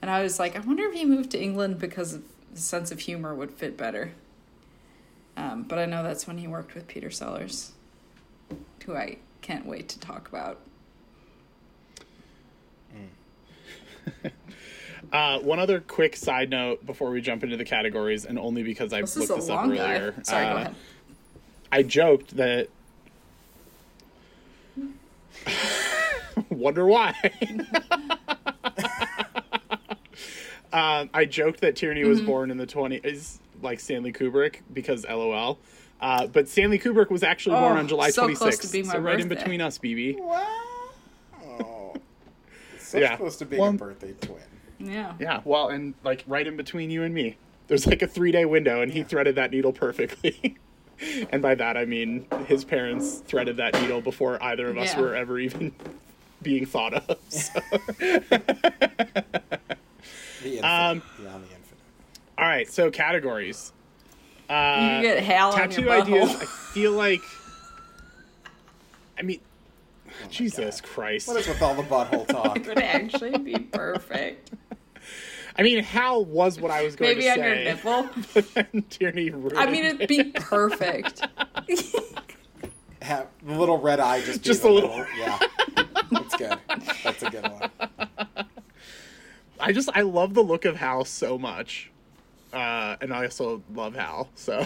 [0.01, 2.23] and I was like, I wonder if he moved to England because of
[2.53, 4.13] the sense of humor would fit better.
[5.38, 7.72] Um, but I know that's when he worked with Peter Sellers,
[8.85, 10.59] who I can't wait to talk about.
[15.11, 18.94] Uh, one other quick side note before we jump into the categories, and only because
[18.94, 19.95] I This looked this up long guy.
[19.95, 20.15] earlier.
[20.23, 20.76] Sorry, go uh, ahead.
[21.69, 22.69] I joked that.
[26.49, 27.14] Wonder why.
[30.72, 32.10] um, I joked that Tierney Mm-hmm.
[32.10, 35.60] was born in the 20s, like Stanley Kubrick, because LOL.
[35.99, 38.38] Uh, but Stanley Kubrick was actually born Oh, on July so 26th.
[38.38, 40.19] close to being my so right in between us, BB.
[40.19, 40.48] Wow.
[42.91, 43.15] So Yeah.
[43.15, 44.41] close to being Well- a birthday twin.
[44.80, 45.13] Yeah.
[45.18, 47.38] Yeah, well, and like right in between you and me.
[47.68, 50.57] There's like a three day window, and he threaded that needle perfectly.
[51.31, 54.99] and by that, I mean his parents threaded that needle before either of us Yeah.
[54.99, 55.72] were ever even
[56.41, 57.18] being thought of.
[57.30, 57.61] So.
[60.43, 60.63] The infinite.
[60.65, 61.77] Um, Beyond the infinite.
[62.39, 63.72] All right, so categories.
[64.49, 66.35] You Uh, get Hal on tattoo your ideas.
[66.35, 67.22] I feel like.
[69.18, 69.39] I mean,
[70.30, 70.89] Jesus God.
[70.89, 71.27] Christ.
[71.27, 72.57] What is with all the butthole talk?
[72.57, 74.52] It would actually be perfect.
[75.57, 77.64] I mean, Hal was what I was going Maybe to on say.
[77.65, 78.10] your nipple.
[78.34, 81.22] But then Tierney ruined I mean, it'd be perfect.
[83.02, 84.89] Have the little red eye just Just a a little.
[84.91, 85.06] little.
[85.18, 85.39] Yeah,
[86.11, 86.57] that's good.
[87.03, 87.69] That's a good one.
[89.60, 91.91] I just I love the look of Hal so much,
[92.53, 94.30] uh, and I also love Hal.
[94.35, 94.65] So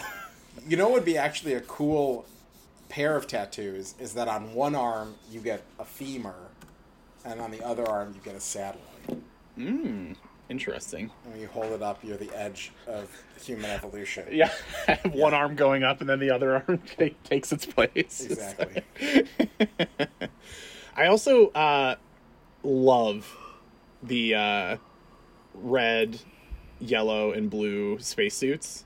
[0.67, 2.25] You know what would be actually a cool
[2.95, 6.47] pair of tattoos is that on one arm you get a femur,
[7.25, 9.21] and on the other arm you get a satellite.
[9.59, 10.15] Mm.
[10.49, 11.11] Interesting.
[11.25, 13.09] And when you hold it up, you're the edge of
[13.41, 14.25] human evolution.
[14.31, 14.49] Yeah,
[15.11, 18.25] one arm going up, and then the other arm ta- takes its place.
[18.29, 18.83] Exactly.
[20.95, 21.95] I also uh,
[22.63, 23.35] love
[24.01, 24.77] the uh,
[25.53, 26.21] red,
[26.79, 28.85] yellow, and blue spacesuits.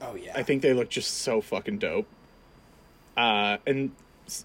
[0.00, 0.34] Oh yeah.
[0.36, 2.06] I think they look just so fucking dope.
[3.20, 3.92] Uh, and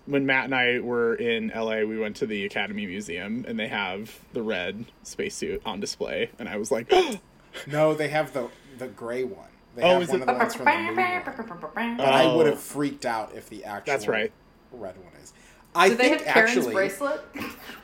[0.06, 3.68] when Matt and I were in LA, we went to the Academy Museum, and they
[3.70, 6.92] have the red spacesuit on display, and I was like,
[7.68, 9.48] No, they have the the gray one.
[9.76, 11.98] They Oh, have is one it- of the ones from the movie one.
[11.98, 12.36] But I Oh.
[12.38, 14.32] would have freaked out if the actual That's right.
[14.74, 15.32] red one is.
[15.74, 17.22] I Do they think have Karen's actually, bracelet?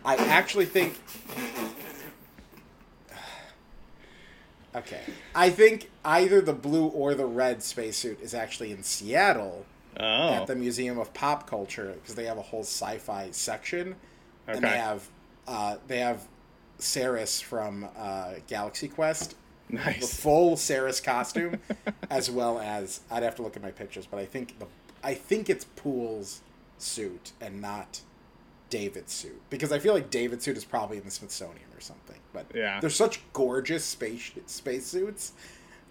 [0.04, 0.98] I actually think.
[4.74, 5.02] Okay,
[5.36, 9.66] I think either the blue or the red spacesuit is actually in Seattle
[10.00, 10.04] "Oh,
[10.34, 13.96] at the Museum of Pop Culture because they have a whole sci-fi section,
[14.48, 15.08] and they have
[15.48, 16.28] uh, they have
[16.80, 19.36] Sarris from uh, Galaxy Quest
[19.70, 21.60] the full Sarris costume,
[22.10, 24.68] as well as I'd have to look at my pictures, but I think the
[25.04, 26.42] I think it's Poole's
[26.78, 28.02] suit and not
[28.70, 32.18] David's suit because I feel like David's suit is probably in the Smithsonian or something.
[32.34, 32.80] But Yeah.
[32.80, 35.34] they're such gorgeous space space suits.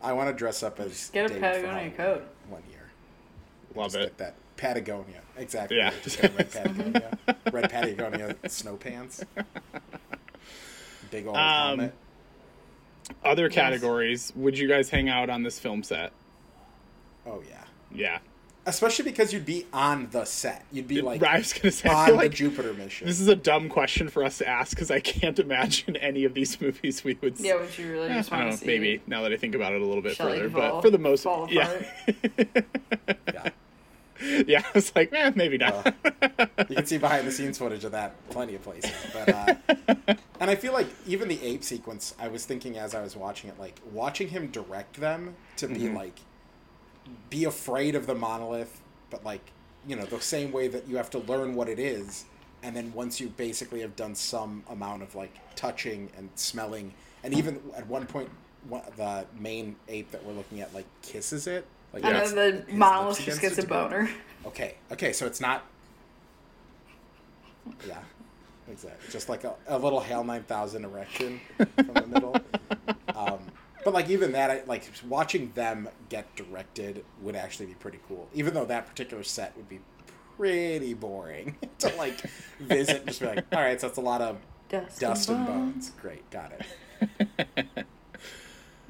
[0.02, 2.24] I want to dress up as get a David Patagonia coat.
[2.48, 2.79] one year.
[3.74, 4.00] Love it.
[4.00, 5.76] get that Patagonia exactly.
[5.78, 5.92] Yeah.
[6.02, 7.18] Just red Patagonia,
[7.52, 9.24] red Patagonia snow pants,
[11.10, 11.42] big old Um,
[11.78, 11.94] helmet.
[13.24, 14.32] Other categories.
[14.36, 16.12] Would you guys hang out on this film set?
[17.26, 17.64] Oh yeah.
[17.92, 18.18] Yeah.
[18.70, 20.64] Especially because you'd be on the set.
[20.72, 23.06] You'd be like I was gonna say, I on feel the like Jupiter mission.
[23.06, 26.34] this is a dumb question for us to ask because I can't imagine any of
[26.34, 27.38] these movies we would.
[27.38, 28.66] Yeah, would you really Eh, just I don't know, see?
[28.66, 30.90] maybe now that I think about it a little bit Shelley further, Duvall but for
[30.90, 31.82] the most fall yeah,
[33.32, 33.48] yeah.
[34.46, 35.94] yeah, I was like, eh, maybe not.
[36.68, 38.92] You can see behind the scenes footage of that plenty of places.
[39.12, 39.54] But uh,
[40.40, 43.50] and I feel like even the ape sequence, I was thinking as I was watching
[43.50, 45.96] it, like watching him direct them to be Mm-hmm.
[45.96, 46.18] like
[47.30, 48.80] be afraid of the monolith,
[49.10, 49.52] but like
[49.86, 52.24] you know the same way that you have to learn what it is,
[52.62, 56.92] and then once you basically have done some amount of like touching and smelling,
[57.24, 58.28] and even at one point,
[58.68, 61.66] one, the main ape that we're looking at like kisses it.
[61.92, 64.10] Like And gets then the monolith just gets a it to go- boner.
[64.46, 65.64] Okay, okay, so it's not.
[67.86, 67.98] Yeah,
[68.70, 69.10] exactly.
[69.10, 72.36] Just like a, a little Hal 9000 erection from the middle.
[73.14, 73.40] Um,
[73.84, 78.28] but like even that, I, like watching them get directed would actually be pretty cool.
[78.34, 79.80] Even though that particular set would be
[80.36, 82.20] pretty boring to like
[82.60, 84.38] visit and just be like, all right, so that's a lot of
[84.68, 85.90] Dust, dust and bones.
[86.00, 87.86] Great, got it.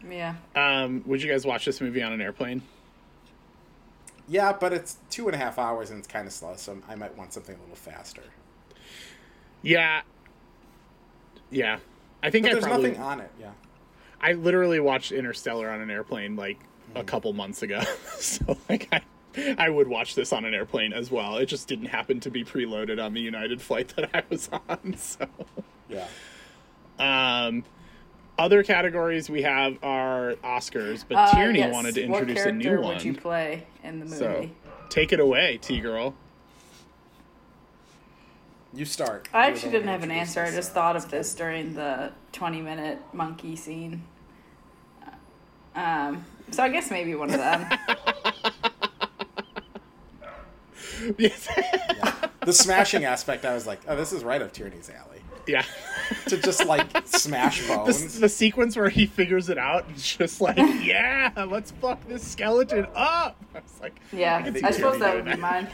[0.08, 0.36] Yeah.
[0.56, 2.62] um, would you guys watch this movie on an airplane?
[4.26, 6.94] Yeah, but it's two and a half hours and it's kind of slow, so I
[6.94, 8.22] might want something a little faster.
[9.62, 10.00] Yeah,
[11.50, 11.78] yeah.
[12.22, 12.90] I think But I there's probably.
[12.90, 13.30] nothing on it.
[13.38, 13.50] Yeah.
[14.20, 16.59] I literally watched Interstellar on an airplane like
[16.92, 16.97] Hmm.
[16.98, 17.80] a couple months ago,
[18.18, 19.02] so like I,
[19.56, 21.36] I would watch this on an airplane as well.
[21.36, 24.97] It just didn't happen to be preloaded on the United flight that I was on.
[24.97, 25.26] So,
[25.88, 26.06] Yeah.
[26.98, 27.62] um,
[28.38, 31.72] other categories we have are Oscars, but Uh, Tierney yes.
[31.72, 32.94] wanted to what introduce a new character one.
[32.97, 34.16] Would you play in the movie?
[34.18, 34.51] so,
[34.88, 36.14] take it away, T girl.
[38.72, 39.28] You start.
[39.32, 40.52] I actually didn't have an introduced answer.
[40.52, 44.02] I just thought of this during the 20 minute monkey scene.
[45.74, 47.66] Um, so I guess maybe one of them.
[51.19, 51.48] yes,
[52.40, 55.20] The smashing aspect, I was like, oh, this is right up Tierney's alley.
[55.47, 55.65] yeah.
[56.27, 58.19] To just like smash The, bones.
[58.19, 62.27] the sequence where he figures it out and it's just like, yeah, let's fuck this
[62.27, 63.40] skeleton up.
[63.55, 65.69] I was like, Yeah, I I suppose that would be mine.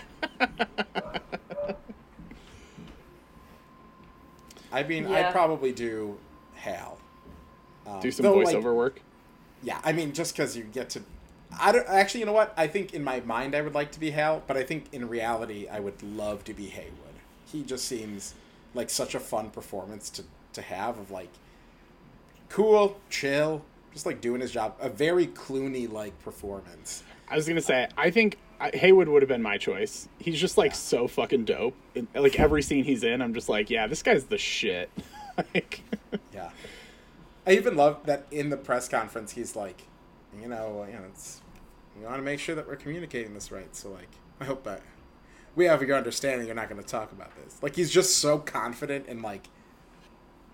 [4.73, 5.29] I mean, Yeah.
[5.29, 6.19] I'd probably do
[6.57, 6.99] Hal.
[7.87, 9.01] Um, do some though, like, voiceover work.
[9.63, 11.03] Yeah, I mean, just because you get to.
[11.61, 12.21] I don't actually.
[12.21, 12.53] You know what?
[12.57, 15.09] I think in my mind I would like to be Hal, but I think in
[15.09, 16.93] reality I would love to be Heywood.
[17.47, 18.35] He just seems
[18.75, 20.25] like such a fun performance to
[20.55, 21.31] to have of like
[22.49, 23.63] cool, chill,
[23.93, 24.75] just like doing his job.
[24.81, 27.03] A very Clooney like performance.
[27.29, 30.09] I was gonna say, I think I- Heywood would have been my choice.
[30.19, 31.75] He's just like so fucking dope.
[31.95, 34.91] And, like every scene he's in, I'm just like, yeah, this guy's the shit.
[35.39, 35.83] Like,
[36.35, 36.51] Yeah.
[37.47, 39.83] I even love that in the press conference he's like,
[40.41, 41.41] you know, you know, it's
[41.99, 43.75] we want to make sure that we're communicating this right.
[43.75, 44.09] So like,
[44.41, 44.83] I hope that
[45.55, 46.47] we have your understanding.
[46.47, 47.57] You're not going to talk about this.
[47.63, 49.49] Like he's just so confident and like,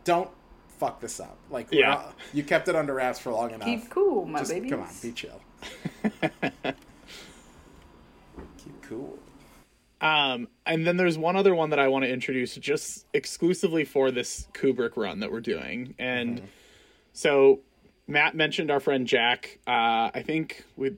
[0.05, 0.31] don't
[0.79, 1.37] fuck this up.
[1.51, 1.89] Like, Yeah.
[1.89, 3.67] not- you kept it under wraps for long enough.
[3.67, 4.71] Keep cool, my just babies.
[4.71, 5.41] come on, be chill.
[8.59, 9.19] Keep cool.
[10.03, 14.11] Um, and then there's one other one that I want to introduce just exclusively for
[14.11, 15.95] this Kubrick run that we're doing.
[15.99, 16.43] And
[17.13, 17.61] so
[18.09, 19.61] Matt mentioned our friend Jack.
[19.67, 20.97] Uh, I think we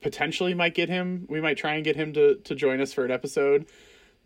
[0.00, 1.26] potentially might get him.
[1.30, 3.66] We might try and get him to to join us for an episode.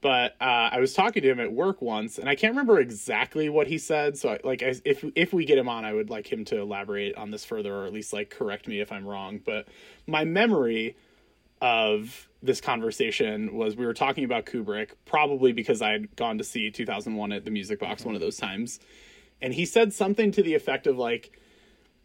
[0.01, 3.49] But uh, I was talking to him at work once, and I can't remember exactly
[3.49, 4.17] what he said.
[4.17, 6.61] So, I, like, I, if if we get him on, I would like him to
[6.61, 9.41] elaborate on this further, or at least like correct me if I'm wrong.
[9.45, 9.69] But
[10.07, 10.97] my memory
[11.61, 16.45] of this conversation was we were talking about Kubrick, probably because I had gone to
[16.45, 18.79] see 2001 at the Music Box one of those times,
[19.41, 21.39] and he said something to the effect of like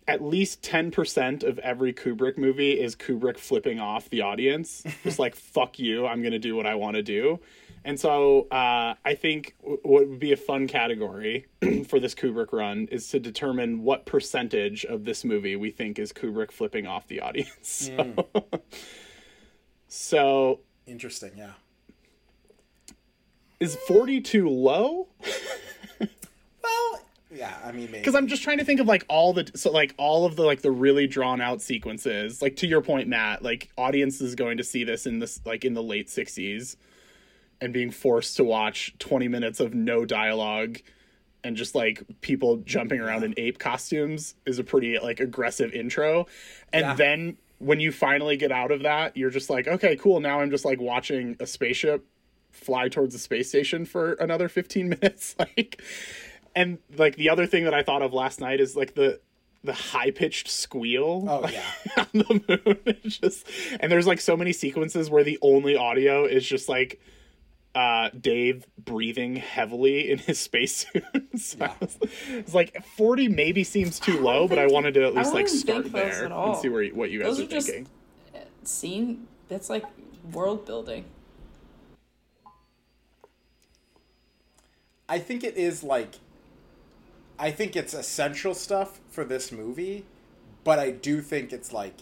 [0.07, 4.83] at least 10% of every Kubrick movie is Kubrick flipping off the audience.
[5.03, 7.39] Just like, fuck you, I'm going to do what I want to do.
[7.83, 11.47] And so uh, I think w- what would be a fun category
[11.87, 16.11] for this Kubrick run is to determine what percentage of this movie we think is
[16.11, 17.91] Kubrick flipping off the audience.
[17.95, 18.27] So,
[19.93, 21.31] so Interesting.
[21.37, 21.51] Yeah.
[23.59, 25.07] is 40 too low?
[26.63, 27.01] Well,
[27.33, 27.57] yeah.
[27.63, 30.25] I mean, because I'm just trying to think of like all the so like all
[30.25, 32.41] of the like the really drawn out sequences.
[32.41, 35.73] Like to your point, Matt, like audiences going to see this in this like in
[35.73, 36.75] the late '60s
[37.61, 40.79] and being forced to watch 20 minutes of no dialogue
[41.43, 46.27] and just like people jumping around in ape costumes is a pretty like aggressive intro.
[46.73, 46.93] And Yeah.
[46.95, 50.19] then when you finally get out of that, you're just like, okay, cool.
[50.19, 52.05] Now I'm just like watching a spaceship
[52.49, 55.35] fly towards the space station for another 15 minutes.
[55.39, 55.81] like,
[56.55, 59.21] and like the other thing that I thought of last night is like the
[59.63, 61.63] the high pitched squeal Oh yeah.
[61.97, 62.77] on the moon.
[63.03, 63.47] It's just
[63.79, 66.99] and there's like so many sequences where the only audio is just like
[67.73, 71.03] uh Dave breathing heavily in his spacesuit.
[71.37, 71.73] so Yeah.
[71.81, 71.97] it's,
[72.29, 75.91] it's like 40 maybe seems too low, but I wanted to at least like start
[75.91, 77.87] there and see where what you guys Those are are just- thinking.
[78.63, 79.83] Scene that's like
[80.31, 81.05] world building.
[85.09, 86.15] I think it is like
[87.39, 90.05] I think it's essential stuff for this movie,
[90.63, 91.95] but I do think it's like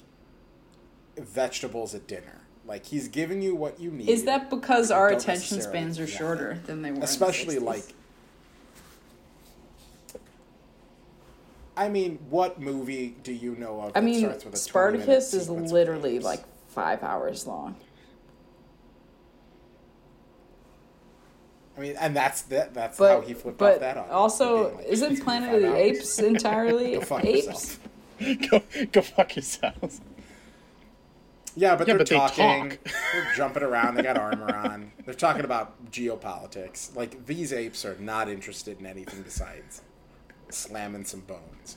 [1.17, 2.41] vegetables at dinner.
[2.69, 4.07] Like he's giving you what you need.
[4.07, 6.17] Is that because our attention spans are yeah.
[6.17, 6.95] shorter than they were?
[6.95, 7.63] in the especially 60s?
[7.63, 7.83] like
[11.75, 13.87] I mean, what movie do you know of?
[13.95, 16.25] I that mean, starts with a Spartacus is literally apes?
[16.25, 17.75] like five hours long.
[21.75, 22.75] I mean, and that's that.
[22.75, 24.13] That's how But he flipped but off that audience.
[24.13, 25.77] also, like, isn't Planet of the hours.
[25.77, 27.47] Apes entirely Go fuck apes?
[27.47, 27.79] yourself.
[28.51, 30.01] go go fuck yourselves.
[31.59, 32.69] Yeah, but Yeah, they're but they talking.
[32.69, 32.79] talk.
[33.13, 33.95] they're jumping around.
[33.95, 34.93] They got armor on.
[35.03, 36.95] They're talking about geopolitics.
[36.95, 39.81] Like these apes are not interested in anything besides
[40.49, 41.75] slamming some bones.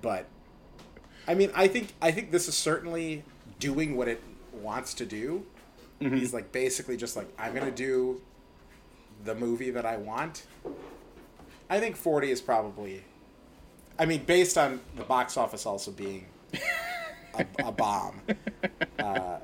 [0.00, 0.26] But
[1.26, 3.24] I mean, I think I think this is certainly
[3.58, 4.22] doing what it
[4.52, 5.44] wants to do.
[6.00, 6.16] Mm-hmm.
[6.16, 8.20] He's like basically just like I'm gonna do
[9.24, 10.44] the movie that I want.
[11.68, 13.02] I think 40 is probably.
[13.98, 16.26] I mean, based on the box office also being
[17.38, 18.20] a, a bomb.
[18.98, 19.38] Uh,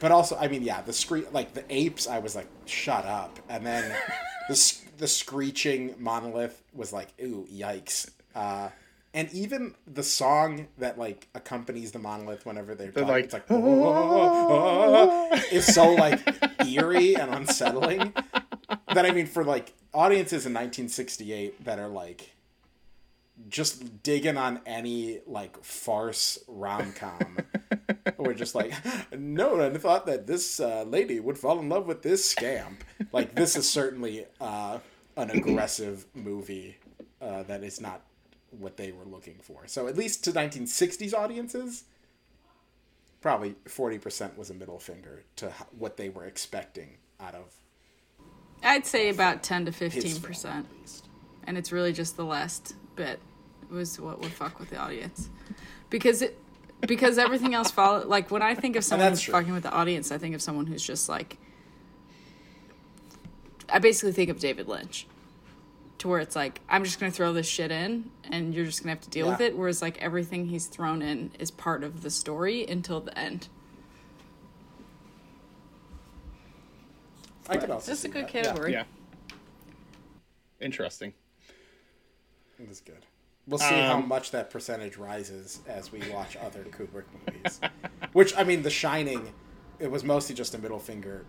[0.00, 2.08] but also, I mean, yeah, the scree like the apes.
[2.08, 3.94] I was like, shut up, and then
[4.48, 8.10] the the screeching monolith was like, ooh, yikes.
[8.34, 8.70] Uh,
[9.14, 13.44] and even the song that like accompanies the monolith whenever they're, talking, like, it's like,
[15.52, 16.20] it's so like
[16.66, 18.12] eerie and unsettling.
[18.94, 22.33] That I mean, for like audiences in 1968 that are like
[23.48, 27.38] just digging on any like farce rom com.
[28.16, 28.72] We're just like,
[29.16, 32.84] no one thought that this uh, lady would fall in love with this scamp.
[33.12, 34.78] Like, this is certainly uh,
[35.16, 36.76] an aggressive movie
[37.20, 38.02] uh, that is not
[38.50, 39.62] what they were looking for.
[39.66, 41.84] So, at least to 1960s audiences,
[43.20, 47.44] probably 40% was a middle finger to what they were expecting out of
[48.62, 51.08] I'd say about ten to his fifteen film, percent, at least.
[51.46, 53.20] and it's really just the last bit
[53.70, 55.30] was what would fuck with the audience,
[55.90, 56.38] because it
[56.86, 58.06] because everything else follow.
[58.06, 59.32] Like when I think of someone who's true.
[59.32, 61.38] fucking with the audience, I think of someone who's just like.
[63.68, 65.06] I basically think of David Lynch,
[65.98, 68.92] to where it's like I'm just gonna throw this shit in, and you're just gonna
[68.92, 69.56] have to deal with it.
[69.56, 73.48] Whereas like everything he's thrown in is part of the story until the end.
[77.48, 78.34] I could also Just a good that.
[78.34, 78.42] Yeah.
[78.42, 78.72] category.
[78.72, 78.84] Yeah.
[80.60, 81.12] Interesting.
[82.58, 83.04] It was good.
[83.46, 87.60] We'll see how Um, much that percentage rises as we watch other Kubrick movies.
[88.14, 89.32] Which I mean, The Shining,
[89.78, 91.26] it was mostly just a middle finger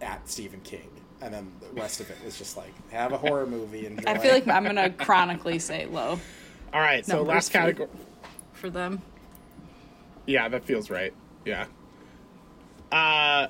[0.00, 0.88] at Stephen King,
[1.20, 3.86] and then the rest of it was just like have a horror movie.
[3.86, 6.18] And I feel like I'm gonna chronically say low
[6.72, 7.88] All right, so last category.
[8.52, 9.02] for them.
[10.26, 11.12] Yeah, that feels right.
[11.44, 11.66] Yeah.
[12.90, 13.48] Uh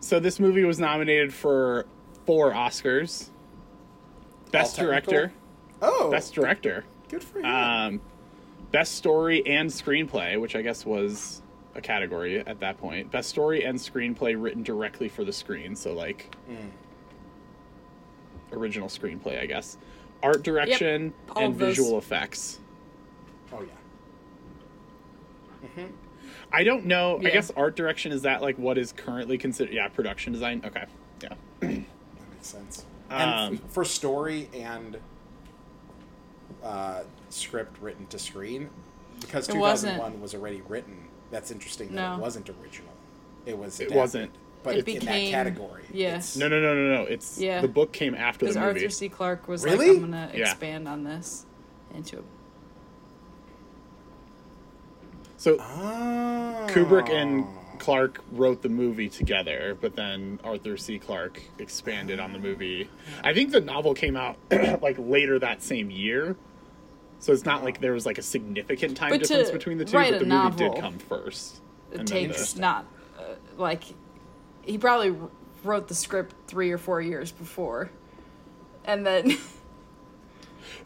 [0.00, 1.86] so this movie was nominated for
[2.26, 3.30] four Oscars.
[4.52, 5.12] Best All technical?
[5.12, 5.32] director,
[5.82, 7.44] oh, best director, good for you.
[7.46, 8.00] um,
[8.70, 11.42] best story and screenplay, which I guess was
[11.74, 13.10] a category at that point.
[13.10, 16.68] Best story and screenplay written directly for the screen, so like Hmm.
[18.52, 19.76] original screenplay, I guess.
[20.22, 21.76] Art direction all and of those.
[21.76, 22.58] visual effects.
[23.52, 23.72] oh yeah.
[26.52, 27.18] I don't know.
[27.18, 29.72] I guess art direction is that like what is currently considered?
[29.74, 30.62] Yeah, production design.
[30.64, 30.84] Okay,
[31.22, 31.28] yeah.
[31.60, 31.86] That makes
[32.48, 32.84] sense.
[33.10, 34.98] And Um, f- for story and
[36.62, 38.68] uh, script written to screen,
[39.20, 40.40] because 2001 wasn't.
[40.40, 40.96] already written.
[41.30, 42.14] That's interesting that No.
[42.14, 42.92] it wasn't original.
[43.46, 43.80] It was.
[43.80, 44.30] It adapted, wasn't.
[44.62, 45.84] But It in that became- category.
[45.92, 46.08] yeah.
[46.08, 47.02] it's- No, no, no, no, no.
[47.04, 47.60] It's Yeah.
[47.60, 48.80] the book came after the movie.
[48.80, 49.08] Arthur C.
[49.08, 49.88] Clarke was Really?
[49.88, 50.50] like, I'm gonna Yeah.
[50.50, 51.46] expand on this
[51.94, 52.22] into a
[55.36, 56.66] So Oh.
[56.70, 57.46] Kubrick and
[57.78, 60.98] Clarke wrote the movie together, but then Arthur C.
[60.98, 62.90] Clarke expanded on the movie.
[63.22, 64.36] I think the novel came out
[64.82, 66.34] like later that same year.
[67.20, 69.96] So it's not like there was like a significant time But difference between the two,
[69.96, 71.60] write but a the movie did come first.
[71.92, 72.86] it takes the- not
[73.18, 73.22] uh,
[73.56, 73.82] like
[74.62, 75.14] he probably
[75.64, 77.90] wrote the script three or four years before,
[78.84, 79.36] and then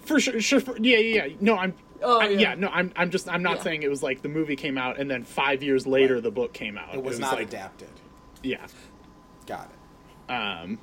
[0.01, 0.61] For sure, sure.
[0.61, 1.35] For, yeah, yeah, yeah.
[1.41, 1.75] No, I'm.
[2.03, 2.39] Oh, I- yeah.
[2.41, 2.55] yeah.
[2.55, 2.93] no, I'm.
[2.97, 3.29] I'm just.
[3.29, 3.63] I'm not Yeah.
[3.63, 6.23] saying it was like the movie came out and then five years later Right.
[6.23, 6.95] the book came out.
[6.95, 7.89] It was, not like, adapted.
[8.43, 8.67] Yeah.
[9.47, 10.33] Got it.
[10.33, 10.79] Um.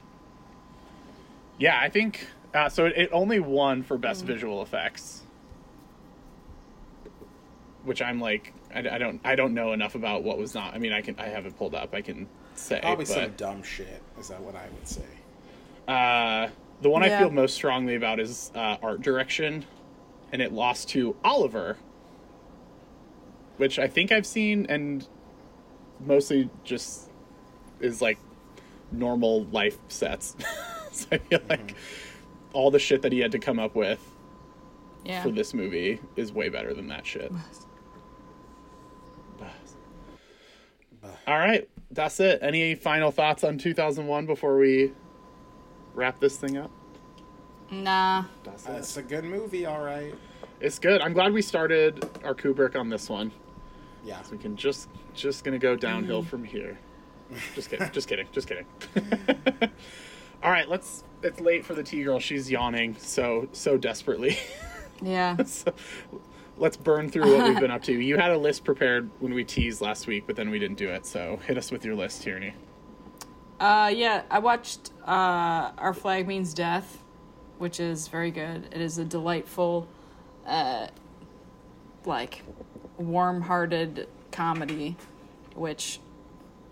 [1.58, 2.28] Yeah, I think.
[2.54, 4.02] Uh, so it, it only won for Mm.
[4.02, 5.24] best visual effects.
[7.84, 10.74] Which I'm like, I, I don't, I don't know enough about what was not.
[10.74, 11.94] I mean, I can, I have it pulled up.
[11.94, 14.02] I can say, Probably but, some dumb shit.
[14.20, 15.06] Is that what I would say?
[15.88, 16.50] Uh,
[16.82, 19.66] the one I feel most strongly about is uh, art direction,
[20.32, 21.78] and it lost to Oliver,
[23.58, 25.08] which I think I've seen, and
[26.00, 27.10] mostly just
[27.80, 28.18] is like
[28.92, 30.36] normal life sets.
[30.92, 31.76] so I feel like
[32.54, 34.00] all the shit that he had to come up with
[35.06, 35.24] Yeah.
[35.24, 37.32] for this movie is way better than that shit.
[41.28, 42.40] All right, that's it.
[42.42, 44.94] Any final thoughts on 2001 before we
[45.94, 46.72] wrap this thing up?
[47.72, 48.26] Nah.
[48.44, 48.72] That's it.
[48.72, 50.14] it's a good movie, all right.
[50.60, 51.02] It's good.
[51.02, 53.32] I'm glad we started our Kubrick on this one.
[54.04, 54.22] Yeah.
[54.32, 56.80] We can just just gonna go downhill from here.
[57.54, 57.90] Just kidding.
[57.92, 58.28] just kidding.
[58.32, 58.66] Just kidding.
[60.44, 61.04] All right, let's.
[61.22, 62.20] It's late for the T girl.
[62.20, 64.38] She's yawning so so desperately.
[65.02, 65.42] Yeah.
[65.44, 65.72] so,
[66.60, 67.94] let's burn through what we've been up to.
[68.10, 70.90] You had a list prepared when we teased last week, but then we didn't do
[70.90, 71.06] it.
[71.06, 72.54] So hit us with your list, Tierney.
[73.60, 77.04] Uh, yeah, I watched uh, Our Flag Means Death,
[77.58, 78.68] which is very good.
[78.72, 79.88] It is a delightful,
[80.46, 80.88] uh,
[82.06, 82.44] like,
[82.98, 84.96] warm hearted comedy,
[85.56, 86.00] which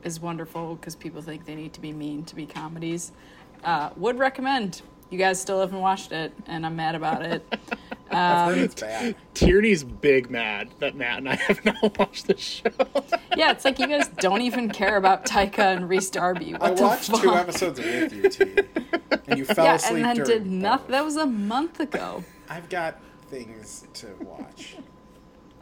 [0.04, 3.12] is wonderful because people think they need to be mean to be comedies.
[3.64, 4.82] Uh, would recommend.
[5.10, 7.46] You guys still haven't watched it, and I'm mad about it.
[8.12, 9.16] I've heard it's bad.
[9.34, 12.70] Tierney's big mad that Matt and I have not watched the show.
[13.36, 16.54] yeah, it's like you guys don't even care about Taika and Rhys Darby.
[16.54, 17.22] What I the watched fuck?
[17.22, 18.62] two episodes with you, T.
[19.28, 20.92] And you fell Yeah, asleep and then did nothing.
[20.92, 22.24] That was a month ago.
[22.50, 24.78] I've got things to watch.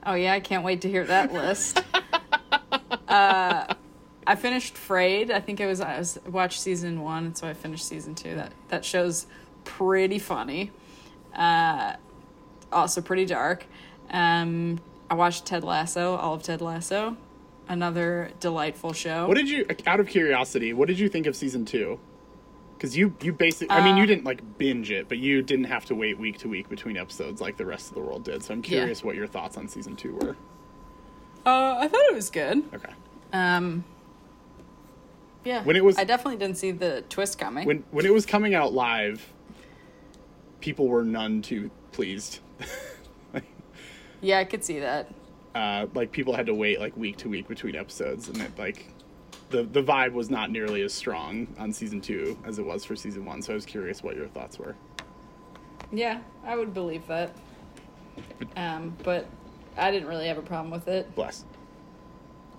[0.06, 1.82] Oh yeah, I can't wait to hear that list.
[3.08, 3.74] uh,
[4.28, 5.32] I finished Frayed.
[5.32, 8.36] I think it was I was watched season one, and so I finished season two.
[8.36, 9.26] That that show's
[9.64, 10.72] pretty funny.
[11.34, 11.96] Uh,
[12.76, 13.66] also pretty dark.
[14.12, 14.80] Um,
[15.10, 17.18] I watched Ted Lasso, all of Ted Lasso,
[17.68, 19.28] another delightful show.
[19.28, 22.00] What did you, out of curiosity, what did you think of season two?
[22.78, 25.86] Because you, you basically, I mean, you didn't like binge it, but you didn't have
[25.86, 28.44] to wait week to week between episodes like the rest of the world did.
[28.44, 30.36] So I'm curious what your thoughts on season two were.
[31.46, 32.64] uh, I thought it was good.
[32.74, 32.92] Okay.
[33.32, 33.86] Um,
[35.46, 37.66] yeah, When it was- I definitely didn't see the twist coming.
[37.66, 39.32] When when it was coming out live,
[40.60, 42.40] people were none too pleased.
[44.22, 45.14] Yeah, I could see that.
[45.54, 48.88] uh, like people had to wait like week to week between episodes, and it like
[49.50, 52.96] the the vibe was not nearly as strong on season two as it was for
[52.96, 53.42] season one.
[53.42, 54.76] So I was curious what your thoughts were.
[55.92, 57.36] Yeah, I would believe that.
[58.56, 59.28] Um, but
[59.78, 61.14] I didn't really have a problem with it.
[61.16, 61.46] Bless.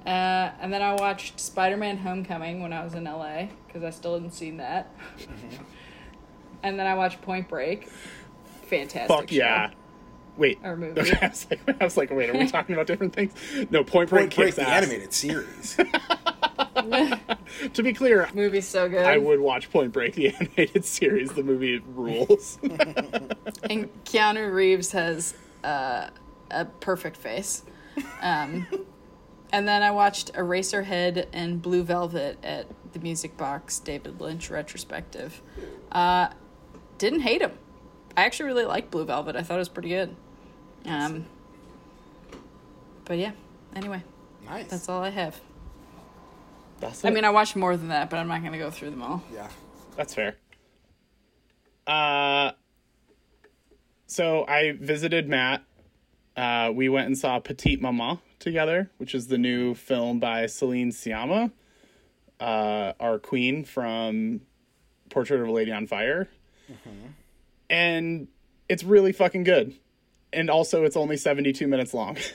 [0.06, 3.90] Uh, and then I watched Spider Man Homecoming when I was in LA because I
[3.90, 4.94] still hadn't seen that.
[6.62, 7.88] and then I watched Point Break.
[8.68, 9.08] Fantastic.
[9.08, 9.34] Fuck show.
[9.36, 9.70] yeah.
[10.36, 10.58] Wait.
[10.62, 11.00] Or movie.
[11.00, 13.32] Okay, I, was like, I was like, wait, are we talking about different things?
[13.70, 14.82] No, Point Break Point Break, kicks the ass.
[14.82, 15.76] animated series.
[17.74, 19.04] To be clear, Movie's so good.
[19.04, 21.30] I would watch Point Break, the animated series.
[21.32, 22.58] The movie rules.
[22.62, 25.34] And Keanu Reeves has
[25.64, 26.10] uh,
[26.50, 27.62] a perfect face.
[28.20, 28.66] Um,
[29.52, 35.40] and then I watched Eraserhead and Blue Velvet at the Music Box David Lynch retrospective.
[35.90, 36.28] Uh,
[36.98, 37.52] didn't hate him.
[38.16, 39.34] I actually really liked Blue Velvet.
[39.36, 40.14] I thought it was pretty good.
[40.86, 41.26] Um,
[43.04, 43.32] but yeah,
[43.74, 44.02] anyway,
[44.44, 44.66] nice.
[44.68, 45.38] that's all I have.
[46.80, 47.14] That's I it.
[47.14, 49.22] mean, I watched more than that, but I'm not going to go through them all.
[49.32, 49.48] yeah.
[49.96, 50.36] That's fair.
[51.86, 52.50] Uh,
[54.06, 55.62] so I visited Matt.
[56.36, 60.90] Uh, we went and saw Petite Maman together, which is the new film by Celine
[60.90, 61.50] Sciamma,
[62.40, 64.42] uh, our queen from
[65.08, 66.28] Portrait of a Lady on Fire.
[67.70, 68.28] And
[68.68, 69.74] it's really fucking good.
[70.36, 72.16] And also, it's only 72 minutes long.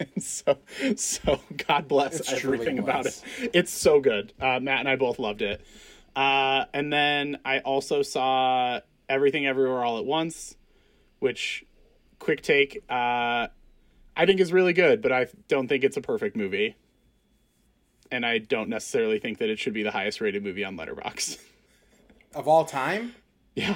[0.00, 0.56] And so,
[0.96, 3.22] so God bless It truly everything about it.
[3.52, 4.32] It's so good.
[4.40, 5.60] Uh, Matt and I both loved it.
[6.16, 8.80] Uh, and then I also saw
[9.10, 10.56] Everything Everywhere All at Once,
[11.18, 11.66] which,
[12.18, 13.48] quick take, uh,
[14.16, 16.76] I think is really good, but I don't think it's a perfect movie.
[18.10, 21.38] And I don't necessarily think that it should be the highest rated movie on Letterboxd.
[22.32, 23.16] Of all time,
[23.56, 23.74] yeah.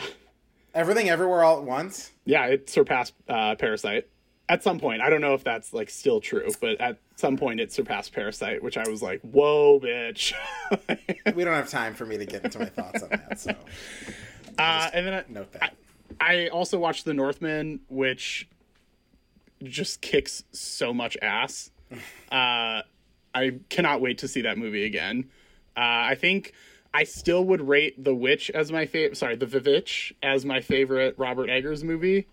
[0.74, 2.10] Everything, everywhere, all at once.
[2.24, 4.08] Yeah, it surpassed uh, Parasite.
[4.48, 7.60] At some point, I don't know if that's like still true, but at some point
[7.60, 10.34] it surpassed Parasite, which I was like, "Whoa, bitch!"
[11.34, 13.50] We don't have time for me to get into my thoughts on that, so
[14.58, 15.74] uh, and then I, note that.
[16.20, 18.46] I also watched The Northman, which
[19.62, 21.70] just kicks so much ass.
[22.32, 22.82] Uh,
[23.32, 25.30] I cannot wait to see that movie again.
[25.76, 26.52] Uh, I think
[26.94, 29.16] I still would rate The Witch as my favorite.
[29.16, 32.28] Sorry, The Vivitch as my favorite Robert Eggers movie.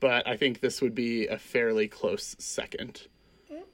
[0.00, 3.06] but I think this would be a fairly close second.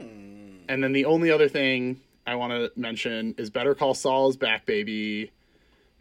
[0.01, 4.36] And then the only other thing I want to mention is Better Call Saul is
[4.36, 5.31] back, baby.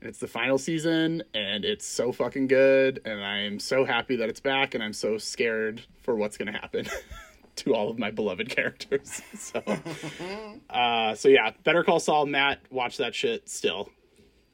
[0.02, 4.28] And it's the final season, and it's so fucking good, and I'm so happy that
[4.30, 6.88] it's back, and I'm so scared for what's gonna happen
[7.58, 9.22] to all of my beloved characters.
[9.36, 9.62] So,
[10.70, 13.90] uh, so yeah, Better Call Saul, Matt, watch that shit still.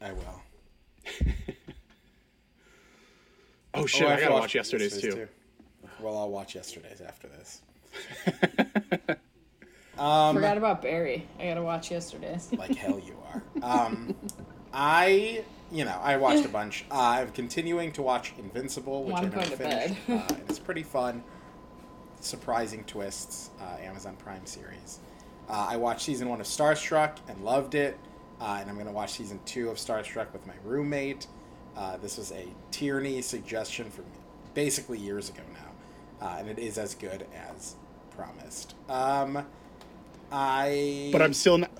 [0.01, 0.41] I will.
[3.73, 5.29] Oh shit, Oh, I have to gotta watch yesterday's too.
[6.01, 7.61] Well, I'll watch yesterday's after this.
[9.95, 11.25] Forgot about Barry.
[11.39, 12.49] I gotta watch yesterday's.
[12.57, 13.41] Like hell you are.
[13.63, 14.13] Um,
[14.73, 16.83] I, you know, I watched a bunch.
[16.91, 19.95] Uh, I'm continuing to watch Invincible, which Well, I I'm never going to finished.
[20.09, 21.23] uh, and it's pretty fun.
[22.19, 23.51] Surprising twists.
[23.61, 24.99] Uh, Amazon Prime series.
[25.49, 27.97] Uh, I watched season one of Starstruck and loved it.
[28.41, 31.27] Uh, and I'm going to watch season two of Starstruck with my roommate.
[31.77, 34.05] Uh, this was a Tierney suggestion from
[34.53, 36.27] basically years ago now.
[36.27, 37.75] Uh, and it is as good as
[38.15, 38.75] promised.
[38.89, 39.45] Um,
[40.31, 41.09] I.
[41.11, 41.71] But I'm still not.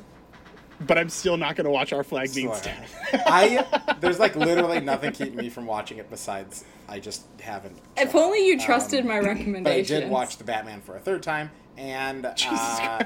[0.87, 2.75] But I'm still not gonna watch Our Flag Means Sorry.
[3.11, 3.23] Dead.
[3.27, 7.77] I there's like literally nothing keeping me from watching it besides I just haven't.
[7.97, 9.19] If only you trusted my
[9.63, 13.03] But I did watch the Batman for a third time, and uh, Jesus I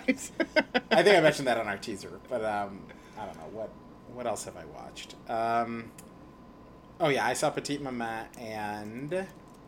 [1.03, 2.22] think I mentioned that on our teaser.
[2.30, 2.80] But um,
[3.18, 3.70] I don't know what
[4.14, 5.16] what else have I watched.
[5.30, 5.92] Um,
[7.00, 9.26] oh yeah, I saw Petite Mama and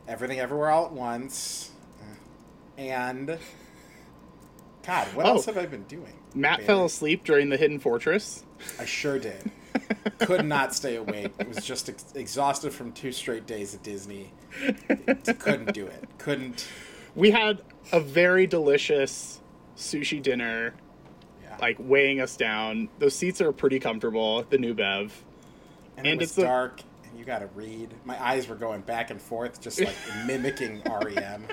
[0.08, 1.72] Everything Everywhere All at Once,
[2.78, 3.38] and
[4.86, 5.30] God, what Oh.
[5.30, 6.14] else have I been doing?
[6.34, 6.68] Matt Bailey?
[6.68, 8.44] fell asleep during the Hidden Fortress.
[8.80, 9.52] I sure did.
[10.20, 11.32] Could not stay awake.
[11.40, 14.32] It Was just ex- exhausted from two straight days at Disney.
[15.40, 16.08] Couldn't do it.
[16.18, 16.68] Couldn't.
[17.16, 17.62] We had
[17.92, 19.40] a very delicious
[19.76, 20.74] sushi dinner.
[21.62, 22.90] Like weighing us down.
[23.00, 24.44] Those seats are pretty comfortable.
[24.50, 25.14] The new Bev.
[25.98, 27.94] and, and it was it's the- dark, and you got to read.
[28.06, 31.46] My eyes were going back and forth, just like mimicking REM.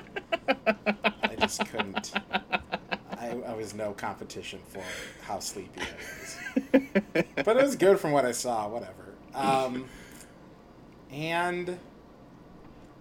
[0.67, 2.13] I just couldn't.
[3.17, 4.83] I, I was no competition for
[5.23, 5.87] how sleepy I
[6.71, 6.81] was.
[7.43, 8.67] but it was good from what I saw.
[8.67, 9.13] Whatever.
[9.33, 9.85] Um,
[11.11, 11.77] and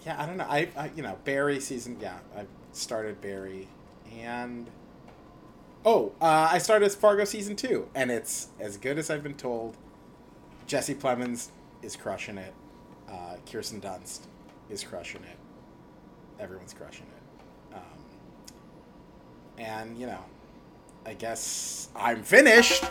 [0.07, 0.47] yeah, I don't know.
[0.49, 1.97] I, I you know Barry season.
[2.01, 3.69] Yeah, I started Barry,
[4.19, 4.69] and
[5.85, 9.77] oh, uh, I started Fargo season two, and it's as good as I've been told.
[10.67, 11.49] Jesse Plemons
[11.83, 12.55] is crushing it.
[13.09, 14.21] Uh, Kirsten Dunst
[14.71, 15.37] is crushing it.
[16.41, 17.77] Everyone's crushing it.
[17.77, 17.83] Um,
[19.59, 20.25] and you know,
[21.05, 22.85] I guess I'm finished.